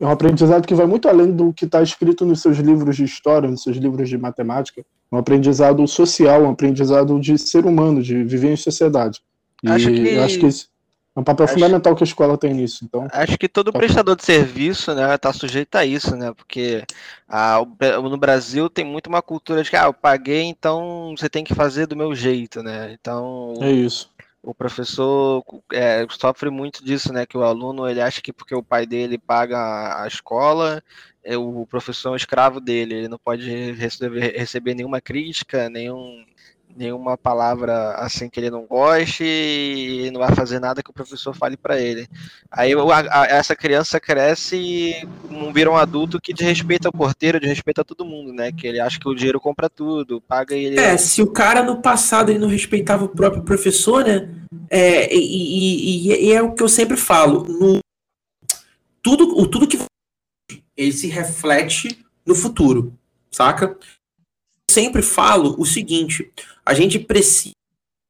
é 0.00 0.06
um 0.06 0.10
aprendizado 0.10 0.66
que 0.68 0.74
vai 0.74 0.86
muito 0.86 1.08
além 1.08 1.32
do 1.32 1.52
que 1.52 1.64
está 1.64 1.82
escrito 1.82 2.24
nos 2.24 2.42
seus 2.42 2.58
livros 2.58 2.94
de 2.94 3.02
história, 3.02 3.50
nos 3.50 3.64
seus 3.64 3.76
livros 3.76 4.08
de 4.08 4.16
matemática. 4.16 4.84
Um 5.14 5.18
aprendizado 5.18 5.86
social, 5.86 6.42
um 6.42 6.50
aprendizado 6.50 7.20
de 7.20 7.38
ser 7.38 7.64
humano, 7.64 8.02
de 8.02 8.24
viver 8.24 8.52
em 8.52 8.56
sociedade. 8.56 9.20
E 9.62 9.68
acho 9.68 9.86
que, 9.86 10.08
eu 10.08 10.22
acho 10.24 10.38
que 10.40 10.46
isso, 10.46 10.68
é 11.16 11.20
um 11.20 11.22
papel 11.22 11.44
acho, 11.44 11.54
fundamental 11.54 11.94
que 11.94 12.02
a 12.02 12.06
escola 12.06 12.36
tem 12.36 12.52
nisso. 12.52 12.84
Então, 12.84 13.06
acho 13.12 13.38
que 13.38 13.48
todo 13.48 13.72
prestador 13.72 14.16
de 14.16 14.24
serviço 14.24 14.92
né, 14.92 15.14
está 15.14 15.32
sujeito 15.32 15.76
a 15.76 15.86
isso, 15.86 16.16
né? 16.16 16.32
Porque 16.32 16.82
a, 17.28 17.64
no 18.02 18.16
Brasil 18.16 18.68
tem 18.68 18.84
muito 18.84 19.06
uma 19.06 19.22
cultura 19.22 19.62
de 19.62 19.70
que 19.70 19.76
ah, 19.76 19.84
eu 19.84 19.94
paguei, 19.94 20.42
então 20.42 21.14
você 21.16 21.30
tem 21.30 21.44
que 21.44 21.54
fazer 21.54 21.86
do 21.86 21.96
meu 21.96 22.14
jeito, 22.14 22.62
né? 22.62 22.96
Então. 23.00 23.54
É 23.60 23.70
isso. 23.70 24.10
O 24.42 24.52
professor 24.52 25.42
é, 25.72 26.04
sofre 26.10 26.50
muito 26.50 26.84
disso, 26.84 27.12
né? 27.12 27.24
Que 27.24 27.38
o 27.38 27.44
aluno 27.44 27.88
ele 27.88 28.00
acha 28.00 28.20
que 28.20 28.32
porque 28.32 28.54
o 28.54 28.62
pai 28.62 28.84
dele 28.84 29.16
paga 29.16 30.02
a 30.02 30.08
escola, 30.08 30.82
o 31.36 31.66
professor 31.66 32.10
é 32.10 32.12
um 32.12 32.16
escravo 32.16 32.60
dele, 32.60 32.94
ele 32.94 33.08
não 33.08 33.18
pode 33.18 33.48
receber, 33.72 34.36
receber 34.36 34.74
nenhuma 34.74 35.00
crítica, 35.00 35.68
nenhum 35.70 36.24
nenhuma 36.76 37.16
palavra 37.16 37.92
assim 37.98 38.28
que 38.28 38.40
ele 38.40 38.50
não 38.50 38.66
goste 38.66 39.24
e 39.24 40.10
não 40.10 40.20
vai 40.20 40.34
fazer 40.34 40.58
nada 40.58 40.82
que 40.82 40.90
o 40.90 40.94
professor 40.94 41.34
fale 41.34 41.56
para 41.56 41.80
ele. 41.80 42.08
Aí 42.50 42.72
a, 42.72 43.22
a, 43.22 43.26
essa 43.26 43.54
criança 43.54 44.00
cresce 44.00 44.56
e 44.56 45.08
vira 45.52 45.70
um 45.70 45.76
adulto 45.76 46.20
que 46.20 46.34
desrespeita 46.34 46.88
o 46.88 46.92
porteiro, 46.92 47.40
desrespeita 47.40 47.84
todo 47.84 48.04
mundo, 48.04 48.32
né? 48.32 48.50
Que 48.50 48.66
ele 48.66 48.80
acha 48.80 48.98
que 48.98 49.08
o 49.08 49.14
dinheiro 49.14 49.40
compra 49.40 49.70
tudo, 49.70 50.20
paga 50.20 50.54
ele. 50.54 50.78
É, 50.78 50.96
se 50.96 51.22
o 51.22 51.28
cara 51.28 51.62
no 51.62 51.80
passado 51.80 52.30
ele 52.30 52.38
não 52.38 52.48
respeitava 52.48 53.04
o 53.04 53.08
próprio 53.08 53.42
professor, 53.42 54.04
né? 54.04 54.28
É, 54.68 55.14
e, 55.14 56.08
e, 56.08 56.26
e 56.26 56.32
é 56.32 56.42
o 56.42 56.52
que 56.52 56.62
eu 56.62 56.68
sempre 56.68 56.96
falo, 56.96 57.44
no, 57.44 57.78
tudo, 59.02 59.38
o 59.38 59.46
tudo 59.46 59.68
que 59.68 59.78
ele 60.76 60.92
se 60.92 61.06
reflete 61.06 62.04
no 62.26 62.34
futuro, 62.34 62.92
saca? 63.30 63.76
sempre 64.74 65.02
falo 65.02 65.54
o 65.58 65.64
seguinte: 65.64 66.30
a 66.66 66.74
gente 66.74 66.98
precisa 66.98 67.54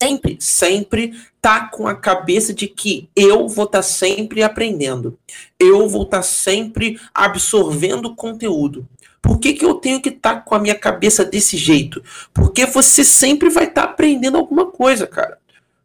sempre, 0.02 0.36
sempre 0.40 1.14
tá 1.40 1.68
com 1.68 1.86
a 1.86 1.94
cabeça 1.94 2.52
de 2.52 2.66
que 2.66 3.08
eu 3.14 3.48
vou 3.48 3.64
estar 3.64 3.78
tá 3.78 3.82
sempre 3.82 4.42
aprendendo, 4.42 5.18
eu 5.58 5.88
vou 5.88 6.02
estar 6.02 6.18
tá 6.18 6.22
sempre 6.22 6.98
absorvendo 7.14 8.14
conteúdo. 8.14 8.86
Por 9.22 9.38
que, 9.38 9.54
que 9.54 9.64
eu 9.64 9.74
tenho 9.74 10.02
que 10.02 10.10
estar 10.10 10.34
tá 10.34 10.40
com 10.40 10.54
a 10.54 10.58
minha 10.58 10.74
cabeça 10.74 11.24
desse 11.24 11.56
jeito? 11.56 12.02
Porque 12.32 12.66
você 12.66 13.02
sempre 13.02 13.48
vai 13.48 13.64
estar 13.64 13.82
tá 13.82 13.90
aprendendo 13.90 14.36
alguma 14.36 14.66
coisa, 14.66 15.06
cara. 15.06 15.38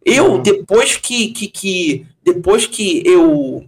Eu, 0.04 0.34
uhum. 0.34 0.42
depois 0.42 0.98
que, 0.98 1.30
que, 1.30 1.48
que 1.48 2.06
depois 2.24 2.66
que 2.66 3.02
eu, 3.06 3.66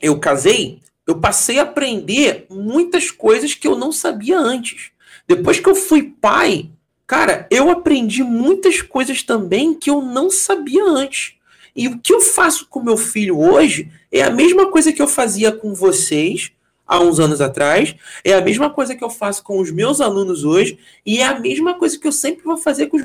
eu 0.00 0.18
casei, 0.20 0.80
eu 1.10 1.18
passei 1.18 1.58
a 1.58 1.62
aprender 1.62 2.46
muitas 2.48 3.10
coisas 3.10 3.54
que 3.54 3.66
eu 3.66 3.76
não 3.76 3.90
sabia 3.90 4.38
antes. 4.38 4.90
Depois 5.26 5.58
que 5.58 5.68
eu 5.68 5.74
fui 5.74 6.14
pai, 6.20 6.70
cara, 7.06 7.46
eu 7.50 7.70
aprendi 7.70 8.22
muitas 8.22 8.80
coisas 8.80 9.22
também 9.22 9.74
que 9.74 9.90
eu 9.90 10.00
não 10.00 10.30
sabia 10.30 10.84
antes. 10.84 11.34
E 11.74 11.88
o 11.88 11.98
que 11.98 12.12
eu 12.12 12.20
faço 12.20 12.66
com 12.68 12.82
meu 12.82 12.96
filho 12.96 13.38
hoje 13.38 13.90
é 14.12 14.22
a 14.22 14.30
mesma 14.30 14.70
coisa 14.70 14.92
que 14.92 15.02
eu 15.02 15.08
fazia 15.08 15.50
com 15.50 15.74
vocês 15.74 16.52
há 16.86 17.00
uns 17.00 17.20
anos 17.20 17.40
atrás, 17.40 17.94
é 18.24 18.32
a 18.32 18.40
mesma 18.40 18.68
coisa 18.70 18.96
que 18.96 19.04
eu 19.04 19.10
faço 19.10 19.42
com 19.44 19.60
os 19.60 19.70
meus 19.70 20.00
alunos 20.00 20.44
hoje, 20.44 20.78
e 21.06 21.18
é 21.18 21.24
a 21.24 21.38
mesma 21.38 21.74
coisa 21.74 21.96
que 21.96 22.06
eu 22.06 22.12
sempre 22.12 22.42
vou 22.42 22.56
fazer 22.56 22.88
com 22.88 22.96
os 22.96 23.04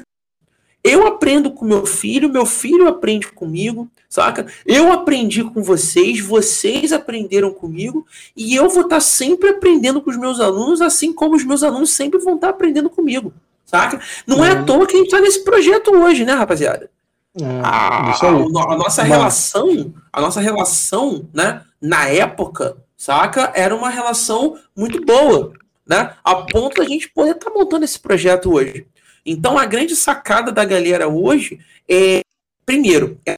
eu 0.85 1.07
aprendo 1.07 1.49
com 1.49 1.65
meu 1.65 1.83
filho, 1.83 2.29
meu 2.29 2.45
filho 2.45 2.87
aprende 2.87 3.31
comigo, 3.31 3.89
saca? 4.07 4.45
Eu 4.63 4.91
aprendi 4.91 5.43
com 5.43 5.63
vocês, 5.63 6.19
vocês 6.19 6.93
aprenderam 6.93 7.51
comigo, 7.51 8.05
e 8.37 8.53
eu 8.53 8.69
vou 8.69 8.83
estar 8.83 8.99
sempre 8.99 9.49
aprendendo 9.49 9.99
com 9.99 10.11
os 10.11 10.17
meus 10.17 10.39
alunos, 10.39 10.81
assim 10.81 11.11
como 11.11 11.35
os 11.35 11.43
meus 11.43 11.63
alunos 11.63 11.89
sempre 11.89 12.19
vão 12.19 12.35
estar 12.35 12.49
aprendendo 12.49 12.87
comigo, 12.87 13.33
saca? 13.65 13.99
Não 14.27 14.45
é, 14.45 14.49
é 14.49 14.51
à 14.51 14.63
toa 14.63 14.85
que 14.85 14.93
a 14.93 14.97
gente 14.97 15.07
está 15.07 15.19
nesse 15.19 15.43
projeto 15.43 15.89
hoje, 15.89 16.23
né, 16.23 16.33
rapaziada? 16.33 16.91
É, 17.41 17.45
a, 17.63 18.11
a, 18.11 18.73
a, 18.73 18.77
nossa 18.77 19.01
relação, 19.01 19.91
a 20.13 20.21
nossa 20.21 20.39
relação, 20.39 21.27
né, 21.33 21.63
na 21.81 22.07
época, 22.07 22.77
saca, 22.95 23.51
era 23.55 23.75
uma 23.75 23.89
relação 23.89 24.55
muito 24.75 25.03
boa, 25.03 25.51
né, 25.83 26.13
a 26.23 26.35
ponto 26.35 26.79
da 26.79 26.87
gente 26.87 27.09
poder 27.09 27.31
estar 27.31 27.49
tá 27.49 27.57
montando 27.57 27.85
esse 27.85 27.99
projeto 27.99 28.53
hoje. 28.53 28.85
Então, 29.25 29.57
a 29.57 29.65
grande 29.65 29.95
sacada 29.95 30.51
da 30.51 30.63
galera 30.63 31.07
hoje 31.07 31.59
é, 31.89 32.21
primeiro, 32.65 33.19
é 33.25 33.35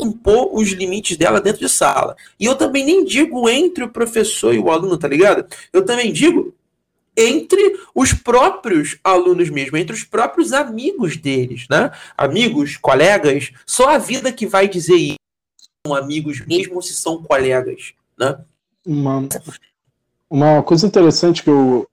impor 0.00 0.54
os 0.54 0.70
limites 0.70 1.16
dela 1.16 1.40
dentro 1.40 1.60
de 1.60 1.68
sala. 1.68 2.16
E 2.38 2.44
eu 2.44 2.54
também 2.54 2.84
nem 2.84 3.04
digo 3.04 3.48
entre 3.48 3.84
o 3.84 3.88
professor 3.88 4.54
e 4.54 4.58
o 4.58 4.70
aluno, 4.70 4.96
tá 4.96 5.08
ligado? 5.08 5.46
Eu 5.72 5.84
também 5.84 6.12
digo 6.12 6.54
entre 7.16 7.78
os 7.94 8.12
próprios 8.12 8.98
alunos 9.02 9.50
mesmo, 9.50 9.76
entre 9.76 9.94
os 9.94 10.04
próprios 10.04 10.52
amigos 10.52 11.16
deles, 11.16 11.66
né? 11.68 11.90
Amigos, 12.16 12.76
colegas, 12.76 13.52
só 13.66 13.90
a 13.90 13.98
vida 13.98 14.32
que 14.32 14.46
vai 14.46 14.68
dizer 14.68 14.96
isso. 14.96 15.18
São 15.86 15.94
amigos 15.94 16.44
mesmo 16.46 16.80
se 16.82 16.94
são 16.94 17.22
colegas, 17.22 17.92
né? 18.18 18.38
Uma, 18.86 19.28
uma 20.28 20.62
coisa 20.62 20.86
interessante 20.86 21.42
que 21.42 21.50
eu, 21.50 21.88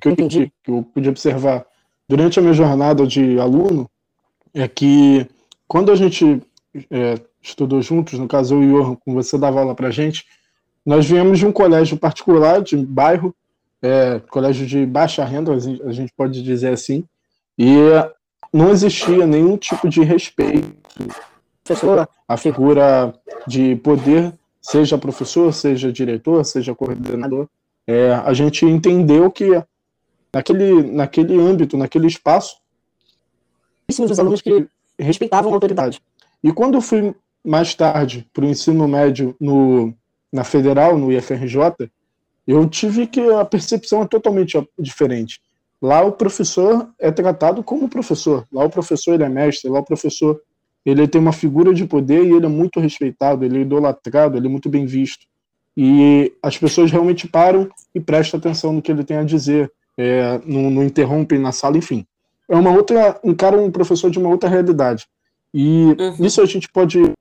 que 0.00 0.08
eu 0.08 0.12
entendi, 0.12 0.52
que 0.62 0.70
eu 0.70 0.82
pude 0.82 1.08
observar 1.08 1.64
durante 2.10 2.40
a 2.40 2.42
minha 2.42 2.52
jornada 2.52 3.06
de 3.06 3.38
aluno 3.38 3.88
é 4.52 4.66
que 4.66 5.24
quando 5.68 5.92
a 5.92 5.94
gente 5.94 6.42
é, 6.90 7.14
estudou 7.40 7.80
juntos, 7.80 8.18
no 8.18 8.26
caso 8.26 8.56
eu 8.56 8.62
e 8.64 8.72
o 8.72 8.82
Johan, 8.82 8.96
você 9.14 9.38
dava 9.38 9.60
aula 9.60 9.76
para 9.76 9.92
gente, 9.92 10.24
nós 10.84 11.06
viemos 11.06 11.38
de 11.38 11.46
um 11.46 11.52
colégio 11.52 11.96
particular, 11.96 12.62
de 12.62 12.76
bairro, 12.76 13.32
é, 13.80 14.20
colégio 14.28 14.66
de 14.66 14.84
baixa 14.84 15.24
renda, 15.24 15.54
a 15.54 15.92
gente 15.92 16.12
pode 16.16 16.42
dizer 16.42 16.72
assim, 16.72 17.04
e 17.56 17.76
não 18.52 18.72
existia 18.72 19.24
nenhum 19.24 19.56
tipo 19.56 19.88
de 19.88 20.02
respeito 20.02 20.74
a 22.26 22.36
figura 22.36 23.14
de 23.46 23.76
poder, 23.76 24.34
seja 24.60 24.98
professor, 24.98 25.52
seja 25.52 25.92
diretor, 25.92 26.44
seja 26.44 26.74
coordenador. 26.74 27.46
É, 27.86 28.14
a 28.14 28.32
gente 28.32 28.66
entendeu 28.66 29.30
que 29.30 29.62
naquele, 30.32 30.82
naquele 30.82 31.38
âmbito, 31.38 31.76
naquele 31.76 32.06
espaço, 32.06 32.56
os 33.88 34.18
alunos 34.18 34.40
que 34.40 34.66
respeitavam 34.98 35.50
a 35.50 35.54
autoridade. 35.54 36.00
E 36.42 36.52
quando 36.52 36.76
eu 36.76 36.80
fui 36.80 37.14
mais 37.44 37.74
tarde 37.74 38.28
para 38.32 38.44
o 38.44 38.48
ensino 38.48 38.86
médio 38.86 39.34
no, 39.40 39.92
na 40.32 40.44
Federal, 40.44 40.96
no 40.96 41.12
IFRJ, 41.12 41.90
eu 42.46 42.68
tive 42.68 43.06
que 43.06 43.20
a 43.20 43.44
percepção 43.44 44.02
é 44.02 44.06
totalmente 44.06 44.58
diferente. 44.78 45.40
Lá 45.80 46.02
o 46.02 46.12
professor 46.12 46.88
é 46.98 47.10
tratado 47.10 47.62
como 47.62 47.88
professor. 47.88 48.46
Lá 48.52 48.64
o 48.64 48.70
professor 48.70 49.14
ele 49.14 49.24
é 49.24 49.28
mestre, 49.28 49.70
lá 49.70 49.80
o 49.80 49.84
professor 49.84 50.40
ele 50.84 51.06
tem 51.06 51.20
uma 51.20 51.32
figura 51.32 51.74
de 51.74 51.86
poder 51.86 52.24
e 52.24 52.32
ele 52.32 52.46
é 52.46 52.48
muito 52.48 52.80
respeitado, 52.80 53.44
ele 53.44 53.58
é 53.58 53.60
idolatrado, 53.62 54.36
ele 54.36 54.46
é 54.46 54.50
muito 54.50 54.68
bem 54.68 54.86
visto. 54.86 55.26
E 55.76 56.32
as 56.42 56.58
pessoas 56.58 56.90
realmente 56.90 57.28
param 57.28 57.68
e 57.94 58.00
prestam 58.00 58.38
atenção 58.38 58.72
no 58.72 58.82
que 58.82 58.90
ele 58.90 59.04
tem 59.04 59.18
a 59.18 59.24
dizer 59.24 59.70
é, 59.98 60.40
não, 60.44 60.70
não 60.70 60.84
interrompem 60.84 61.38
na 61.38 61.52
sala, 61.52 61.78
enfim. 61.78 62.06
É 62.48 62.56
uma 62.56 62.70
outra, 62.70 63.20
encara 63.22 63.56
um 63.56 63.70
professor 63.70 64.10
de 64.10 64.18
uma 64.18 64.28
outra 64.28 64.48
realidade. 64.48 65.06
E 65.52 65.96
uhum. 65.98 66.26
isso 66.26 66.40
a 66.40 66.46
gente 66.46 66.68
pode. 66.68 67.12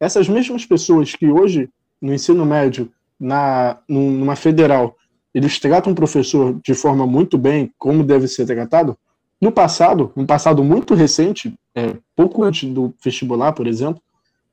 Essas 0.00 0.28
mesmas 0.28 0.64
pessoas 0.66 1.14
que 1.14 1.26
hoje, 1.26 1.68
no 2.00 2.12
ensino 2.12 2.44
médio, 2.44 2.90
na, 3.18 3.78
numa 3.88 4.34
federal, 4.34 4.96
eles 5.34 5.58
tratam 5.58 5.92
o 5.92 5.96
professor 5.96 6.58
de 6.62 6.74
forma 6.74 7.06
muito 7.06 7.38
bem, 7.38 7.72
como 7.78 8.02
deve 8.02 8.26
ser 8.28 8.46
tratado, 8.46 8.96
no 9.42 9.50
passado, 9.50 10.12
um 10.16 10.24
passado 10.24 10.62
muito 10.62 10.94
recente, 10.94 11.52
é, 11.74 11.96
pouco 12.14 12.44
antes 12.44 12.72
do 12.72 12.94
vestibular, 13.02 13.52
por 13.52 13.66
exemplo, 13.66 14.00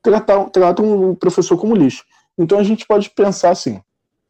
tratam, 0.02 0.48
tratam 0.48 1.10
o 1.10 1.14
professor 1.14 1.56
como 1.56 1.76
lixo. 1.76 2.04
Então 2.36 2.58
a 2.58 2.64
gente 2.64 2.84
pode 2.84 3.08
pensar 3.10 3.50
assim: 3.50 3.80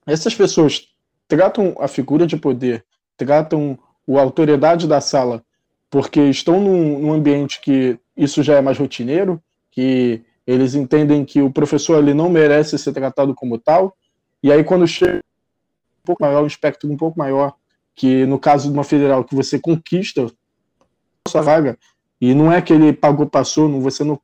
essas 0.07 0.35
pessoas 0.35 0.89
tratam 1.27 1.75
a 1.81 1.89
figura 1.89 2.27
de 2.27 2.37
poder 2.37 2.85
tratam 3.25 3.79
a 4.09 4.21
autoridade 4.21 4.89
da 4.89 5.01
sala 5.01 5.43
porque 5.91 6.21
estão 6.31 6.61
num, 6.61 7.01
num, 7.01 7.13
ambiente 7.13 7.61
que 7.61 7.99
isso 8.17 8.43
já 8.43 8.55
é 8.55 8.61
mais 8.61 8.79
rotineiro, 8.79 9.43
que 9.73 10.23
eles 10.47 10.75
entendem 10.75 11.25
que 11.25 11.43
o 11.43 11.51
professor 11.51 11.99
ele 11.99 12.15
não 12.15 12.31
merece 12.31 12.79
ser 12.79 12.93
tratado 12.93 13.35
como 13.35 13.59
tal, 13.59 13.97
e 14.41 14.53
aí 14.53 14.63
quando 14.63 14.87
chega 14.87 15.19
um 15.19 16.07
pouco 16.07 16.23
maior, 16.23 16.45
um 16.45 16.47
espectro 16.47 16.91
um 16.91 16.97
pouco 16.97 17.19
maior, 17.19 17.55
que 17.95 18.25
no 18.25 18.39
caso 18.39 18.69
de 18.69 18.73
uma 18.73 18.85
federal 18.85 19.25
que 19.25 19.35
você 19.35 19.59
conquista 19.59 20.27
a 20.27 21.29
sua 21.29 21.43
vaga, 21.43 21.77
e 22.21 22.35
não 22.35 22.53
é 22.53 22.63
que 22.63 22.73
ele 22.73 22.93
pagou, 22.93 23.27
passou, 23.27 23.69
não, 23.69 23.81
você 23.81 24.05
não 24.05 24.21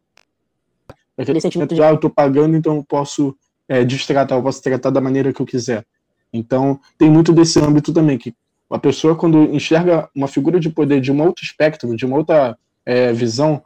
é 1.19 1.23
aquele 1.23 1.41
sentimento 1.41 1.75
de, 1.75 1.83
ah, 1.83 1.89
eu 1.89 1.97
estou 1.97 2.11
pagando, 2.11 2.57
então 2.57 2.77
eu 2.77 2.85
posso 2.85 3.37
é, 3.69 3.83
destratar, 3.85 4.39
eu 4.39 4.43
posso 4.43 4.63
tratar 4.63 4.91
da 4.91 5.01
maneira 5.01 5.33
que 5.33 5.41
eu 5.41 5.47
quiser. 5.47 5.85
Então, 6.31 6.79
tem 6.99 7.11
muito 7.11 7.33
desse 7.33 7.59
âmbito 7.59 7.93
também, 7.93 8.19
que 8.19 8.35
a 8.71 8.79
pessoa, 8.79 9.15
quando 9.15 9.55
enxerga 9.55 10.09
uma 10.15 10.27
figura 10.27 10.59
de 10.59 10.71
poder 10.71 11.01
de 11.01 11.13
um 11.13 11.23
outro 11.23 11.45
espectro, 11.45 11.95
de 11.97 12.05
uma 12.05 12.17
outra 12.17 12.59
é, 12.85 13.13
visão, 13.13 13.63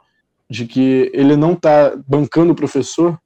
de 0.49 0.67
que 0.67 1.11
ele 1.15 1.37
não 1.37 1.53
está 1.53 1.97
bancando 2.07 2.53
o 2.53 2.57
professor, 2.57 3.19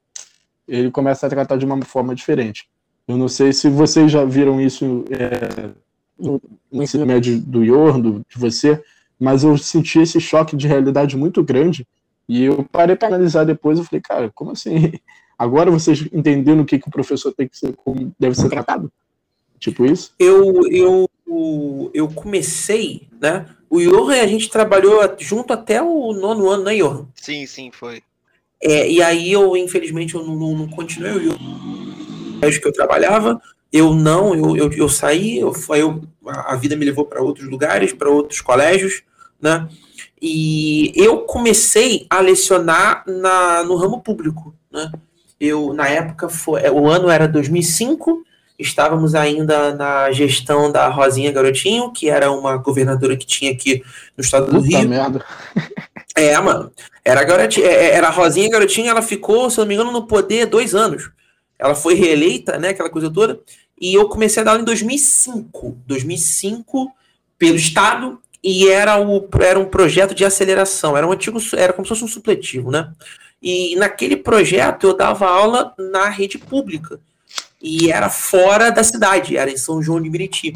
ele 0.68 0.90
começa 0.90 1.26
a 1.26 1.30
tratar 1.30 1.56
de 1.56 1.64
uma 1.64 1.80
forma 1.82 2.14
diferente. 2.14 2.68
Eu 3.06 3.16
não 3.16 3.28
sei 3.28 3.52
se 3.52 3.68
vocês 3.68 4.10
já 4.10 4.24
viram 4.24 4.60
isso 4.60 5.04
é, 5.10 5.70
no, 6.18 6.40
ensino 6.72 7.04
médio 7.04 7.40
do 7.40 7.64
Ior, 7.64 8.00
do, 8.00 8.24
de 8.28 8.38
você, 8.38 8.82
mas 9.18 9.42
eu 9.44 9.56
senti 9.58 10.00
esse 10.00 10.20
choque 10.20 10.56
de 10.56 10.66
realidade 10.66 11.16
muito 11.16 11.42
grande 11.42 11.86
e 12.28 12.44
eu 12.44 12.64
parei 12.70 12.96
para 12.96 13.08
analisar 13.08 13.44
depois 13.44 13.78
e 13.78 13.84
falei, 13.84 14.00
cara, 14.00 14.30
como 14.34 14.52
assim? 14.52 14.92
Agora 15.36 15.70
vocês 15.70 16.06
entenderam 16.12 16.62
o 16.62 16.64
que, 16.64 16.78
que 16.78 16.88
o 16.88 16.92
professor 16.92 17.34
tem 17.34 17.48
que 17.48 17.58
ser, 17.58 17.74
como 17.74 18.14
deve 18.18 18.36
ser 18.36 18.48
tratado? 18.48 18.90
Tipo 19.58 19.84
isso? 19.84 20.14
Eu, 20.18 20.66
eu 20.70 21.08
eu 21.26 22.08
comecei, 22.08 23.08
né? 23.20 23.46
O 23.68 23.80
Johan, 23.80 24.20
a 24.20 24.26
gente 24.26 24.48
trabalhou 24.48 25.00
junto 25.18 25.52
até 25.52 25.82
o 25.82 26.12
nono 26.12 26.48
ano, 26.48 26.64
né, 26.64 26.76
Johan? 26.76 27.08
Sim, 27.14 27.46
sim, 27.46 27.70
foi. 27.72 28.02
É, 28.62 28.88
e 28.88 29.02
aí 29.02 29.32
eu, 29.32 29.56
infelizmente, 29.56 30.14
eu 30.14 30.24
não, 30.24 30.36
não, 30.36 30.54
não 30.58 30.68
continuei 30.68 31.28
o 31.28 31.36
colégio 32.40 32.60
que 32.60 32.68
eu 32.68 32.72
trabalhava. 32.72 33.40
Eu 33.72 33.92
não, 33.92 34.34
eu, 34.34 34.56
eu, 34.56 34.72
eu 34.72 34.88
saí, 34.88 35.38
eu, 35.38 35.52
eu, 35.70 36.02
a 36.26 36.54
vida 36.54 36.76
me 36.76 36.84
levou 36.84 37.04
para 37.04 37.20
outros 37.20 37.48
lugares, 37.48 37.92
para 37.92 38.08
outros 38.08 38.40
colégios, 38.40 39.02
né? 39.40 39.68
E 40.22 40.92
eu 40.94 41.22
comecei 41.22 42.06
a 42.08 42.20
lecionar 42.20 43.02
na, 43.06 43.64
no 43.64 43.74
ramo 43.74 44.00
público, 44.00 44.54
né? 44.72 44.92
Eu, 45.40 45.74
na 45.74 45.88
época, 45.88 46.28
foi, 46.28 46.62
o 46.70 46.86
ano 46.88 47.10
era 47.10 47.26
2005, 47.26 48.24
Estávamos 48.58 49.14
ainda 49.14 49.74
na 49.74 50.12
gestão 50.12 50.70
da 50.70 50.88
Rosinha 50.88 51.32
Garotinho, 51.32 51.90
que 51.92 52.08
era 52.08 52.30
uma 52.30 52.56
governadora 52.56 53.16
que 53.16 53.26
tinha 53.26 53.50
aqui 53.50 53.82
no 54.16 54.22
estado 54.22 54.46
do 54.46 54.62
Puta 54.62 54.78
Rio. 54.78 54.88
Merda. 54.88 55.24
É, 56.16 56.38
mano. 56.38 56.70
Era 57.04 57.22
a, 57.22 57.24
garotinha, 57.24 57.66
é, 57.66 57.86
é, 57.86 57.94
era 57.96 58.06
a 58.06 58.10
Rosinha 58.10 58.48
Garotinho, 58.48 58.88
ela 58.88 59.02
ficou, 59.02 59.50
se 59.50 59.58
não 59.58 59.66
me 59.66 59.74
engano, 59.74 59.90
no 59.90 60.06
poder 60.06 60.46
dois 60.46 60.72
anos. 60.72 61.10
Ela 61.58 61.74
foi 61.74 61.94
reeleita, 61.94 62.56
né, 62.56 62.68
aquela 62.68 62.88
coisa 62.88 63.10
toda. 63.10 63.40
E 63.80 63.92
eu 63.92 64.08
comecei 64.08 64.40
a 64.40 64.44
dar 64.44 64.52
aula 64.52 64.62
em 64.62 64.64
2005. 64.64 65.76
2005, 65.86 66.92
pelo 67.36 67.56
Estado, 67.56 68.20
e 68.42 68.68
era, 68.68 69.00
o, 69.00 69.28
era 69.40 69.58
um 69.58 69.64
projeto 69.64 70.14
de 70.14 70.24
aceleração. 70.24 70.96
Era 70.96 71.04
um 71.04 71.10
antigo, 71.10 71.38
era 71.56 71.72
como 71.72 71.84
se 71.84 71.88
fosse 71.88 72.04
um 72.04 72.08
supletivo, 72.08 72.70
né? 72.70 72.92
E 73.42 73.74
naquele 73.74 74.16
projeto 74.16 74.86
eu 74.86 74.96
dava 74.96 75.26
aula 75.26 75.74
na 75.76 76.08
rede 76.08 76.38
pública 76.38 77.00
e 77.60 77.90
era 77.90 78.10
fora 78.10 78.70
da 78.70 78.84
cidade, 78.84 79.36
era 79.36 79.50
em 79.50 79.56
São 79.56 79.82
João 79.82 80.00
de 80.00 80.10
Meriti. 80.10 80.52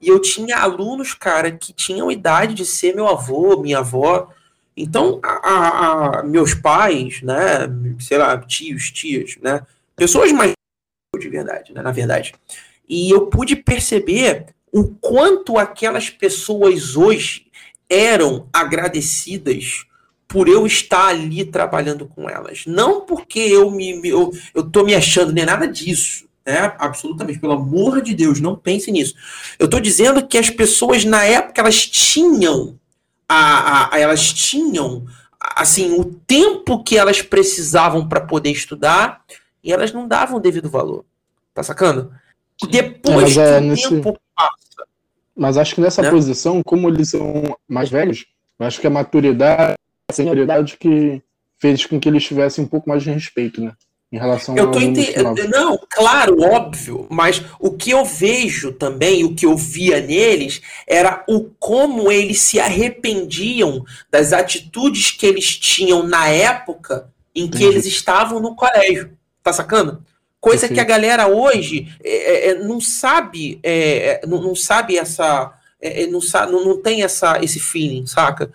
E 0.00 0.08
eu 0.08 0.20
tinha 0.20 0.58
alunos, 0.58 1.14
cara, 1.14 1.50
que 1.50 1.72
tinham 1.72 2.10
idade 2.10 2.54
de 2.54 2.64
ser 2.64 2.94
meu 2.94 3.06
avô, 3.06 3.60
minha 3.60 3.78
avó. 3.78 4.30
Então, 4.76 5.20
a, 5.22 5.28
a, 5.28 6.20
a, 6.20 6.22
meus 6.22 6.54
pais, 6.54 7.22
né, 7.22 7.68
sei 7.98 8.18
lá, 8.18 8.38
tios, 8.38 8.90
tias, 8.90 9.36
né, 9.42 9.62
pessoas 9.94 10.32
mais 10.32 10.52
de 11.18 11.28
verdade, 11.28 11.72
né, 11.72 11.82
na 11.82 11.92
verdade. 11.92 12.34
E 12.88 13.10
eu 13.10 13.26
pude 13.26 13.56
perceber 13.56 14.46
o 14.70 14.84
quanto 14.84 15.58
aquelas 15.58 16.10
pessoas 16.10 16.96
hoje 16.96 17.46
eram 17.88 18.48
agradecidas 18.52 19.86
por 20.28 20.48
eu 20.48 20.66
estar 20.66 21.08
ali 21.08 21.44
trabalhando 21.44 22.06
com 22.06 22.28
elas. 22.28 22.64
Não 22.66 23.02
porque 23.02 23.38
eu 23.38 23.70
me 23.70 24.00
eu, 24.08 24.30
eu 24.54 24.68
tô 24.68 24.84
me 24.84 24.94
achando 24.94 25.32
nem 25.32 25.44
nada 25.44 25.66
disso 25.66 26.26
né? 26.46 26.72
Absolutamente, 26.78 27.40
pelo 27.40 27.54
amor 27.54 28.00
de 28.00 28.14
Deus, 28.14 28.40
não 28.40 28.54
pense 28.54 28.92
nisso. 28.92 29.16
Eu 29.58 29.64
estou 29.64 29.80
dizendo 29.80 30.24
que 30.24 30.38
as 30.38 30.48
pessoas 30.48 31.04
na 31.04 31.24
época 31.24 31.60
elas 31.60 31.84
tinham 31.84 32.78
a, 33.28 33.92
a 33.92 33.98
elas 33.98 34.32
tinham 34.32 35.04
assim 35.40 35.98
o 35.98 36.04
tempo 36.04 36.84
que 36.84 36.96
elas 36.96 37.20
precisavam 37.20 38.08
para 38.08 38.20
poder 38.20 38.50
estudar 38.50 39.24
e 39.62 39.72
elas 39.72 39.92
não 39.92 40.06
davam 40.06 40.36
o 40.36 40.40
devido 40.40 40.70
valor. 40.70 41.04
Tá 41.52 41.64
sacando? 41.64 42.12
Depois 42.70 43.36
é, 43.36 43.58
que 43.58 43.64
o 43.64 43.68
nesse... 43.68 43.88
tempo 43.88 44.18
passa. 44.34 44.88
Mas 45.34 45.58
acho 45.58 45.74
que 45.74 45.80
nessa 45.80 46.02
né? 46.02 46.10
posição, 46.10 46.62
como 46.62 46.88
eles 46.88 47.10
são 47.10 47.56
mais 47.68 47.90
velhos, 47.90 48.24
acho 48.58 48.80
que 48.80 48.86
a 48.86 48.90
maturidade, 48.90 49.72
a 49.72 49.76
senioridade 50.12 50.76
que 50.76 51.22
fez 51.58 51.84
com 51.86 51.98
que 51.98 52.08
eles 52.08 52.24
tivessem 52.24 52.64
um 52.64 52.68
pouco 52.68 52.88
mais 52.88 53.02
de 53.02 53.10
respeito, 53.10 53.60
né? 53.60 53.72
Em 54.12 54.18
relação 54.18 54.56
eu 54.56 54.70
tô 54.70 54.78
entendendo. 54.78 55.48
Não, 55.48 55.78
claro, 55.90 56.40
óbvio, 56.40 57.08
mas 57.10 57.42
o 57.58 57.72
que 57.72 57.90
eu 57.90 58.04
vejo 58.04 58.72
também, 58.72 59.24
o 59.24 59.34
que 59.34 59.44
eu 59.44 59.56
via 59.56 60.00
neles, 60.00 60.62
era 60.86 61.24
o 61.28 61.50
como 61.58 62.10
eles 62.10 62.40
se 62.40 62.60
arrependiam 62.60 63.84
das 64.08 64.32
atitudes 64.32 65.10
que 65.10 65.26
eles 65.26 65.58
tinham 65.58 66.04
na 66.04 66.28
época 66.28 67.10
em 67.34 67.48
que 67.48 67.58
Entendi. 67.58 67.64
eles 67.64 67.84
estavam 67.84 68.38
no 68.38 68.54
colégio. 68.54 69.10
Tá 69.42 69.52
sacando? 69.52 70.02
Coisa 70.40 70.68
que 70.68 70.78
a 70.78 70.84
galera 70.84 71.26
hoje 71.26 71.92
é, 72.02 72.10
é, 72.10 72.48
é 72.50 72.54
não 72.54 72.80
sabe, 72.80 73.58
é, 73.62 74.20
é, 74.22 74.26
não, 74.26 74.40
não, 74.40 74.54
sabe 74.54 74.96
essa. 74.96 75.52
É, 75.80 76.06
não, 76.06 76.20
sabe, 76.20 76.52
não, 76.52 76.64
não 76.64 76.80
tem 76.80 77.02
essa, 77.02 77.42
esse 77.42 77.58
feeling, 77.58 78.06
saca? 78.06 78.52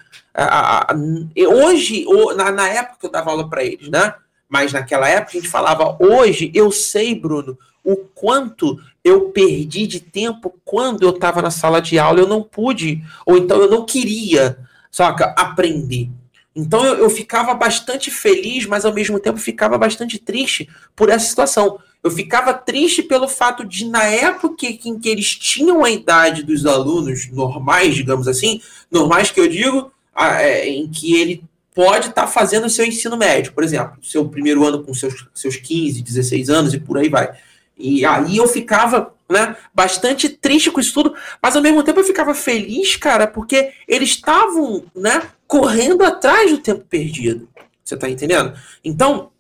Hoje, 1.50 2.06
na, 2.36 2.52
na 2.52 2.68
época 2.68 2.98
que 3.00 3.06
eu 3.06 3.12
dava 3.12 3.32
aula 3.32 3.50
para 3.50 3.64
eles, 3.64 3.90
né? 3.90 4.14
Mas 4.48 4.74
naquela 4.74 5.08
época 5.08 5.38
a 5.38 5.42
gente 5.42 5.50
falava, 5.50 5.98
hoje 6.00 6.52
eu 6.54 6.72
sei, 6.72 7.16
Bruno, 7.16 7.58
o 7.84 7.96
quanto 7.96 8.80
eu 9.04 9.30
perdi 9.30 9.88
de 9.88 10.00
tempo 10.00 10.54
quando 10.64 11.04
eu 11.04 11.12
estava 11.12 11.42
na 11.42 11.50
sala 11.50 11.82
de 11.82 11.98
aula, 11.98 12.20
eu 12.20 12.28
não 12.28 12.44
pude, 12.44 13.02
ou 13.26 13.38
então 13.38 13.62
eu 13.62 13.70
não 13.70 13.86
queria, 13.86 14.58
saca, 14.92 15.34
aprender. 15.38 16.10
Então 16.56 16.84
eu, 16.86 16.98
eu 16.98 17.10
ficava 17.10 17.54
bastante 17.54 18.12
feliz, 18.12 18.66
mas 18.66 18.84
ao 18.86 18.94
mesmo 18.94 19.20
tempo 19.20 19.40
ficava 19.40 19.78
bastante 19.78 20.20
triste 20.20 20.70
por 20.96 21.10
essa 21.10 21.26
situação. 21.26 21.80
Eu 22.04 22.12
ficava 22.12 22.54
triste 22.54 23.04
pelo 23.04 23.28
fato 23.28 23.64
de, 23.64 23.86
na 23.88 24.04
época 24.04 24.66
em 24.66 25.00
que 25.00 25.10
eles 25.10 25.36
tinham 25.36 25.84
a 25.84 25.90
idade 25.90 26.44
dos 26.44 26.66
alunos 26.66 27.30
normais, 27.32 27.96
digamos 27.96 28.28
assim, 28.28 28.60
normais 28.92 29.32
que 29.32 29.40
eu 29.40 29.48
digo, 29.48 29.92
é, 30.16 30.68
em 30.68 30.88
que 30.88 31.16
ele 31.16 31.44
pode 31.74 32.10
estar 32.10 32.24
tá 32.24 32.28
fazendo 32.28 32.66
o 32.66 32.70
seu 32.70 32.86
ensino 32.86 33.18
médio, 33.18 33.54
por 33.54 33.64
exemplo, 33.64 33.98
seu 34.04 34.28
primeiro 34.28 34.66
ano 34.66 34.84
com 34.84 34.94
seus, 34.94 35.28
seus 35.34 35.56
15, 35.56 36.02
16 36.02 36.50
anos 36.50 36.74
e 36.74 36.80
por 36.80 36.98
aí 36.98 37.10
vai. 37.10 37.32
E 37.78 38.06
aí 38.06 38.38
eu 38.38 38.48
ficava, 38.48 39.14
né, 39.30 39.56
bastante 39.74 40.30
triste 40.30 40.70
com 40.70 40.80
isso 40.80 40.94
tudo, 40.94 41.16
mas 41.42 41.56
ao 41.56 41.62
mesmo 41.62 41.84
tempo 41.84 42.00
eu 42.00 42.04
ficava 42.04 42.34
feliz, 42.34 42.96
cara, 42.96 43.26
porque 43.26 43.72
eles 43.88 44.10
estavam, 44.10 44.84
né, 44.96 45.24
correndo 45.48 46.04
atrás 46.04 46.52
do 46.52 46.58
tempo 46.60 46.86
perdido. 46.88 47.50
Você 47.84 47.98
tá 47.98 48.10
entendendo? 48.10 48.54
Então, 48.84 49.31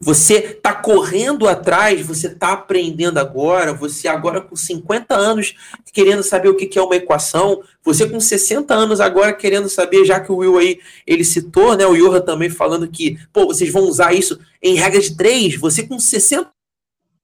você 0.00 0.40
tá 0.40 0.74
correndo 0.74 1.48
atrás, 1.48 2.06
você 2.06 2.28
tá 2.28 2.52
aprendendo 2.52 3.18
agora, 3.18 3.72
você 3.72 4.06
agora 4.08 4.40
com 4.40 4.54
50 4.54 5.14
anos 5.14 5.54
querendo 5.92 6.22
saber 6.22 6.48
o 6.48 6.56
que 6.56 6.78
é 6.78 6.82
uma 6.82 6.96
equação, 6.96 7.62
você 7.82 8.08
com 8.08 8.20
60 8.20 8.74
anos 8.74 9.00
agora 9.00 9.32
querendo 9.32 9.68
saber, 9.68 10.04
já 10.04 10.20
que 10.20 10.30
o 10.30 10.36
Will 10.36 10.58
aí, 10.58 10.80
ele 11.06 11.24
citou, 11.24 11.76
né, 11.76 11.86
o 11.86 11.94
Yoha 11.94 12.20
também 12.20 12.50
falando 12.50 12.88
que, 12.88 13.18
pô, 13.32 13.46
vocês 13.46 13.72
vão 13.72 13.84
usar 13.84 14.12
isso 14.12 14.38
em 14.62 14.74
regra 14.74 15.00
de 15.00 15.16
3, 15.16 15.56
você 15.56 15.86
com 15.86 15.98
60 15.98 16.50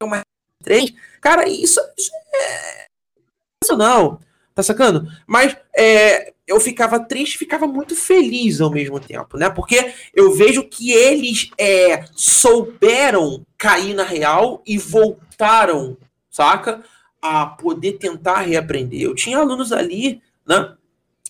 uma 0.03 0.23
3, 0.65 0.93
cara, 1.21 1.49
isso, 1.49 1.81
isso 1.97 2.11
é 2.35 3.77
não, 3.77 4.19
tá 4.55 4.63
sacando? 4.63 5.07
Mas 5.27 5.57
é, 5.77 6.33
eu 6.47 6.61
ficava 6.61 7.01
triste, 7.01 7.39
ficava 7.39 7.67
muito 7.67 7.95
feliz 7.95 8.61
ao 8.61 8.71
mesmo 8.71 9.01
tempo, 9.01 9.37
né? 9.39 9.49
Porque 9.49 9.93
eu 10.15 10.33
vejo 10.35 10.65
que 10.65 10.91
eles 10.93 11.51
é, 11.59 12.05
souberam 12.13 13.45
cair 13.57 13.95
na 13.95 14.05
real 14.05 14.63
e 14.67 14.77
voltaram, 14.77 15.97
saca? 16.31 16.83
A 17.21 17.47
poder 17.47 17.93
tentar 17.93 18.41
reaprender. 18.41 19.01
Eu 19.01 19.15
tinha 19.15 19.39
alunos 19.39 19.73
ali, 19.73 20.21
né? 20.47 20.75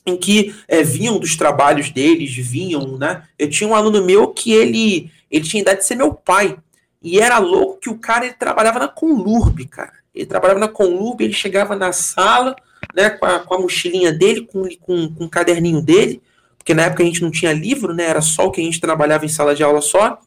Em 0.04 0.16
que 0.16 0.54
é, 0.66 0.82
vinham 0.82 1.18
dos 1.18 1.36
trabalhos 1.36 1.90
deles, 1.90 2.34
vinham, 2.34 2.98
né? 2.98 3.22
Eu 3.38 3.48
tinha 3.48 3.68
um 3.68 3.74
aluno 3.74 4.04
meu 4.04 4.28
que 4.28 4.52
ele, 4.52 5.10
ele 5.30 5.44
tinha 5.44 5.60
idade 5.60 5.80
de 5.80 5.86
ser 5.86 5.94
meu 5.94 6.12
pai. 6.12 6.56
E 7.00 7.20
era 7.20 7.38
louco 7.38 7.80
que 7.80 7.90
o 7.90 7.98
cara 7.98 8.24
ele 8.24 8.34
trabalhava 8.34 8.78
na 8.78 8.88
Conlurb, 8.88 9.64
cara. 9.66 9.92
Ele 10.14 10.26
trabalhava 10.26 10.60
na 10.60 10.68
Conlurb, 10.68 11.22
ele 11.22 11.32
chegava 11.32 11.76
na 11.76 11.92
sala, 11.92 12.56
né, 12.94 13.10
com 13.10 13.26
a, 13.26 13.38
com 13.40 13.54
a 13.54 13.58
mochilinha 13.58 14.12
dele, 14.12 14.46
com, 14.46 14.68
com, 14.80 15.08
com 15.14 15.24
o 15.24 15.28
caderninho 15.28 15.80
dele, 15.80 16.22
porque 16.58 16.74
na 16.74 16.84
época 16.84 17.02
a 17.02 17.06
gente 17.06 17.22
não 17.22 17.30
tinha 17.30 17.52
livro, 17.52 17.92
né, 17.92 18.04
era 18.04 18.20
só 18.20 18.46
o 18.46 18.50
que 18.50 18.60
a 18.60 18.64
gente 18.64 18.80
trabalhava 18.80 19.24
em 19.24 19.28
sala 19.28 19.54
de 19.54 19.62
aula 19.62 19.80
só, 19.80 20.18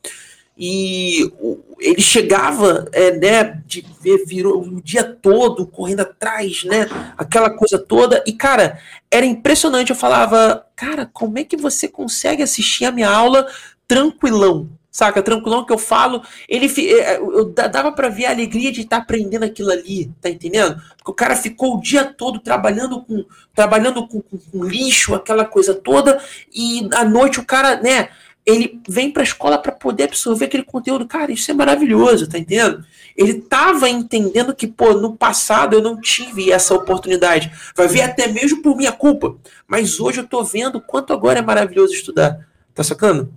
e 0.58 1.32
ele 1.80 2.02
chegava, 2.02 2.88
é, 2.94 3.12
né, 3.12 3.62
de 3.66 3.86
ver, 4.02 4.26
virou 4.26 4.62
o 4.62 4.82
dia 4.82 5.04
todo 5.04 5.68
correndo 5.68 6.02
atrás, 6.02 6.64
né, 6.64 6.88
aquela 7.18 7.50
coisa 7.50 7.78
toda, 7.78 8.24
e 8.26 8.34
cara, 8.34 8.80
era 9.12 9.26
impressionante, 9.26 9.90
eu 9.90 9.96
falava, 9.96 10.66
cara, 10.76 11.10
como 11.14 11.38
é 11.38 11.44
que 11.44 11.58
você 11.58 11.88
consegue 11.88 12.44
assistir 12.44 12.86
a 12.86 12.92
minha 12.92 13.10
aula 13.10 13.48
tranquilão, 13.88 14.70
saca? 14.96 15.22
Tranquilão 15.22 15.66
que 15.66 15.74
eu 15.74 15.78
falo, 15.78 16.22
ele 16.48 16.72
é, 16.90 17.18
eu 17.18 17.52
dava 17.54 17.92
para 17.92 18.08
ver 18.08 18.28
a 18.28 18.30
alegria 18.30 18.72
de 18.72 18.82
estar 18.82 18.96
tá 18.98 19.04
aprendendo 19.04 19.44
aquilo 19.44 19.70
ali, 19.70 20.10
tá 20.22 20.30
entendendo? 20.30 20.82
Porque 20.96 21.12
o 21.12 21.14
cara 21.14 21.36
ficou 21.36 21.76
o 21.76 21.82
dia 21.82 22.06
todo 22.06 22.40
trabalhando 22.40 23.02
com 23.02 23.26
trabalhando 23.54 24.08
com, 24.08 24.22
com, 24.22 24.38
com 24.38 24.64
lixo, 24.64 25.14
aquela 25.14 25.44
coisa 25.44 25.74
toda, 25.74 26.22
e 26.54 26.88
à 26.94 27.04
noite 27.04 27.42
o 27.42 27.46
cara, 27.46 27.82
né, 27.82 28.08
ele 28.46 28.80
vem 28.88 29.12
para 29.12 29.22
a 29.22 29.26
escola 29.26 29.58
para 29.58 29.74
poder 29.74 30.06
absorver 30.06 30.46
aquele 30.46 30.64
conteúdo. 30.64 31.06
Cara, 31.06 31.32
isso 31.32 31.52
é 31.52 31.54
maravilhoso, 31.54 32.30
tá 32.30 32.38
entendendo? 32.38 32.86
Ele 33.18 33.42
tava 33.42 33.90
entendendo 33.90 34.56
que, 34.56 34.68
pô, 34.68 34.94
no 34.94 35.18
passado 35.18 35.76
eu 35.76 35.82
não 35.82 36.00
tive 36.00 36.52
essa 36.52 36.74
oportunidade. 36.74 37.52
Vai 37.76 37.88
ver 37.88 38.02
até 38.02 38.28
mesmo 38.28 38.62
por 38.62 38.78
minha 38.78 38.92
culpa. 38.92 39.36
Mas 39.68 40.00
hoje 40.00 40.22
eu 40.22 40.28
tô 40.28 40.44
vendo 40.44 40.80
quanto 40.80 41.12
agora 41.12 41.40
é 41.40 41.42
maravilhoso 41.42 41.94
estudar. 41.94 42.48
Tá 42.74 42.84
sacando? 42.84 43.34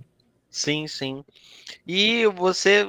Sim, 0.49 0.87
sim. 0.87 1.23
E 1.87 2.25
você, 2.27 2.87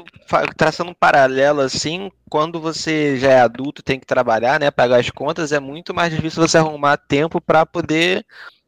traçando 0.56 0.90
um 0.90 0.94
paralelo 0.94 1.60
assim, 1.60 2.10
quando 2.28 2.60
você 2.60 3.18
já 3.18 3.30
é 3.30 3.40
adulto, 3.40 3.82
tem 3.82 3.98
que 3.98 4.06
trabalhar, 4.06 4.60
né, 4.60 4.70
pagar 4.70 5.00
as 5.00 5.10
contas, 5.10 5.52
é 5.52 5.60
muito 5.60 5.94
mais 5.94 6.14
difícil 6.14 6.46
você 6.46 6.58
arrumar 6.58 6.96
tempo 6.96 7.40
para 7.40 7.64
poder 7.66 8.24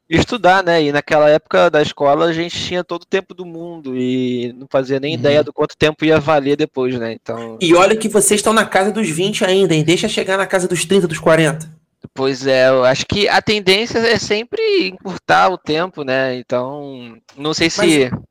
estudar, 0.09 0.63
né? 0.63 0.83
E 0.83 0.93
naquela 0.93 1.29
época 1.31 1.71
da 1.71 1.81
escola 1.81 2.27
a 2.27 2.33
gente 2.33 2.57
tinha 2.59 2.85
todo 2.85 3.03
o 3.03 3.07
tempo 3.07 3.35
do 3.35 3.47
mundo 3.47 3.97
e 3.97 4.53
não 4.59 4.67
fazia 4.71 5.01
nem 5.01 5.15
uhum. 5.15 5.21
ideia 5.21 5.43
do 5.43 5.53
quanto 5.53 5.77
tempo 5.77 6.05
ia 6.05 6.21
valer 6.21 6.57
depois, 6.57 6.99
né? 6.99 7.13
Então. 7.13 7.59
E 7.61 7.75
olha 7.75 7.97
que 7.97 8.09
vocês 8.09 8.39
estão 8.39 8.53
na 8.53 8.67
casa 8.67 8.93
dos 8.93 9.09
20 9.09 9.45
ainda, 9.45 9.75
hein? 9.75 9.85
Deixa 9.85 10.09
chegar 10.09 10.37
na 10.37 10.47
casa 10.47 10.69
dos 10.69 10.85
30, 10.85 11.09
dos 11.09 11.19
40. 11.19 11.83
Pois 12.15 12.47
é, 12.47 12.69
eu 12.69 12.85
acho 12.85 13.07
que 13.07 13.29
a 13.29 13.41
tendência 13.41 13.99
é 13.99 14.19
sempre 14.19 14.89
encurtar 14.89 15.49
o 15.49 15.57
tempo, 15.57 16.05
né? 16.05 16.37
Então, 16.37 17.17
não 17.37 17.55
sei 17.55 17.71
se. 17.71 18.11
Mas... 18.11 18.23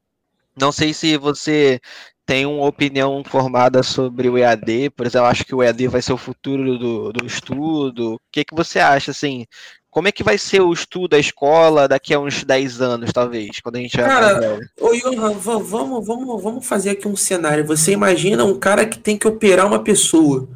Não 0.60 0.72
sei 0.72 0.94
se 0.94 1.18
você 1.18 1.80
tem 2.26 2.46
uma 2.46 2.66
opinião 2.66 3.24
formada 3.26 3.84
sobre 3.84 4.30
o 4.30 4.38
EAD, 4.38 4.92
por 4.92 5.06
exemplo, 5.06 5.28
acho 5.28 5.44
que 5.44 5.56
o 5.56 5.62
EAD 5.62 5.88
vai 5.88 6.02
ser 6.02 6.14
o 6.14 6.18
futuro 6.18 6.78
do, 6.78 7.12
do 7.12 7.26
estudo. 7.26 8.14
O 8.14 8.20
que, 8.32 8.46
que 8.46 8.56
você 8.56 8.80
acha, 8.80 9.12
assim? 9.12 9.46
Como 9.90 10.08
é 10.08 10.12
que 10.12 10.24
vai 10.24 10.38
ser 10.38 10.62
o 10.62 10.72
estudo, 10.72 11.16
a 11.16 11.20
escola, 11.20 11.88
daqui 11.88 12.14
a 12.14 12.20
uns 12.20 12.46
10 12.46 12.82
anos, 12.82 13.12
talvez, 13.12 13.60
quando 13.60 13.76
a 13.76 13.80
gente 13.80 13.98
Cara, 13.98 14.60
ô 14.80 14.94
Johan, 14.94 15.34
vamos, 15.34 16.08
vamos, 16.08 16.42
vamos 16.42 16.66
fazer 16.66 16.92
aqui 16.92 17.08
um 17.08 17.16
cenário. 17.18 17.66
Você 17.66 17.92
imagina 17.92 18.46
um 18.46 18.58
cara 18.58 18.86
que 18.86 18.98
tem 18.98 19.18
que 19.18 19.28
operar 19.28 19.68
uma 19.68 19.84
pessoa. 19.84 20.48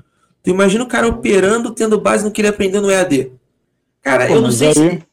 Tu 0.41 0.51
imagina 0.51 0.85
o 0.85 0.87
cara 0.87 1.07
operando, 1.07 1.71
tendo 1.71 1.99
base 1.99 2.23
no 2.23 2.31
que 2.31 2.39
ele 2.39 2.47
aprendeu 2.47 2.81
no 2.81 2.89
EAD. 2.89 3.33
Cara, 4.01 4.27
Pô, 4.27 4.35
eu 4.35 4.41
não 4.41 4.51
sei 4.51 4.69
aí, 4.69 4.73
se. 4.73 5.03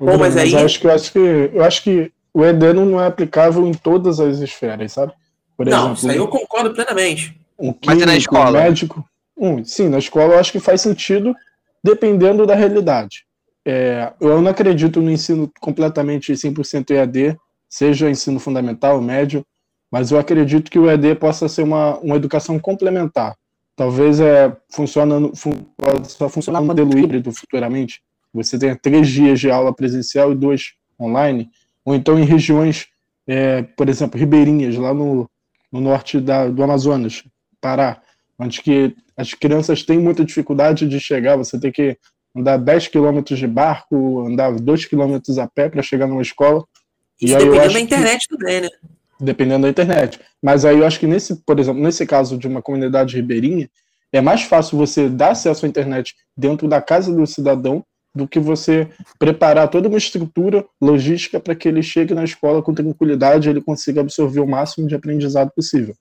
Bom, 0.00 0.18
mas, 0.18 0.34
mas 0.34 0.36
aí. 0.38 0.56
Acho 0.56 0.80
que, 0.80 0.86
eu 0.86 0.90
acho 0.90 1.12
que, 1.12 1.18
eu 1.18 1.62
acho 1.62 1.82
que 1.84 2.12
o 2.32 2.44
Edeno 2.44 2.84
não 2.84 3.00
é 3.00 3.06
aplicável 3.06 3.66
em 3.66 3.72
todas 3.72 4.20
as 4.20 4.38
esferas, 4.38 4.92
sabe? 4.92 5.12
Por 5.56 5.66
não, 5.66 5.78
exemplo, 5.78 5.94
isso 5.94 6.10
aí 6.10 6.16
eu 6.16 6.28
concordo 6.28 6.72
plenamente. 6.72 7.38
Um 7.58 7.72
químico, 7.72 7.86
Mas 7.86 8.06
na 8.06 8.16
escola? 8.16 8.60
Um 8.60 8.62
médico. 8.62 9.04
Um, 9.36 9.64
sim, 9.64 9.88
na 9.88 9.98
escola 9.98 10.34
eu 10.34 10.38
acho 10.38 10.52
que 10.52 10.60
faz 10.60 10.80
sentido 10.80 11.34
dependendo 11.82 12.46
da 12.46 12.54
realidade. 12.54 13.24
É, 13.64 14.12
eu 14.20 14.40
não 14.40 14.50
acredito 14.50 15.00
no 15.00 15.10
ensino 15.10 15.50
completamente 15.60 16.32
100% 16.32 16.90
EAD, 16.90 17.36
seja 17.68 18.10
ensino 18.10 18.38
fundamental, 18.38 19.00
médio, 19.00 19.44
mas 19.90 20.10
eu 20.10 20.18
acredito 20.18 20.70
que 20.70 20.78
o 20.78 20.88
EAD 20.88 21.16
possa 21.16 21.48
ser 21.48 21.62
uma, 21.62 21.98
uma 21.98 22.16
educação 22.16 22.58
complementar. 22.58 23.34
Talvez 23.76 24.20
é, 24.20 24.54
funciona, 24.70 25.30
fun, 25.34 25.52
possa 25.76 26.28
funcionar 26.28 26.60
no 26.60 26.66
modelo 26.66 26.98
híbrido 26.98 27.32
futuramente. 27.32 28.00
Você 28.34 28.58
tenha 28.58 28.76
três 28.76 29.08
dias 29.08 29.38
de 29.38 29.50
aula 29.50 29.74
presencial 29.74 30.32
e 30.32 30.34
dois 30.34 30.72
online, 31.00 31.48
ou 31.88 31.94
então 31.94 32.18
em 32.18 32.24
regiões, 32.24 32.86
é, 33.26 33.62
por 33.62 33.88
exemplo, 33.88 34.20
ribeirinhas, 34.20 34.76
lá 34.76 34.92
no, 34.92 35.26
no 35.72 35.80
norte 35.80 36.20
da, 36.20 36.46
do 36.46 36.62
Amazonas, 36.62 37.24
Pará, 37.62 38.02
onde 38.38 38.60
que 38.60 38.94
as 39.16 39.32
crianças 39.32 39.82
têm 39.82 39.98
muita 39.98 40.22
dificuldade 40.22 40.86
de 40.86 41.00
chegar, 41.00 41.36
você 41.36 41.58
tem 41.58 41.72
que 41.72 41.96
andar 42.36 42.58
10 42.58 42.88
quilômetros 42.88 43.38
de 43.38 43.46
barco, 43.46 44.26
andar 44.26 44.52
2 44.52 44.84
quilômetros 44.84 45.38
a 45.38 45.46
pé 45.46 45.70
para 45.70 45.82
chegar 45.82 46.06
numa 46.06 46.20
escola. 46.20 46.62
Isso 47.18 47.38
dependendo 47.38 47.72
da 47.72 47.80
internet 47.80 48.28
que, 48.28 48.36
também, 48.36 48.60
né? 48.60 48.68
Dependendo 49.18 49.62
da 49.62 49.70
internet. 49.70 50.20
Mas 50.42 50.66
aí 50.66 50.76
eu 50.76 50.86
acho 50.86 51.00
que 51.00 51.06
nesse, 51.06 51.36
por 51.36 51.58
exemplo, 51.58 51.82
nesse 51.82 52.04
caso 52.04 52.36
de 52.36 52.46
uma 52.46 52.60
comunidade 52.60 53.16
ribeirinha, 53.16 53.66
é 54.12 54.20
mais 54.20 54.42
fácil 54.42 54.76
você 54.76 55.08
dar 55.08 55.30
acesso 55.30 55.64
à 55.64 55.68
internet 55.70 56.14
dentro 56.36 56.68
da 56.68 56.82
casa 56.82 57.10
do 57.10 57.26
cidadão 57.26 57.82
do 58.14 58.26
que 58.26 58.40
você 58.40 58.88
preparar 59.18 59.68
toda 59.68 59.88
uma 59.88 59.98
estrutura 59.98 60.64
logística 60.80 61.38
para 61.38 61.54
que 61.54 61.68
ele 61.68 61.82
chegue 61.82 62.14
na 62.14 62.24
escola 62.24 62.62
com 62.62 62.74
tranquilidade 62.74 63.48
ele 63.48 63.60
consiga 63.60 64.00
absorver 64.00 64.40
o 64.40 64.48
máximo 64.48 64.88
de 64.88 64.94
aprendizado 64.94 65.50
possível. 65.54 65.94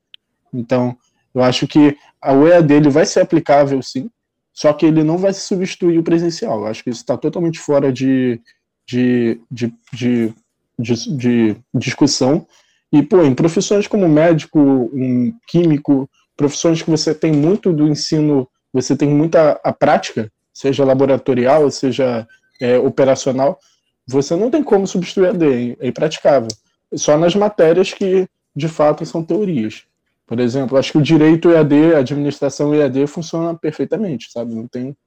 Então, 0.54 0.98
eu 1.34 1.44
acho 1.44 1.68
que 1.68 1.98
a 2.22 2.34
UEA 2.34 2.62
dele 2.62 2.90
vai 2.90 3.06
ser 3.06 3.22
aplicável 3.22 3.82
sim, 3.82 4.10
só 4.54 4.74
que 4.74 4.86
ele 4.86 5.04
não 5.04 5.18
vai 5.18 5.34
substituir 5.34 6.00
o 6.00 6.04
presencial. 6.04 6.62
Eu 6.62 6.68
acho 6.68 6.84
que 6.84 6.90
isso 6.90 7.02
está 7.02 7.16
totalmente 7.16 7.60
fora 7.60 7.94
de, 7.94 8.42
de, 8.88 9.40
de, 9.52 9.72
de, 9.94 10.34
de, 10.80 11.16
de 11.16 11.56
discussão. 11.76 12.48
E, 12.92 13.04
pô, 13.04 13.24
em 13.24 13.36
profissões 13.36 13.86
como 13.86 14.10
médico, 14.10 14.60
um 14.60 15.32
químico, 15.48 16.10
profissões 16.36 16.82
que 16.82 16.90
você 16.90 17.14
tem 17.14 17.32
muito 17.32 17.72
do 17.72 17.88
ensino, 17.88 18.48
você 18.74 18.96
tem 18.96 19.10
muita 19.10 19.60
a 19.64 19.72
prática, 19.72 20.32
seja 20.58 20.84
laboratorial, 20.84 21.70
seja 21.70 22.28
é, 22.60 22.80
operacional, 22.80 23.60
você 24.08 24.36
não 24.36 24.50
tem 24.50 24.64
como 24.64 24.88
substituir 24.88 25.28
a 25.28 25.32
D, 25.32 25.78
é 25.80 25.88
impraticável. 25.88 26.48
Só 26.96 27.16
nas 27.16 27.36
matérias 27.36 27.94
que, 27.94 28.28
de 28.56 28.68
fato, 28.68 29.06
são 29.06 29.24
teorias. 29.24 29.84
Por 30.26 30.40
exemplo, 30.40 30.76
acho 30.76 30.94
que 30.94 30.98
o 30.98 31.02
direito 31.02 31.52
EAD, 31.52 31.94
a 31.94 32.00
administração 32.00 32.74
EAD 32.74 33.06
funciona 33.06 33.54
perfeitamente, 33.54 34.32
sabe? 34.32 34.56
Não 34.56 34.68
tem, 34.68 34.98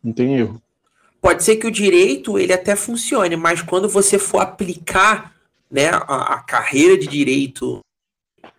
não 0.00 0.12
tem 0.12 0.36
erro. 0.36 0.62
Pode 1.20 1.42
ser 1.42 1.56
que 1.56 1.66
o 1.66 1.72
direito 1.72 2.38
ele 2.38 2.52
até 2.52 2.76
funcione, 2.76 3.34
mas 3.34 3.62
quando 3.62 3.88
você 3.88 4.16
for 4.16 4.38
aplicar 4.38 5.34
né, 5.68 5.88
a, 5.88 6.34
a 6.34 6.40
carreira 6.40 6.96
de 6.96 7.08
direito, 7.08 7.80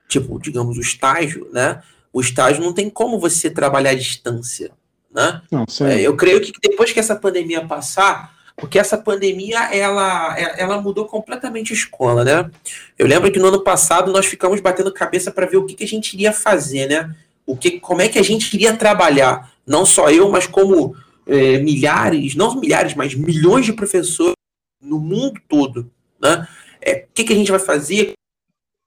tipo, 0.10 0.38
digamos, 0.38 0.78
o 0.78 0.82
estágio, 0.82 1.50
né? 1.54 1.82
O 2.12 2.20
estágio 2.20 2.62
não 2.62 2.74
tem 2.74 2.90
como 2.90 3.20
você 3.20 3.50
trabalhar 3.50 3.92
à 3.92 3.96
distância, 3.96 4.72
né? 5.16 5.41
Não, 5.49 5.66
é, 5.88 6.01
eu 6.01 6.13
creio 6.18 6.41
que 6.41 6.51
depois 6.61 6.91
que 6.91 6.99
essa 6.99 7.16
pandemia 7.16 7.66
passar, 7.66 8.36
porque 8.57 8.78
essa 8.78 8.97
pandemia 8.97 9.74
ela, 9.74 10.38
ela 10.38 10.82
mudou 10.82 11.05
completamente 11.05 11.72
a 11.72 11.76
escola, 11.76 12.26
né? 12.26 12.51
Eu 12.99 13.07
lembro 13.07 13.32
que 13.32 13.39
no 13.39 13.47
ano 13.47 13.61
passado 13.61 14.11
nós 14.11 14.26
ficamos 14.26 14.59
batendo 14.59 14.93
cabeça 14.93 15.32
para 15.32 15.45
ver 15.45 15.55
o 15.55 15.66
que, 15.66 15.74
que 15.74 15.86
a 15.86 15.88
gente 15.88 16.13
iria 16.13 16.34
fazer, 16.34 16.88
né? 16.88 17.16
O 17.45 17.55
que, 17.55 17.80
como 17.80 18.01
é 18.01 18.09
que 18.09 18.20
a 18.20 18.24
gente 18.24 18.53
iria 18.53 18.76
trabalhar, 18.76 19.51
não 19.66 19.86
só 19.86 20.09
eu, 20.09 20.30
mas 20.30 20.47
como 20.47 20.95
é, 21.26 21.59
milhares, 21.59 22.36
não 22.36 22.59
milhares, 22.59 22.93
mas 22.93 23.16
milhões 23.16 23.66
de 23.66 23.72
professores 23.72 24.36
no 24.82 24.99
mundo 24.99 25.39
todo, 25.47 25.89
né? 26.22 26.45
É, 26.82 27.05
o 27.09 27.13
que, 27.13 27.24
que 27.24 27.34
a 27.34 27.36
gente 27.36 27.51
vai 27.51 27.59
fazer 27.59 28.11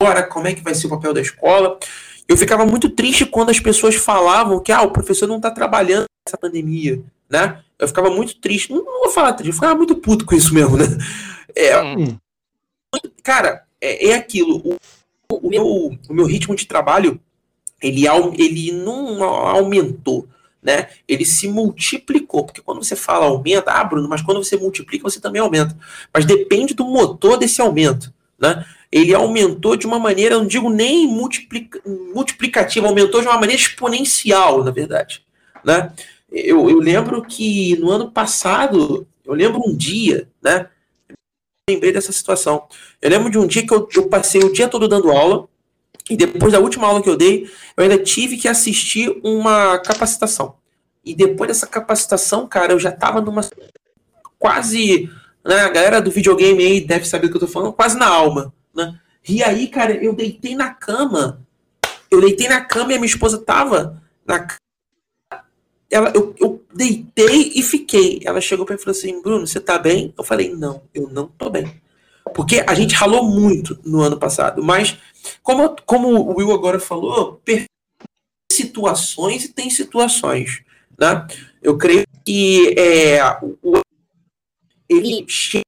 agora? 0.00 0.22
Como 0.24 0.46
é 0.46 0.54
que 0.54 0.62
vai 0.62 0.74
ser 0.74 0.88
o 0.88 0.90
papel 0.90 1.14
da 1.14 1.22
escola? 1.22 1.78
Eu 2.28 2.36
ficava 2.36 2.66
muito 2.66 2.90
triste 2.90 3.24
quando 3.24 3.48
as 3.48 3.58
pessoas 3.58 3.94
falavam 3.94 4.60
que 4.60 4.70
ah, 4.70 4.82
o 4.82 4.90
professor 4.90 5.26
não 5.26 5.36
está 5.36 5.50
trabalhando 5.50 6.04
nessa 6.28 6.38
pandemia, 6.38 7.02
né? 7.28 7.62
Eu 7.78 7.88
ficava 7.88 8.10
muito 8.10 8.36
triste. 8.36 8.70
Não, 8.70 8.84
não, 8.84 9.04
vou 9.04 9.10
falar 9.10 9.32
triste, 9.32 9.48
eu 9.48 9.54
ficava 9.54 9.74
muito 9.74 9.96
puto 9.96 10.26
com 10.26 10.34
isso 10.34 10.52
mesmo, 10.54 10.76
né? 10.76 10.84
É, 11.56 11.80
hum. 11.82 12.16
Cara, 13.22 13.64
é, 13.80 14.10
é 14.10 14.14
aquilo. 14.14 14.58
O, 15.30 15.46
o, 15.46 15.48
meu, 15.48 15.66
o 16.08 16.14
meu 16.14 16.26
ritmo 16.26 16.54
de 16.54 16.66
trabalho, 16.66 17.20
ele, 17.82 18.04
ele 18.36 18.72
não 18.72 19.22
aumentou, 19.24 20.28
né? 20.62 20.88
Ele 21.06 21.24
se 21.24 21.48
multiplicou. 21.48 22.44
Porque 22.44 22.62
quando 22.62 22.82
você 22.82 22.94
fala 22.94 23.26
aumenta, 23.26 23.72
ah, 23.72 23.84
Bruno, 23.84 24.08
mas 24.08 24.22
quando 24.22 24.42
você 24.42 24.56
multiplica, 24.56 25.08
você 25.08 25.20
também 25.20 25.40
aumenta. 25.40 25.76
Mas 26.12 26.24
depende 26.24 26.74
do 26.74 26.84
motor 26.84 27.36
desse 27.36 27.60
aumento, 27.60 28.12
né? 28.38 28.64
Ele 28.90 29.14
aumentou 29.14 29.76
de 29.76 29.86
uma 29.86 29.98
maneira, 29.98 30.34
eu 30.34 30.40
não 30.40 30.46
digo 30.46 30.70
nem 30.70 31.06
multiplica, 31.06 31.80
multiplicativa, 32.14 32.86
aumentou 32.86 33.20
de 33.20 33.26
uma 33.26 33.38
maneira 33.38 33.60
exponencial, 33.60 34.64
na 34.64 34.70
verdade, 34.70 35.22
né? 35.62 35.92
Eu, 36.30 36.68
eu 36.68 36.78
lembro 36.78 37.22
que 37.22 37.76
no 37.76 37.90
ano 37.90 38.10
passado, 38.10 39.06
eu 39.24 39.34
lembro 39.34 39.60
um 39.64 39.76
dia, 39.76 40.28
né? 40.42 40.68
Lembrei 41.68 41.92
dessa 41.92 42.12
situação. 42.12 42.66
Eu 43.00 43.10
lembro 43.10 43.30
de 43.30 43.38
um 43.38 43.46
dia 43.46 43.66
que 43.66 43.72
eu, 43.72 43.88
eu 43.94 44.08
passei 44.08 44.42
o 44.42 44.52
dia 44.52 44.68
todo 44.68 44.88
dando 44.88 45.10
aula, 45.10 45.48
e 46.10 46.16
depois 46.16 46.52
da 46.52 46.60
última 46.60 46.86
aula 46.86 47.02
que 47.02 47.08
eu 47.08 47.16
dei, 47.16 47.50
eu 47.76 47.82
ainda 47.82 47.98
tive 47.98 48.36
que 48.36 48.48
assistir 48.48 49.20
uma 49.22 49.78
capacitação. 49.78 50.56
E 51.04 51.14
depois 51.14 51.48
dessa 51.48 51.66
capacitação, 51.66 52.46
cara, 52.46 52.72
eu 52.72 52.78
já 52.78 52.90
tava 52.90 53.20
numa 53.20 53.42
quase. 54.38 55.10
Né, 55.44 55.60
a 55.60 55.68
galera 55.68 56.00
do 56.00 56.10
videogame 56.10 56.64
aí 56.64 56.80
deve 56.80 57.06
saber 57.06 57.26
o 57.26 57.30
que 57.30 57.36
eu 57.36 57.40
tô 57.40 57.46
falando, 57.46 57.72
quase 57.72 57.96
na 57.98 58.06
alma. 58.06 58.52
Né? 58.74 58.98
E 59.28 59.42
aí, 59.42 59.68
cara, 59.68 59.92
eu 60.02 60.14
deitei 60.14 60.54
na 60.54 60.72
cama. 60.72 61.46
Eu 62.10 62.20
deitei 62.20 62.48
na 62.48 62.62
cama 62.62 62.92
e 62.92 62.96
a 62.96 62.98
minha 62.98 63.06
esposa 63.06 63.38
tava 63.38 64.02
na 64.26 64.40
cama 64.40 64.67
ela, 65.90 66.12
eu, 66.14 66.34
eu 66.38 66.64
deitei 66.74 67.52
e 67.54 67.62
fiquei. 67.62 68.20
Ela 68.24 68.40
chegou 68.40 68.66
para 68.66 68.74
mim 68.74 68.80
e 68.80 68.84
falou 68.84 68.98
assim: 68.98 69.22
Bruno, 69.22 69.46
você 69.46 69.60
tá 69.60 69.78
bem? 69.78 70.12
Eu 70.16 70.24
falei: 70.24 70.54
Não, 70.54 70.82
eu 70.94 71.08
não 71.08 71.26
tô 71.26 71.48
bem. 71.50 71.80
Porque 72.34 72.62
a 72.66 72.74
gente 72.74 72.94
ralou 72.94 73.24
muito 73.24 73.78
no 73.84 74.00
ano 74.00 74.18
passado, 74.18 74.62
mas 74.62 74.98
como, 75.42 75.74
como 75.86 76.08
o 76.08 76.36
Will 76.36 76.52
agora 76.52 76.78
falou, 76.78 77.40
situações 78.52 79.44
e 79.44 79.52
tem 79.52 79.70
situações. 79.70 80.62
Né? 80.98 81.26
Eu 81.62 81.78
creio 81.78 82.04
que 82.24 82.74
é, 82.78 83.20
o, 83.62 83.80
ele 84.88 85.24
chega 85.28 85.64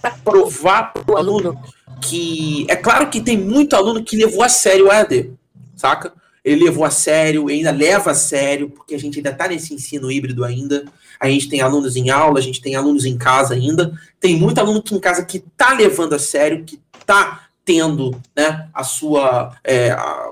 para 0.00 0.10
provar 0.10 0.92
para 0.92 1.14
o 1.14 1.16
aluno 1.18 1.60
que. 2.00 2.66
É 2.68 2.76
claro 2.76 3.10
que 3.10 3.20
tem 3.20 3.36
muito 3.36 3.76
aluno 3.76 4.02
que 4.02 4.16
levou 4.16 4.42
a 4.42 4.48
sério 4.48 4.86
o 4.86 4.90
AD, 4.90 5.32
saca? 5.74 6.14
Ele 6.46 6.64
levou 6.64 6.84
a 6.84 6.90
sério, 6.90 7.48
ainda 7.48 7.72
leva 7.72 8.12
a 8.12 8.14
sério, 8.14 8.70
porque 8.70 8.94
a 8.94 8.98
gente 8.98 9.18
ainda 9.18 9.30
está 9.30 9.48
nesse 9.48 9.74
ensino 9.74 10.08
híbrido 10.12 10.44
ainda. 10.44 10.84
A 11.18 11.28
gente 11.28 11.48
tem 11.48 11.60
alunos 11.60 11.96
em 11.96 12.08
aula, 12.08 12.38
a 12.38 12.42
gente 12.42 12.60
tem 12.62 12.76
alunos 12.76 13.04
em 13.04 13.18
casa 13.18 13.54
ainda. 13.54 13.92
Tem 14.20 14.36
muito 14.36 14.60
aluno 14.60 14.78
aqui 14.78 14.94
em 14.94 15.00
casa 15.00 15.24
que 15.24 15.38
está 15.38 15.72
levando 15.72 16.14
a 16.14 16.20
sério, 16.20 16.62
que 16.64 16.80
está 17.00 17.48
tendo 17.64 18.12
né, 18.36 18.68
a 18.72 18.84
sua. 18.84 19.58
É, 19.64 19.90
a, 19.90 20.30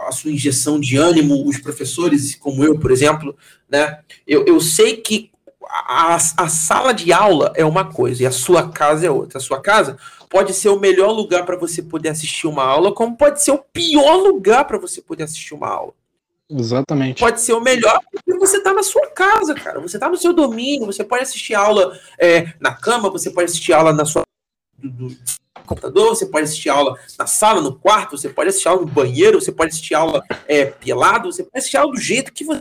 a 0.00 0.10
sua 0.10 0.32
injeção 0.32 0.80
de 0.80 0.96
ânimo, 0.96 1.46
os 1.46 1.58
professores, 1.58 2.34
como 2.34 2.64
eu, 2.64 2.78
por 2.78 2.90
exemplo, 2.90 3.36
né? 3.70 4.00
Eu, 4.26 4.44
eu 4.44 4.60
sei 4.60 4.96
que 4.96 5.30
a, 5.64 6.16
a, 6.16 6.48
sala 6.48 6.92
de 6.92 7.12
aula 7.12 7.52
é 7.54 7.64
uma 7.64 7.84
coisa 7.84 8.22
e 8.22 8.26
a 8.26 8.32
sua 8.32 8.70
casa 8.70 9.06
é 9.06 9.10
outra. 9.10 9.38
A 9.38 9.40
sua 9.40 9.60
casa 9.60 9.96
pode 10.32 10.54
ser 10.54 10.70
o 10.70 10.80
melhor 10.80 11.12
lugar 11.12 11.44
para 11.44 11.58
você 11.58 11.82
poder 11.82 12.08
assistir 12.08 12.46
uma 12.46 12.64
aula, 12.64 12.94
como 12.94 13.14
pode 13.14 13.42
ser 13.42 13.50
o 13.50 13.58
pior 13.58 14.16
lugar 14.16 14.64
para 14.64 14.78
você 14.78 15.02
poder 15.02 15.24
assistir 15.24 15.52
uma 15.52 15.68
aula. 15.68 15.92
Exatamente. 16.48 17.20
Pode 17.20 17.38
ser 17.42 17.52
o 17.52 17.60
melhor 17.60 18.00
porque 18.10 18.38
você 18.38 18.56
está 18.56 18.72
na 18.72 18.82
sua 18.82 19.08
casa, 19.08 19.54
cara. 19.54 19.78
Você 19.80 19.98
está 19.98 20.08
no 20.08 20.16
seu 20.16 20.32
domínio, 20.32 20.86
você 20.86 21.04
pode 21.04 21.22
assistir 21.22 21.54
aula 21.54 21.98
é, 22.18 22.54
na 22.58 22.72
cama, 22.72 23.10
você 23.10 23.30
pode 23.30 23.50
assistir 23.50 23.74
aula 23.74 23.92
na 23.92 24.06
sua 24.06 24.22
do, 24.78 24.88
do 24.88 25.16
computador, 25.66 26.08
você 26.08 26.24
pode 26.24 26.44
assistir 26.44 26.70
aula 26.70 26.98
na 27.18 27.26
sala, 27.26 27.60
no 27.60 27.78
quarto, 27.78 28.16
você 28.16 28.30
pode 28.30 28.48
assistir 28.48 28.68
aula 28.68 28.80
no 28.80 28.88
banheiro, 28.88 29.38
você 29.38 29.52
pode 29.52 29.72
assistir 29.72 29.94
aula 29.94 30.24
é, 30.48 30.64
pelado, 30.64 31.30
você 31.30 31.42
pode 31.42 31.58
assistir 31.58 31.76
aula 31.76 31.92
do 31.92 32.00
jeito 32.00 32.32
que 32.32 32.44
você 32.44 32.60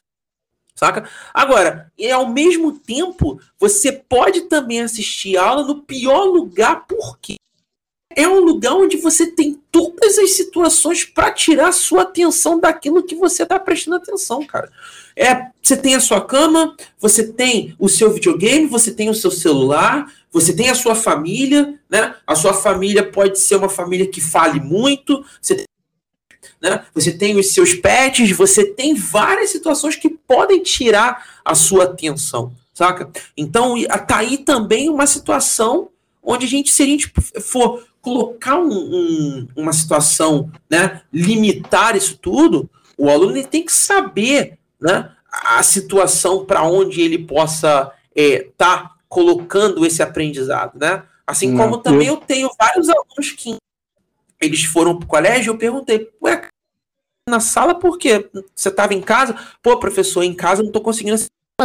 saca? 0.75 1.09
Agora, 1.33 1.89
e 1.97 2.11
ao 2.11 2.27
mesmo 2.27 2.77
tempo, 2.77 3.39
você 3.57 3.93
pode 3.93 4.41
também 4.41 4.81
assistir 4.81 5.37
aula 5.37 5.63
no 5.63 5.83
pior 5.83 6.25
lugar, 6.25 6.85
por 6.85 7.17
quê? 7.17 7.37
É 8.15 8.27
um 8.27 8.39
lugar 8.39 8.73
onde 8.73 8.97
você 8.97 9.27
tem 9.27 9.59
todas 9.71 10.17
as 10.17 10.31
situações 10.31 11.05
para 11.05 11.31
tirar 11.31 11.71
sua 11.71 12.03
atenção 12.03 12.59
daquilo 12.59 13.03
que 13.03 13.15
você 13.15 13.43
está 13.43 13.59
prestando 13.59 13.97
atenção, 13.97 14.45
cara. 14.45 14.71
É, 15.15 15.47
você 15.61 15.75
tem 15.75 15.95
a 15.95 15.99
sua 15.99 16.21
cama, 16.21 16.75
você 16.99 17.31
tem 17.31 17.75
o 17.77 17.89
seu 17.89 18.11
videogame, 18.11 18.67
você 18.67 18.91
tem 18.91 19.09
o 19.09 19.13
seu 19.13 19.31
celular, 19.31 20.11
você 20.31 20.53
tem 20.53 20.69
a 20.69 20.75
sua 20.75 20.95
família, 20.95 21.79
né? 21.89 22.15
A 22.25 22.35
sua 22.35 22.53
família 22.53 23.03
pode 23.09 23.39
ser 23.39 23.55
uma 23.55 23.69
família 23.69 24.07
que 24.07 24.21
fale 24.21 24.59
muito, 24.59 25.23
você 25.41 25.65
né? 26.61 26.85
Você 26.93 27.11
tem 27.11 27.37
os 27.37 27.53
seus 27.53 27.73
pets, 27.73 28.31
você 28.31 28.65
tem 28.65 28.93
várias 28.93 29.49
situações 29.49 29.95
que 29.95 30.09
podem 30.09 30.61
tirar 30.61 31.41
a 31.43 31.55
sua 31.55 31.85
atenção, 31.85 32.53
saca? 32.73 33.09
Então, 33.35 33.75
tá 34.07 34.17
aí 34.17 34.37
também 34.37 34.89
uma 34.89 35.07
situação 35.07 35.89
onde 36.23 36.45
a 36.45 36.49
gente, 36.49 36.69
se 36.69 36.83
a 36.83 36.85
gente 36.85 37.11
for 37.41 37.83
colocar 38.01 38.57
um, 38.57 38.71
um, 38.71 39.47
uma 39.55 39.73
situação, 39.73 40.51
né, 40.69 41.01
limitar 41.13 41.95
isso 41.95 42.17
tudo, 42.17 42.69
o 42.97 43.09
aluno 43.09 43.43
tem 43.45 43.63
que 43.63 43.71
saber 43.71 44.57
né, 44.79 45.11
a 45.31 45.61
situação 45.63 46.45
para 46.45 46.63
onde 46.63 47.01
ele 47.01 47.19
possa 47.19 47.91
estar 48.15 48.39
é, 48.39 48.49
tá 48.57 48.95
colocando 49.07 49.85
esse 49.85 50.01
aprendizado. 50.01 50.79
Né? 50.79 51.03
Assim 51.25 51.55
como 51.55 51.77
também 51.77 52.07
eu 52.07 52.17
tenho 52.17 52.49
vários 52.59 52.89
alunos 52.89 53.31
que 53.37 53.57
eles 54.39 54.63
foram 54.63 54.97
para 54.97 55.05
o 55.05 55.07
colégio 55.07 55.53
eu 55.53 55.57
perguntei, 55.57 56.09
ué, 56.21 56.49
na 57.29 57.39
sala 57.39 57.75
porque 57.75 58.29
você 58.55 58.69
estava 58.69 58.93
em 58.93 59.01
casa. 59.01 59.35
Pô, 59.61 59.77
professor, 59.77 60.23
em 60.23 60.33
casa 60.33 60.61
eu 60.61 60.63
não 60.63 60.69
estou 60.69 60.81
conseguindo 60.81 61.15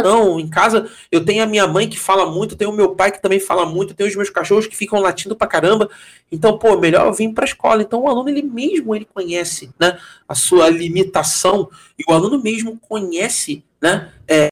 não, 0.01 0.39
em 0.39 0.47
casa 0.47 0.89
eu 1.11 1.23
tenho 1.23 1.43
a 1.43 1.47
minha 1.47 1.67
mãe 1.67 1.89
que 1.89 1.99
fala 1.99 2.29
muito, 2.29 2.55
tenho 2.55 2.71
o 2.71 2.75
meu 2.75 2.95
pai 2.95 3.11
que 3.11 3.21
também 3.21 3.39
fala 3.39 3.65
muito, 3.65 3.93
tenho 3.93 4.09
os 4.09 4.15
meus 4.15 4.29
cachorros 4.29 4.67
que 4.67 4.75
ficam 4.75 4.99
latindo 4.99 5.35
pra 5.35 5.47
caramba. 5.47 5.89
Então, 6.31 6.57
pô, 6.57 6.77
melhor 6.77 7.07
eu 7.07 7.13
vir 7.13 7.33
pra 7.33 7.45
escola. 7.45 7.81
Então, 7.81 8.01
o 8.01 8.07
aluno, 8.07 8.29
ele 8.29 8.41
mesmo, 8.41 8.95
ele 8.95 9.05
conhece, 9.05 9.71
né, 9.79 9.99
a 10.27 10.35
sua 10.35 10.69
limitação 10.69 11.69
e 11.97 12.03
o 12.09 12.13
aluno 12.13 12.41
mesmo 12.41 12.79
conhece, 12.79 13.63
né, 13.81 14.11
é, 14.27 14.47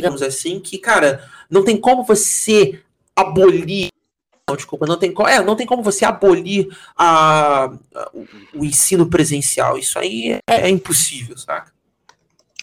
digamos 0.00 0.22
assim, 0.22 0.60
que, 0.60 0.78
cara, 0.78 1.28
não 1.50 1.64
tem 1.64 1.76
como 1.76 2.04
você 2.04 2.80
abolir 3.14 3.88
não, 4.48 4.54
desculpa, 4.54 4.86
não 4.86 4.96
tem, 4.96 5.12
é, 5.26 5.42
não 5.42 5.56
tem 5.56 5.66
como 5.66 5.82
você 5.82 6.04
abolir 6.04 6.68
a, 6.96 7.64
a 7.64 8.10
o, 8.14 8.26
o, 8.54 8.64
ensino 8.64 9.10
presencial. 9.10 9.76
Isso 9.76 9.98
aí 9.98 10.38
é, 10.48 10.68
é 10.68 10.68
impossível, 10.68 11.36
saca? 11.36 11.75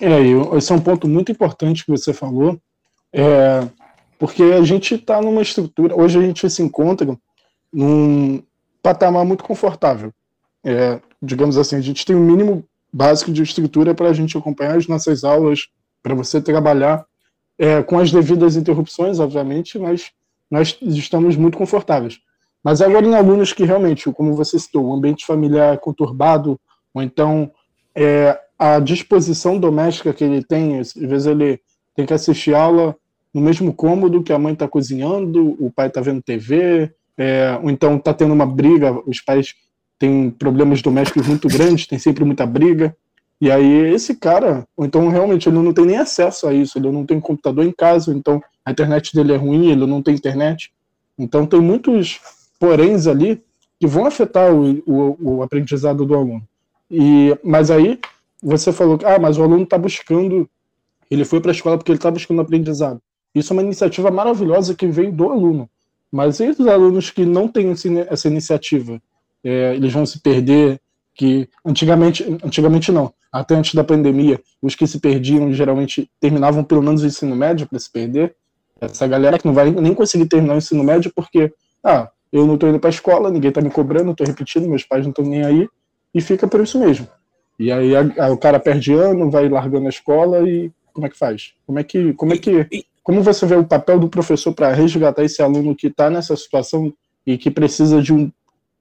É, 0.01 0.57
esse 0.57 0.71
é 0.71 0.75
um 0.75 0.81
ponto 0.81 1.07
muito 1.07 1.31
importante 1.31 1.85
que 1.85 1.91
você 1.91 2.13
falou, 2.13 2.59
é, 3.11 3.67
porque 4.17 4.41
a 4.41 4.63
gente 4.63 4.95
está 4.95 5.21
numa 5.21 5.41
estrutura, 5.41 5.95
hoje 5.95 6.17
a 6.17 6.21
gente 6.21 6.49
se 6.49 6.63
encontra 6.63 7.17
num 7.71 8.41
patamar 8.81 9.25
muito 9.25 9.43
confortável. 9.43 10.11
É, 10.63 10.99
digamos 11.21 11.57
assim, 11.57 11.75
a 11.75 11.81
gente 11.81 12.05
tem 12.05 12.15
o 12.15 12.19
um 12.19 12.25
mínimo 12.25 12.65
básico 12.91 13.31
de 13.31 13.43
estrutura 13.43 13.93
para 13.93 14.09
a 14.09 14.13
gente 14.13 14.37
acompanhar 14.37 14.77
as 14.77 14.87
nossas 14.87 15.23
aulas, 15.23 15.67
para 16.01 16.13
você 16.13 16.41
trabalhar 16.41 17.05
é, 17.57 17.81
com 17.81 17.97
as 17.97 18.11
devidas 18.11 18.55
interrupções, 18.55 19.19
obviamente, 19.19 19.79
mas 19.79 20.11
nós 20.49 20.77
estamos 20.81 21.35
muito 21.35 21.57
confortáveis. 21.57 22.19
Mas 22.63 22.81
agora 22.81 23.05
em 23.05 23.15
alunos 23.15 23.51
que 23.51 23.63
realmente, 23.63 24.11
como 24.11 24.35
você 24.35 24.57
citou, 24.57 24.85
o 24.85 24.93
ambiente 24.93 25.25
familiar 25.25 25.77
conturbado, 25.79 26.59
ou 26.93 27.01
então 27.01 27.51
é, 27.95 28.39
a 28.63 28.79
disposição 28.79 29.59
doméstica 29.59 30.13
que 30.13 30.23
ele 30.23 30.41
tem, 30.41 30.79
às 30.79 30.93
vezes 30.93 31.27
ele 31.27 31.59
tem 31.93 32.05
que 32.05 32.13
assistir 32.13 32.55
aula 32.55 32.95
no 33.33 33.41
mesmo 33.41 33.73
cômodo 33.73 34.23
que 34.23 34.31
a 34.31 34.39
mãe 34.39 34.53
está 34.53 34.69
cozinhando, 34.69 35.57
o 35.59 35.69
pai 35.69 35.87
está 35.87 35.99
vendo 35.99 36.21
TV, 36.21 36.89
é, 37.17 37.59
ou 37.61 37.69
então 37.69 37.97
está 37.97 38.13
tendo 38.13 38.33
uma 38.33 38.45
briga, 38.45 38.97
os 39.05 39.19
pais 39.19 39.53
têm 39.99 40.29
problemas 40.29 40.81
domésticos 40.81 41.27
muito 41.27 41.49
grandes, 41.49 41.87
tem 41.87 41.99
sempre 41.99 42.23
muita 42.23 42.45
briga. 42.45 42.95
E 43.41 43.51
aí 43.51 43.93
esse 43.93 44.15
cara, 44.15 44.65
ou 44.77 44.85
então 44.85 45.09
realmente 45.09 45.49
ele 45.49 45.59
não 45.59 45.73
tem 45.73 45.85
nem 45.85 45.97
acesso 45.97 46.47
a 46.47 46.53
isso, 46.53 46.77
ele 46.77 46.89
não 46.89 47.05
tem 47.05 47.19
computador 47.19 47.65
em 47.65 47.71
casa, 47.73 48.13
então 48.13 48.41
a 48.63 48.71
internet 48.71 49.13
dele 49.13 49.33
é 49.33 49.37
ruim, 49.37 49.71
ele 49.71 49.85
não 49.85 50.01
tem 50.01 50.15
internet. 50.15 50.71
Então 51.19 51.45
tem 51.45 51.59
muitos 51.59 52.21
poréns 52.57 53.07
ali 53.07 53.43
que 53.77 53.87
vão 53.87 54.05
afetar 54.05 54.53
o, 54.53 54.81
o, 54.85 55.17
o 55.19 55.43
aprendizado 55.43 56.05
do 56.05 56.15
aluno. 56.15 56.41
E, 56.89 57.37
mas 57.43 57.69
aí 57.69 57.99
você 58.43 58.73
falou 58.73 58.97
que 58.97 59.05
ah, 59.05 59.17
mas 59.17 59.37
o 59.37 59.43
aluno 59.43 59.63
está 59.63 59.77
buscando, 59.77 60.49
ele 61.09 61.23
foi 61.23 61.39
para 61.39 61.51
a 61.51 61.53
escola 61.53 61.77
porque 61.77 61.91
ele 61.91 61.97
está 61.97 62.11
buscando 62.11 62.41
aprendizado. 62.41 63.01
Isso 63.33 63.53
é 63.53 63.55
uma 63.55 63.63
iniciativa 63.63 64.11
maravilhosa 64.11 64.75
que 64.75 64.87
vem 64.87 65.11
do 65.11 65.29
aluno. 65.29 65.69
Mas 66.11 66.39
e 66.39 66.49
os 66.49 66.67
alunos 66.67 67.09
que 67.09 67.25
não 67.25 67.47
têm 67.47 67.73
essa 68.09 68.27
iniciativa? 68.27 69.01
É, 69.43 69.75
eles 69.75 69.91
vão 69.91 70.05
se 70.05 70.19
perder, 70.19 70.79
que 71.15 71.49
antigamente, 71.65 72.23
antigamente 72.43 72.91
não, 72.91 73.13
até 73.31 73.55
antes 73.55 73.73
da 73.73 73.83
pandemia, 73.83 74.39
os 74.61 74.75
que 74.75 74.85
se 74.85 74.99
perdiam 74.99 75.51
geralmente 75.53 76.09
terminavam 76.19 76.63
pelo 76.63 76.81
menos 76.81 77.01
o 77.01 77.07
ensino 77.07 77.35
médio 77.35 77.67
para 77.67 77.79
se 77.79 77.91
perder. 77.91 78.35
Essa 78.79 79.07
galera 79.07 79.39
que 79.39 79.45
não 79.45 79.53
vai 79.53 79.71
nem 79.71 79.93
conseguir 79.93 80.27
terminar 80.27 80.55
o 80.55 80.57
ensino 80.57 80.83
médio 80.83 81.11
porque, 81.15 81.51
ah, 81.83 82.09
eu 82.31 82.45
não 82.45 82.55
estou 82.55 82.69
indo 82.69 82.79
para 82.79 82.89
a 82.89 82.91
escola, 82.91 83.31
ninguém 83.31 83.49
está 83.49 83.61
me 83.61 83.69
cobrando, 83.69 84.11
estou 84.11 84.27
repetindo, 84.27 84.67
meus 84.67 84.83
pais 84.83 85.03
não 85.03 85.11
estão 85.11 85.25
nem 85.25 85.43
aí, 85.43 85.67
e 86.13 86.21
fica 86.21 86.47
por 86.47 86.61
isso 86.61 86.79
mesmo. 86.79 87.07
E 87.59 87.71
aí 87.71 87.95
a, 87.95 88.25
a, 88.25 88.31
o 88.31 88.37
cara 88.37 88.59
perde 88.59 88.93
ano, 88.93 89.29
vai 89.29 89.47
largando 89.47 89.85
a 89.85 89.89
escola 89.89 90.47
e 90.47 90.71
como 90.91 91.07
é 91.07 91.09
que 91.09 91.17
faz? 91.17 91.53
Como 91.65 91.79
é 91.79 91.83
que, 91.83 92.13
como 92.13 92.33
é 92.33 92.37
que, 92.37 92.85
como 93.03 93.21
você 93.21 93.45
vê 93.45 93.55
o 93.55 93.65
papel 93.65 93.99
do 93.99 94.09
professor 94.09 94.53
para 94.53 94.73
resgatar 94.73 95.23
esse 95.23 95.41
aluno 95.41 95.75
que 95.75 95.87
está 95.87 96.09
nessa 96.09 96.35
situação 96.35 96.93
e 97.25 97.37
que 97.37 97.49
precisa 97.49 98.01
de 98.01 98.13
um 98.13 98.31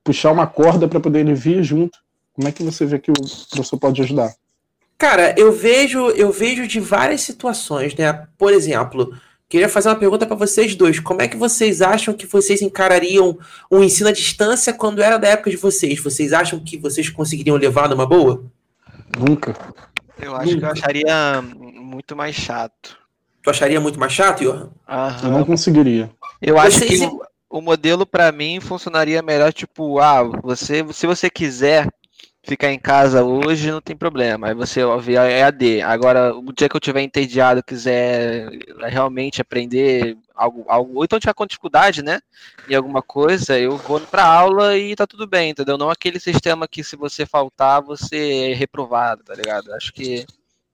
puxar 0.05 0.33
uma 0.33 0.47
corda 0.47 0.87
para 0.87 1.01
poder 1.01 1.21
ele 1.21 1.35
vir 1.35 1.63
junto? 1.63 1.99
Como 2.35 2.49
é 2.49 2.53
que 2.53 2.63
você 2.63 2.85
vê 2.87 2.99
que 2.99 3.11
o 3.11 3.15
professor 3.51 3.79
pode 3.79 4.01
ajudar? 4.03 4.35
Cara, 4.97 5.35
eu 5.37 5.53
vejo, 5.53 6.11
eu 6.11 6.31
vejo 6.31 6.67
de 6.67 6.79
várias 6.79 7.23
situações, 7.23 7.95
né? 7.97 8.27
Por 8.39 8.53
exemplo, 8.53 9.13
queria 9.49 9.69
fazer 9.69 9.89
uma 9.89 9.97
pergunta 9.97 10.27
para 10.27 10.37
vocês 10.37 10.75
dois. 10.75 11.01
Como 11.01 11.21
é 11.21 11.29
que 11.29 11.37
vocês 11.37 11.83
acham 11.83 12.15
que 12.15 12.27
vocês 12.27 12.63
encarariam 12.63 13.37
o 13.69 13.83
ensino 13.83 14.09
à 14.09 14.13
distância 14.13 14.73
quando 14.73 15.03
era 15.03 15.19
da 15.19 15.29
época 15.29 15.51
de 15.51 15.57
vocês? 15.57 16.01
Vocês 16.01 16.33
acham 16.33 16.61
que 16.61 16.77
vocês 16.79 17.11
conseguiriam 17.11 17.57
levar 17.57 17.89
numa 17.89 18.07
boa? 18.07 18.45
Nunca. 19.19 19.55
Eu 20.19 20.35
acho 20.37 20.55
Nunca. 20.55 20.59
que 20.59 20.65
eu 20.65 20.71
acharia 20.71 21.43
muito 21.43 22.17
mais 22.17 22.35
chato. 22.35 22.99
Tu 23.43 23.51
acharia 23.51 23.81
muito 23.81 23.99
mais 23.99 24.13
chato, 24.13 24.45
Johan? 24.45 24.71
Eu 25.23 25.31
não 25.31 25.45
conseguiria. 25.45 26.11
Eu 26.41 26.59
acho 26.59 26.79
vocês... 26.79 27.01
que 27.01 27.07
o, 27.07 27.23
o 27.51 27.61
modelo 27.61 28.07
para 28.07 28.31
mim 28.31 28.61
funcionaria 28.61 29.21
melhor, 29.21 29.53
tipo, 29.53 29.99
ah, 29.99 30.23
você, 30.23 30.85
se 30.93 31.07
você 31.07 31.29
quiser 31.29 31.89
ficar 32.43 32.73
em 32.73 32.79
casa 32.79 33.23
hoje 33.23 33.71
não 33.71 33.81
tem 33.81 33.97
problema. 33.97 34.49
Aí 34.49 34.55
você 34.55 34.83
ouvir 34.83 35.17
a 35.17 35.31
EAD. 35.31 35.81
Agora, 35.83 36.35
o 36.35 36.53
dia 36.53 36.69
que 36.69 36.77
eu 36.77 36.81
tiver 36.81 37.03
entediado, 37.03 37.63
quiser 37.63 38.49
realmente 38.81 39.41
aprender 39.41 40.17
algo, 40.35 40.65
algo 40.67 40.97
ou 40.97 41.05
então 41.05 41.21
tiver 41.21 41.35
com 41.35 41.47
dificuldade, 41.47 42.03
né, 42.03 42.21
em 42.69 42.75
alguma 42.75 43.01
coisa, 43.01 43.59
eu 43.59 43.77
vou 43.77 44.01
para 44.01 44.25
aula 44.25 44.77
e 44.77 44.97
tá 44.97 45.07
tudo 45.07 45.27
bem, 45.27 45.51
entendeu? 45.51 45.79
Não 45.79 45.89
aquele 45.89 46.19
sistema 46.19 46.67
que 46.67 46.83
se 46.83 46.97
você 46.97 47.25
faltar, 47.25 47.83
você 47.83 48.51
é 48.51 48.55
reprovado, 48.55 49.23
tá 49.23 49.35
ligado? 49.35 49.73
Acho 49.75 49.93
que 49.93 50.27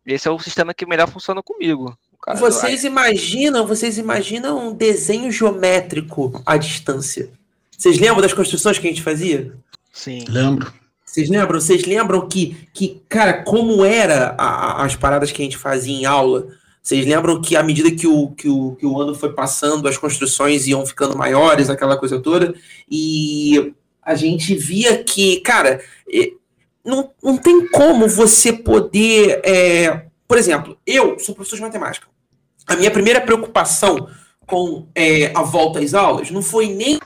esse 0.07 0.27
é 0.27 0.31
o 0.31 0.39
sistema 0.39 0.73
que 0.73 0.87
melhor 0.87 1.09
funciona 1.09 1.43
comigo. 1.43 1.97
Vocês 2.39 2.85
imaginam, 2.85 3.67
vocês 3.67 3.97
imaginam 3.97 4.69
um 4.69 4.75
desenho 4.75 5.31
geométrico 5.31 6.43
à 6.45 6.57
distância? 6.57 7.31
Vocês 7.77 7.99
lembram 7.99 8.21
das 8.21 8.33
construções 8.33 8.79
que 8.79 8.87
a 8.87 8.91
gente 8.91 9.03
fazia? 9.03 9.55
Sim. 9.93 10.25
Lembro. 10.29 10.73
Vocês 11.09 11.31
lembram? 11.31 11.59
Vocês 11.59 11.85
lembram 11.87 12.29
que, 12.29 12.69
que 12.75 13.03
cara, 13.09 13.43
como 13.43 13.83
era 13.83 14.35
a, 14.37 14.85
as 14.85 14.95
paradas 14.95 15.33
que 15.33 15.41
a 15.41 15.45
gente 15.45 15.57
fazia 15.57 15.95
em 15.95 16.05
aula? 16.05 16.49
Vocês 16.83 17.07
lembram 17.07 17.41
que 17.41 17.57
à 17.57 17.63
medida 17.63 17.91
que 17.91 18.07
o, 18.07 18.29
que, 18.33 18.47
o, 18.47 18.77
que 18.77 18.85
o 18.85 19.01
ano 19.01 19.15
foi 19.15 19.33
passando, 19.33 19.89
as 19.89 19.97
construções 19.97 20.67
iam 20.67 20.85
ficando 20.85 21.17
maiores, 21.17 21.71
aquela 21.71 21.97
coisa 21.97 22.21
toda, 22.21 22.55
e 22.91 23.73
a 24.03 24.15
gente 24.15 24.55
via 24.55 25.03
que, 25.03 25.41
cara, 25.41 25.81
não, 26.85 27.11
não 27.23 27.39
tem 27.39 27.67
como 27.69 28.07
você 28.07 28.53
poder. 28.53 29.41
É... 29.45 30.05
Por 30.27 30.37
exemplo, 30.37 30.77
eu 30.87 31.19
sou 31.19 31.35
professor 31.35 31.57
de 31.57 31.63
matemática. 31.63 32.07
A 32.67 32.77
minha 32.77 32.91
primeira 32.91 33.21
preocupação 33.23 34.11
com 34.47 34.87
é, 34.95 35.33
a 35.35 35.43
volta 35.43 35.81
às 35.81 35.95
aulas 35.95 36.31
não 36.31 36.43
foi 36.43 36.69
nem 36.69 37.01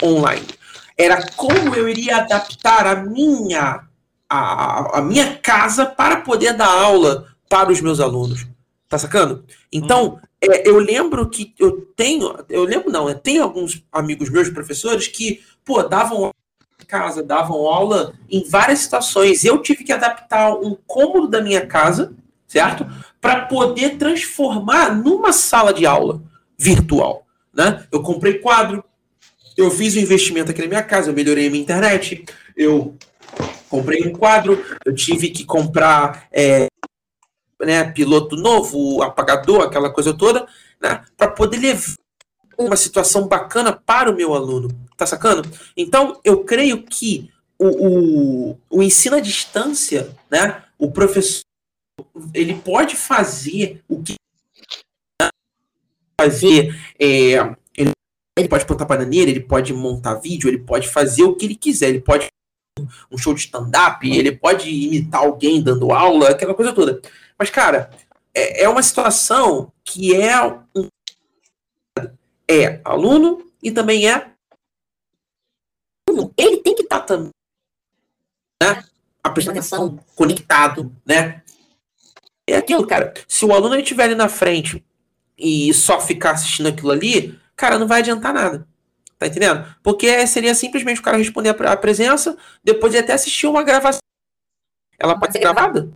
online 0.00 0.55
era 0.96 1.30
como 1.32 1.74
eu 1.74 1.88
iria 1.88 2.18
adaptar 2.18 2.86
a 2.86 2.96
minha 2.96 3.86
a, 4.28 4.98
a 4.98 5.02
minha 5.02 5.36
casa 5.36 5.86
para 5.86 6.20
poder 6.20 6.52
dar 6.54 6.68
aula 6.68 7.26
para 7.48 7.70
os 7.70 7.80
meus 7.80 8.00
alunos. 8.00 8.46
Tá 8.88 8.98
sacando? 8.98 9.44
Então, 9.72 10.10
uhum. 10.10 10.18
é, 10.40 10.68
eu 10.68 10.78
lembro 10.78 11.28
que 11.28 11.54
eu 11.58 11.80
tenho, 11.96 12.36
eu 12.48 12.64
lembro 12.64 12.90
não, 12.90 13.08
eu 13.08 13.18
tenho 13.18 13.42
alguns 13.42 13.82
amigos 13.90 14.30
meus 14.30 14.48
professores 14.48 15.08
que, 15.08 15.42
pô, 15.64 15.82
davam 15.82 16.18
aula 16.18 16.34
em 16.80 16.84
casa, 16.86 17.22
davam 17.22 17.66
aula 17.66 18.14
em 18.30 18.48
várias 18.48 18.80
situações. 18.80 19.44
Eu 19.44 19.58
tive 19.58 19.82
que 19.82 19.92
adaptar 19.92 20.52
um 20.54 20.76
cômodo 20.86 21.28
da 21.28 21.40
minha 21.40 21.66
casa, 21.66 22.14
certo? 22.46 22.86
Para 23.20 23.46
poder 23.46 23.96
transformar 23.96 24.94
numa 24.94 25.32
sala 25.32 25.74
de 25.74 25.84
aula 25.84 26.22
virtual, 26.56 27.26
né? 27.52 27.84
Eu 27.90 28.02
comprei 28.02 28.38
quadro, 28.38 28.84
eu 29.56 29.70
fiz 29.70 29.96
um 29.96 30.00
investimento 30.00 30.50
aqui 30.50 30.60
na 30.60 30.68
minha 30.68 30.82
casa, 30.82 31.10
eu 31.10 31.14
melhorei 31.14 31.46
a 31.46 31.50
minha 31.50 31.62
internet, 31.62 32.24
eu 32.56 32.96
comprei 33.68 34.06
um 34.06 34.12
quadro, 34.12 34.64
eu 34.84 34.94
tive 34.94 35.30
que 35.30 35.44
comprar 35.44 36.28
é, 36.30 36.66
né, 37.60 37.84
piloto 37.92 38.36
novo, 38.36 39.02
apagador, 39.02 39.62
aquela 39.62 39.90
coisa 39.90 40.12
toda, 40.12 40.46
né, 40.80 41.04
para 41.16 41.28
poder 41.28 41.58
levar 41.58 41.94
uma 42.58 42.76
situação 42.76 43.26
bacana 43.26 43.72
para 43.72 44.10
o 44.10 44.16
meu 44.16 44.34
aluno. 44.34 44.68
Tá 44.96 45.04
sacando? 45.06 45.48
Então, 45.76 46.20
eu 46.24 46.42
creio 46.44 46.82
que 46.82 47.30
o, 47.58 47.66
o, 47.66 48.58
o 48.70 48.82
ensino 48.82 49.16
à 49.16 49.20
distância, 49.20 50.14
né, 50.30 50.62
o 50.78 50.90
professor, 50.90 51.44
ele 52.32 52.54
pode 52.54 52.96
fazer 52.96 53.82
o 53.88 54.02
que 54.02 54.14
fazer 56.18 56.74
é, 56.98 57.36
ele 58.36 58.48
pode 58.48 58.66
plantar 58.66 58.84
bananeira, 58.84 59.30
ele 59.30 59.40
pode 59.40 59.72
montar 59.72 60.14
vídeo, 60.16 60.48
ele 60.48 60.58
pode 60.58 60.88
fazer 60.88 61.22
o 61.24 61.34
que 61.34 61.46
ele 61.46 61.54
quiser, 61.54 61.88
ele 61.88 62.00
pode 62.00 62.28
um 63.10 63.16
show 63.16 63.32
de 63.32 63.40
stand-up, 63.40 64.06
ele 64.06 64.36
pode 64.36 64.68
imitar 64.68 65.22
alguém 65.22 65.62
dando 65.62 65.92
aula, 65.92 66.30
aquela 66.30 66.54
coisa 66.54 66.74
toda. 66.74 67.00
Mas, 67.38 67.48
cara, 67.48 67.90
é, 68.34 68.64
é 68.64 68.68
uma 68.68 68.82
situação 68.82 69.72
que 69.82 70.14
é 70.14 70.44
um, 70.44 70.88
é 72.48 72.80
aluno 72.84 73.50
e 73.62 73.72
também 73.72 74.08
é 74.08 74.30
ele 76.36 76.58
tem 76.58 76.74
que 76.74 76.82
estar 76.82 77.00
tá 77.00 77.06
também 77.06 77.30
né, 78.62 78.84
prestando 79.32 79.58
atenção, 79.58 79.98
conectado, 80.14 80.94
né? 81.04 81.42
É 82.46 82.56
aquilo, 82.56 82.86
cara. 82.86 83.12
Se 83.26 83.44
o 83.44 83.52
aluno 83.52 83.76
estiver 83.76 84.04
ali 84.04 84.14
na 84.14 84.28
frente 84.28 84.84
e 85.36 85.74
só 85.74 86.00
ficar 86.00 86.32
assistindo 86.32 86.68
aquilo 86.68 86.90
ali, 86.90 87.38
cara, 87.56 87.78
não 87.78 87.88
vai 87.88 88.00
adiantar 88.00 88.34
nada. 88.34 88.68
Tá 89.18 89.26
entendendo? 89.26 89.66
Porque 89.82 90.26
seria 90.26 90.54
simplesmente 90.54 91.00
o 91.00 91.02
cara 91.02 91.16
responder 91.16 91.48
a 91.48 91.76
presença, 91.76 92.36
depois 92.62 92.92
de 92.92 92.98
até 92.98 93.14
assistir 93.14 93.46
uma 93.46 93.62
gravação. 93.62 94.00
Ela 94.98 95.18
pode 95.18 95.32
ser 95.32 95.38
gravada. 95.38 95.90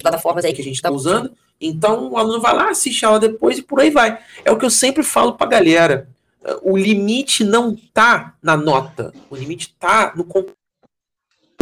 Plataformas 0.00 0.44
aí 0.44 0.52
que 0.52 0.60
a 0.60 0.64
gente 0.64 0.74
está 0.74 0.90
usando. 0.90 1.32
Então 1.60 2.10
o 2.10 2.18
aluno 2.18 2.40
vai 2.40 2.54
lá, 2.54 2.70
assiste 2.70 3.04
ela 3.04 3.20
depois 3.20 3.58
e 3.58 3.62
por 3.62 3.80
aí 3.80 3.90
vai. 3.90 4.20
É 4.44 4.50
o 4.50 4.58
que 4.58 4.64
eu 4.64 4.70
sempre 4.70 5.02
falo 5.02 5.36
pra 5.36 5.46
galera. 5.46 6.08
O 6.62 6.76
limite 6.76 7.44
não 7.44 7.76
tá 7.94 8.36
na 8.42 8.56
nota. 8.56 9.12
O 9.30 9.36
limite 9.36 9.74
tá 9.78 10.12
no 10.16 10.24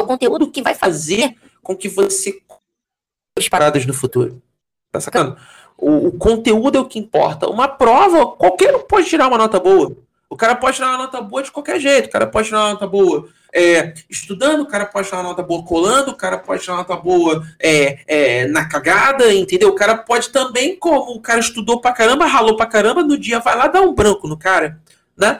conteúdo 0.06 0.50
que 0.50 0.62
vai 0.62 0.74
fazer 0.74 1.36
com 1.62 1.76
que 1.76 1.88
você 1.88 2.42
as 3.38 3.48
paradas 3.48 3.84
no 3.84 3.92
futuro. 3.92 4.42
Tá 4.90 5.00
sacando? 5.00 5.36
O, 5.84 6.08
o, 6.08 6.12
conteúdo 6.12 6.78
é 6.78 6.80
o 6.80 6.86
que 6.86 6.98
importa. 6.98 7.46
Uma 7.46 7.68
prova, 7.68 8.26
qualquer 8.26 8.74
um 8.74 8.80
pode 8.80 9.06
tirar 9.06 9.28
uma 9.28 9.36
nota 9.36 9.60
boa. 9.60 9.94
O 10.30 10.36
cara 10.36 10.54
pode 10.54 10.76
tirar 10.76 10.88
uma 10.88 11.04
nota 11.04 11.20
boa 11.20 11.42
de 11.42 11.52
qualquer 11.52 11.78
jeito. 11.78 12.06
O 12.06 12.10
cara 12.10 12.26
pode 12.26 12.48
tirar 12.48 12.60
uma 12.60 12.70
nota 12.70 12.86
boa 12.86 13.28
é, 13.52 13.92
estudando, 14.08 14.62
o 14.62 14.66
cara 14.66 14.86
pode 14.86 15.08
tirar 15.08 15.20
uma 15.20 15.28
nota 15.28 15.42
boa 15.42 15.62
colando, 15.62 16.12
o 16.12 16.16
cara 16.16 16.38
pode 16.38 16.62
tirar 16.62 16.72
uma 16.72 16.78
nota 16.78 16.96
boa 16.96 17.46
é, 17.60 17.98
é, 18.06 18.46
na 18.48 18.66
cagada, 18.66 19.32
entendeu? 19.34 19.68
O 19.68 19.74
cara 19.74 19.98
pode 19.98 20.30
também, 20.30 20.74
como 20.74 21.12
o 21.12 21.20
cara 21.20 21.38
estudou 21.38 21.82
pra 21.82 21.92
caramba, 21.92 22.24
ralou 22.24 22.56
pra 22.56 22.64
caramba, 22.64 23.02
no 23.02 23.18
dia 23.18 23.38
vai 23.40 23.54
lá 23.54 23.66
dar 23.66 23.82
um 23.82 23.92
branco 23.92 24.26
no 24.26 24.38
cara. 24.38 24.80
Né? 25.14 25.38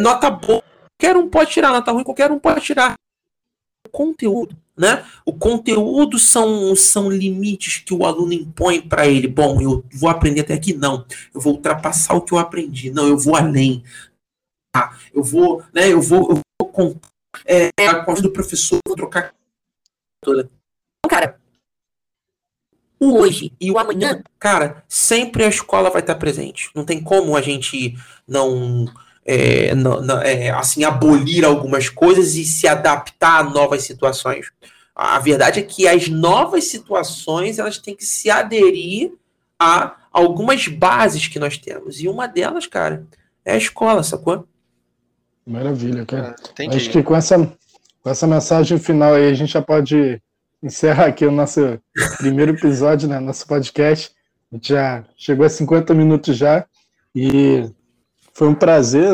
Nota 0.00 0.28
boa, 0.30 0.64
qualquer 0.98 1.16
um 1.16 1.30
pode 1.30 1.52
tirar, 1.52 1.70
nota 1.70 1.92
ruim, 1.92 2.02
qualquer 2.02 2.32
um 2.32 2.40
pode 2.40 2.60
tirar. 2.60 2.94
Conteúdo 3.92 4.65
né? 4.76 5.04
O 5.24 5.32
conteúdo 5.32 6.18
são, 6.18 6.76
são 6.76 7.10
limites 7.10 7.78
que 7.78 7.94
o 7.94 8.04
aluno 8.04 8.32
impõe 8.32 8.80
para 8.80 9.06
ele. 9.06 9.26
Bom, 9.26 9.60
eu 9.60 9.84
vou 9.92 10.10
aprender 10.10 10.42
até 10.42 10.54
aqui? 10.54 10.74
Não. 10.74 11.06
Eu 11.34 11.40
vou 11.40 11.54
ultrapassar 11.54 12.14
o 12.14 12.20
que 12.20 12.32
eu 12.32 12.38
aprendi. 12.38 12.90
Não, 12.90 13.08
eu 13.08 13.16
vou 13.16 13.36
além. 13.36 13.82
Ah, 14.74 14.94
eu 15.14 15.22
vou, 15.22 15.64
né? 15.72 15.90
Eu 15.90 16.02
vou, 16.02 16.30
eu 16.30 16.40
vou 16.60 16.70
com, 16.70 16.96
é, 17.46 17.70
com 18.04 18.10
a 18.10 18.14
do 18.14 18.30
professor, 18.30 18.78
vou 18.86 18.96
trocar 18.96 19.34
toda. 20.22 20.42
Então, 20.42 21.08
cara, 21.08 21.40
o 23.00 23.18
hoje 23.18 23.52
e 23.60 23.70
o 23.70 23.78
amanhã, 23.78 24.22
cara, 24.38 24.84
sempre 24.88 25.44
a 25.44 25.48
escola 25.48 25.90
vai 25.90 26.02
estar 26.02 26.16
presente. 26.16 26.70
Não 26.74 26.84
tem 26.84 27.02
como 27.02 27.36
a 27.36 27.40
gente 27.40 27.96
não 28.28 28.86
é, 29.26 29.74
não, 29.74 30.00
não, 30.00 30.22
é, 30.22 30.50
assim 30.50 30.84
abolir 30.84 31.44
algumas 31.44 31.88
coisas 31.88 32.36
e 32.36 32.44
se 32.44 32.68
adaptar 32.68 33.40
a 33.40 33.50
novas 33.50 33.82
situações. 33.82 34.52
A 34.94 35.18
verdade 35.18 35.58
é 35.58 35.62
que 35.62 35.88
as 35.88 36.08
novas 36.08 36.64
situações 36.64 37.58
elas 37.58 37.76
têm 37.76 37.96
que 37.96 38.04
se 38.04 38.30
aderir 38.30 39.12
a 39.58 39.96
algumas 40.12 40.68
bases 40.68 41.26
que 41.26 41.40
nós 41.40 41.58
temos. 41.58 42.00
E 42.00 42.08
uma 42.08 42.28
delas, 42.28 42.66
cara, 42.66 43.04
é 43.44 43.54
a 43.54 43.58
escola, 43.58 44.02
sacou? 44.02 44.46
Maravilha, 45.44 46.06
cara. 46.06 46.36
Ah, 46.58 46.74
Acho 46.74 46.90
que 46.90 47.02
com 47.02 47.14
essa, 47.14 47.36
com 48.02 48.10
essa 48.10 48.26
mensagem 48.26 48.78
final 48.78 49.14
aí 49.14 49.28
a 49.28 49.34
gente 49.34 49.52
já 49.52 49.60
pode 49.60 50.22
encerrar 50.62 51.06
aqui 51.06 51.26
o 51.26 51.32
nosso 51.32 51.78
primeiro 52.18 52.52
episódio, 52.52 53.08
né? 53.08 53.18
Nosso 53.18 53.46
podcast. 53.46 54.12
A 54.52 54.56
gente 54.56 54.68
já 54.68 55.04
chegou 55.16 55.44
a 55.44 55.50
50 55.50 55.92
minutos 55.94 56.36
já. 56.36 56.64
E 57.14 57.68
foi 58.36 58.46
um 58.48 58.54
prazer. 58.54 59.10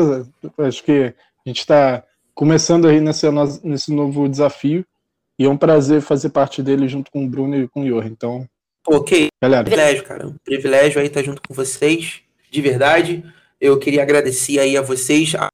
Acho 0.57 0.83
que 0.83 0.91
a 0.91 1.49
gente 1.49 1.59
está 1.59 2.03
começando 2.35 2.89
aí 2.89 2.99
nesse, 2.99 3.25
nesse 3.63 3.93
novo 3.93 4.27
desafio. 4.27 4.85
E 5.39 5.45
é 5.45 5.49
um 5.49 5.55
prazer 5.55 6.01
fazer 6.01 6.29
parte 6.29 6.61
dele 6.61 6.89
junto 6.89 7.09
com 7.09 7.23
o 7.23 7.29
Bruno 7.29 7.55
e 7.55 7.67
com 7.69 7.83
o 7.83 7.85
Johan. 7.85 8.07
Então. 8.07 8.45
Ok. 8.85 9.29
Galera. 9.41 9.63
Privilégio, 9.63 10.03
cara. 10.03 10.27
Um 10.27 10.35
privilégio 10.43 10.99
aí 10.99 11.07
estar 11.07 11.23
junto 11.23 11.41
com 11.41 11.53
vocês. 11.53 12.19
De 12.51 12.61
verdade. 12.61 13.23
Eu 13.61 13.79
queria 13.79 14.03
agradecer 14.03 14.59
aí 14.59 14.75
a 14.75 14.81
vocês. 14.81 15.33
A... 15.35 15.47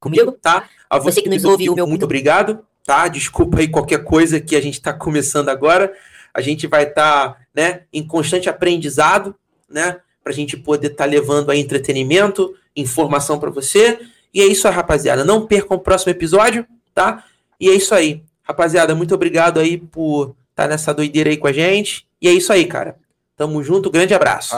Comigo, 0.00 0.32
tá? 0.32 0.68
A 0.90 0.98
você, 0.98 1.20
você 1.20 1.22
que 1.22 1.28
nos 1.28 1.44
ouviu, 1.44 1.76
meu 1.76 1.86
muito 1.86 2.06
obrigado. 2.06 2.66
Tá? 2.84 3.06
Desculpa 3.06 3.60
aí 3.60 3.68
qualquer 3.68 4.02
coisa 4.02 4.40
que 4.40 4.56
a 4.56 4.60
gente 4.60 4.74
está 4.74 4.92
começando 4.92 5.48
agora. 5.48 5.94
A 6.34 6.40
gente 6.40 6.66
vai 6.66 6.88
estar 6.88 7.34
tá, 7.34 7.40
né, 7.54 7.84
em 7.92 8.04
constante 8.04 8.48
aprendizado, 8.48 9.32
né? 9.70 10.00
Para 10.26 10.32
a 10.32 10.34
gente 10.34 10.56
poder 10.56 10.88
estar 10.88 11.04
tá 11.04 11.08
levando 11.08 11.50
aí 11.50 11.60
entretenimento, 11.60 12.52
informação 12.74 13.38
para 13.38 13.48
você. 13.48 14.00
E 14.34 14.40
é 14.40 14.44
isso 14.44 14.66
aí, 14.66 14.74
rapaziada. 14.74 15.24
Não 15.24 15.46
percam 15.46 15.76
o 15.76 15.80
próximo 15.80 16.10
episódio, 16.10 16.66
tá? 16.92 17.24
E 17.60 17.70
é 17.70 17.74
isso 17.74 17.94
aí. 17.94 18.24
Rapaziada, 18.42 18.92
muito 18.92 19.14
obrigado 19.14 19.60
aí 19.60 19.78
por 19.78 20.34
estar 20.50 20.64
tá 20.64 20.66
nessa 20.66 20.92
doideira 20.92 21.30
aí 21.30 21.36
com 21.36 21.46
a 21.46 21.52
gente. 21.52 22.08
E 22.20 22.26
é 22.26 22.32
isso 22.32 22.52
aí, 22.52 22.66
cara. 22.66 22.96
Tamo 23.36 23.62
junto, 23.62 23.88
grande 23.88 24.14
abraço. 24.14 24.56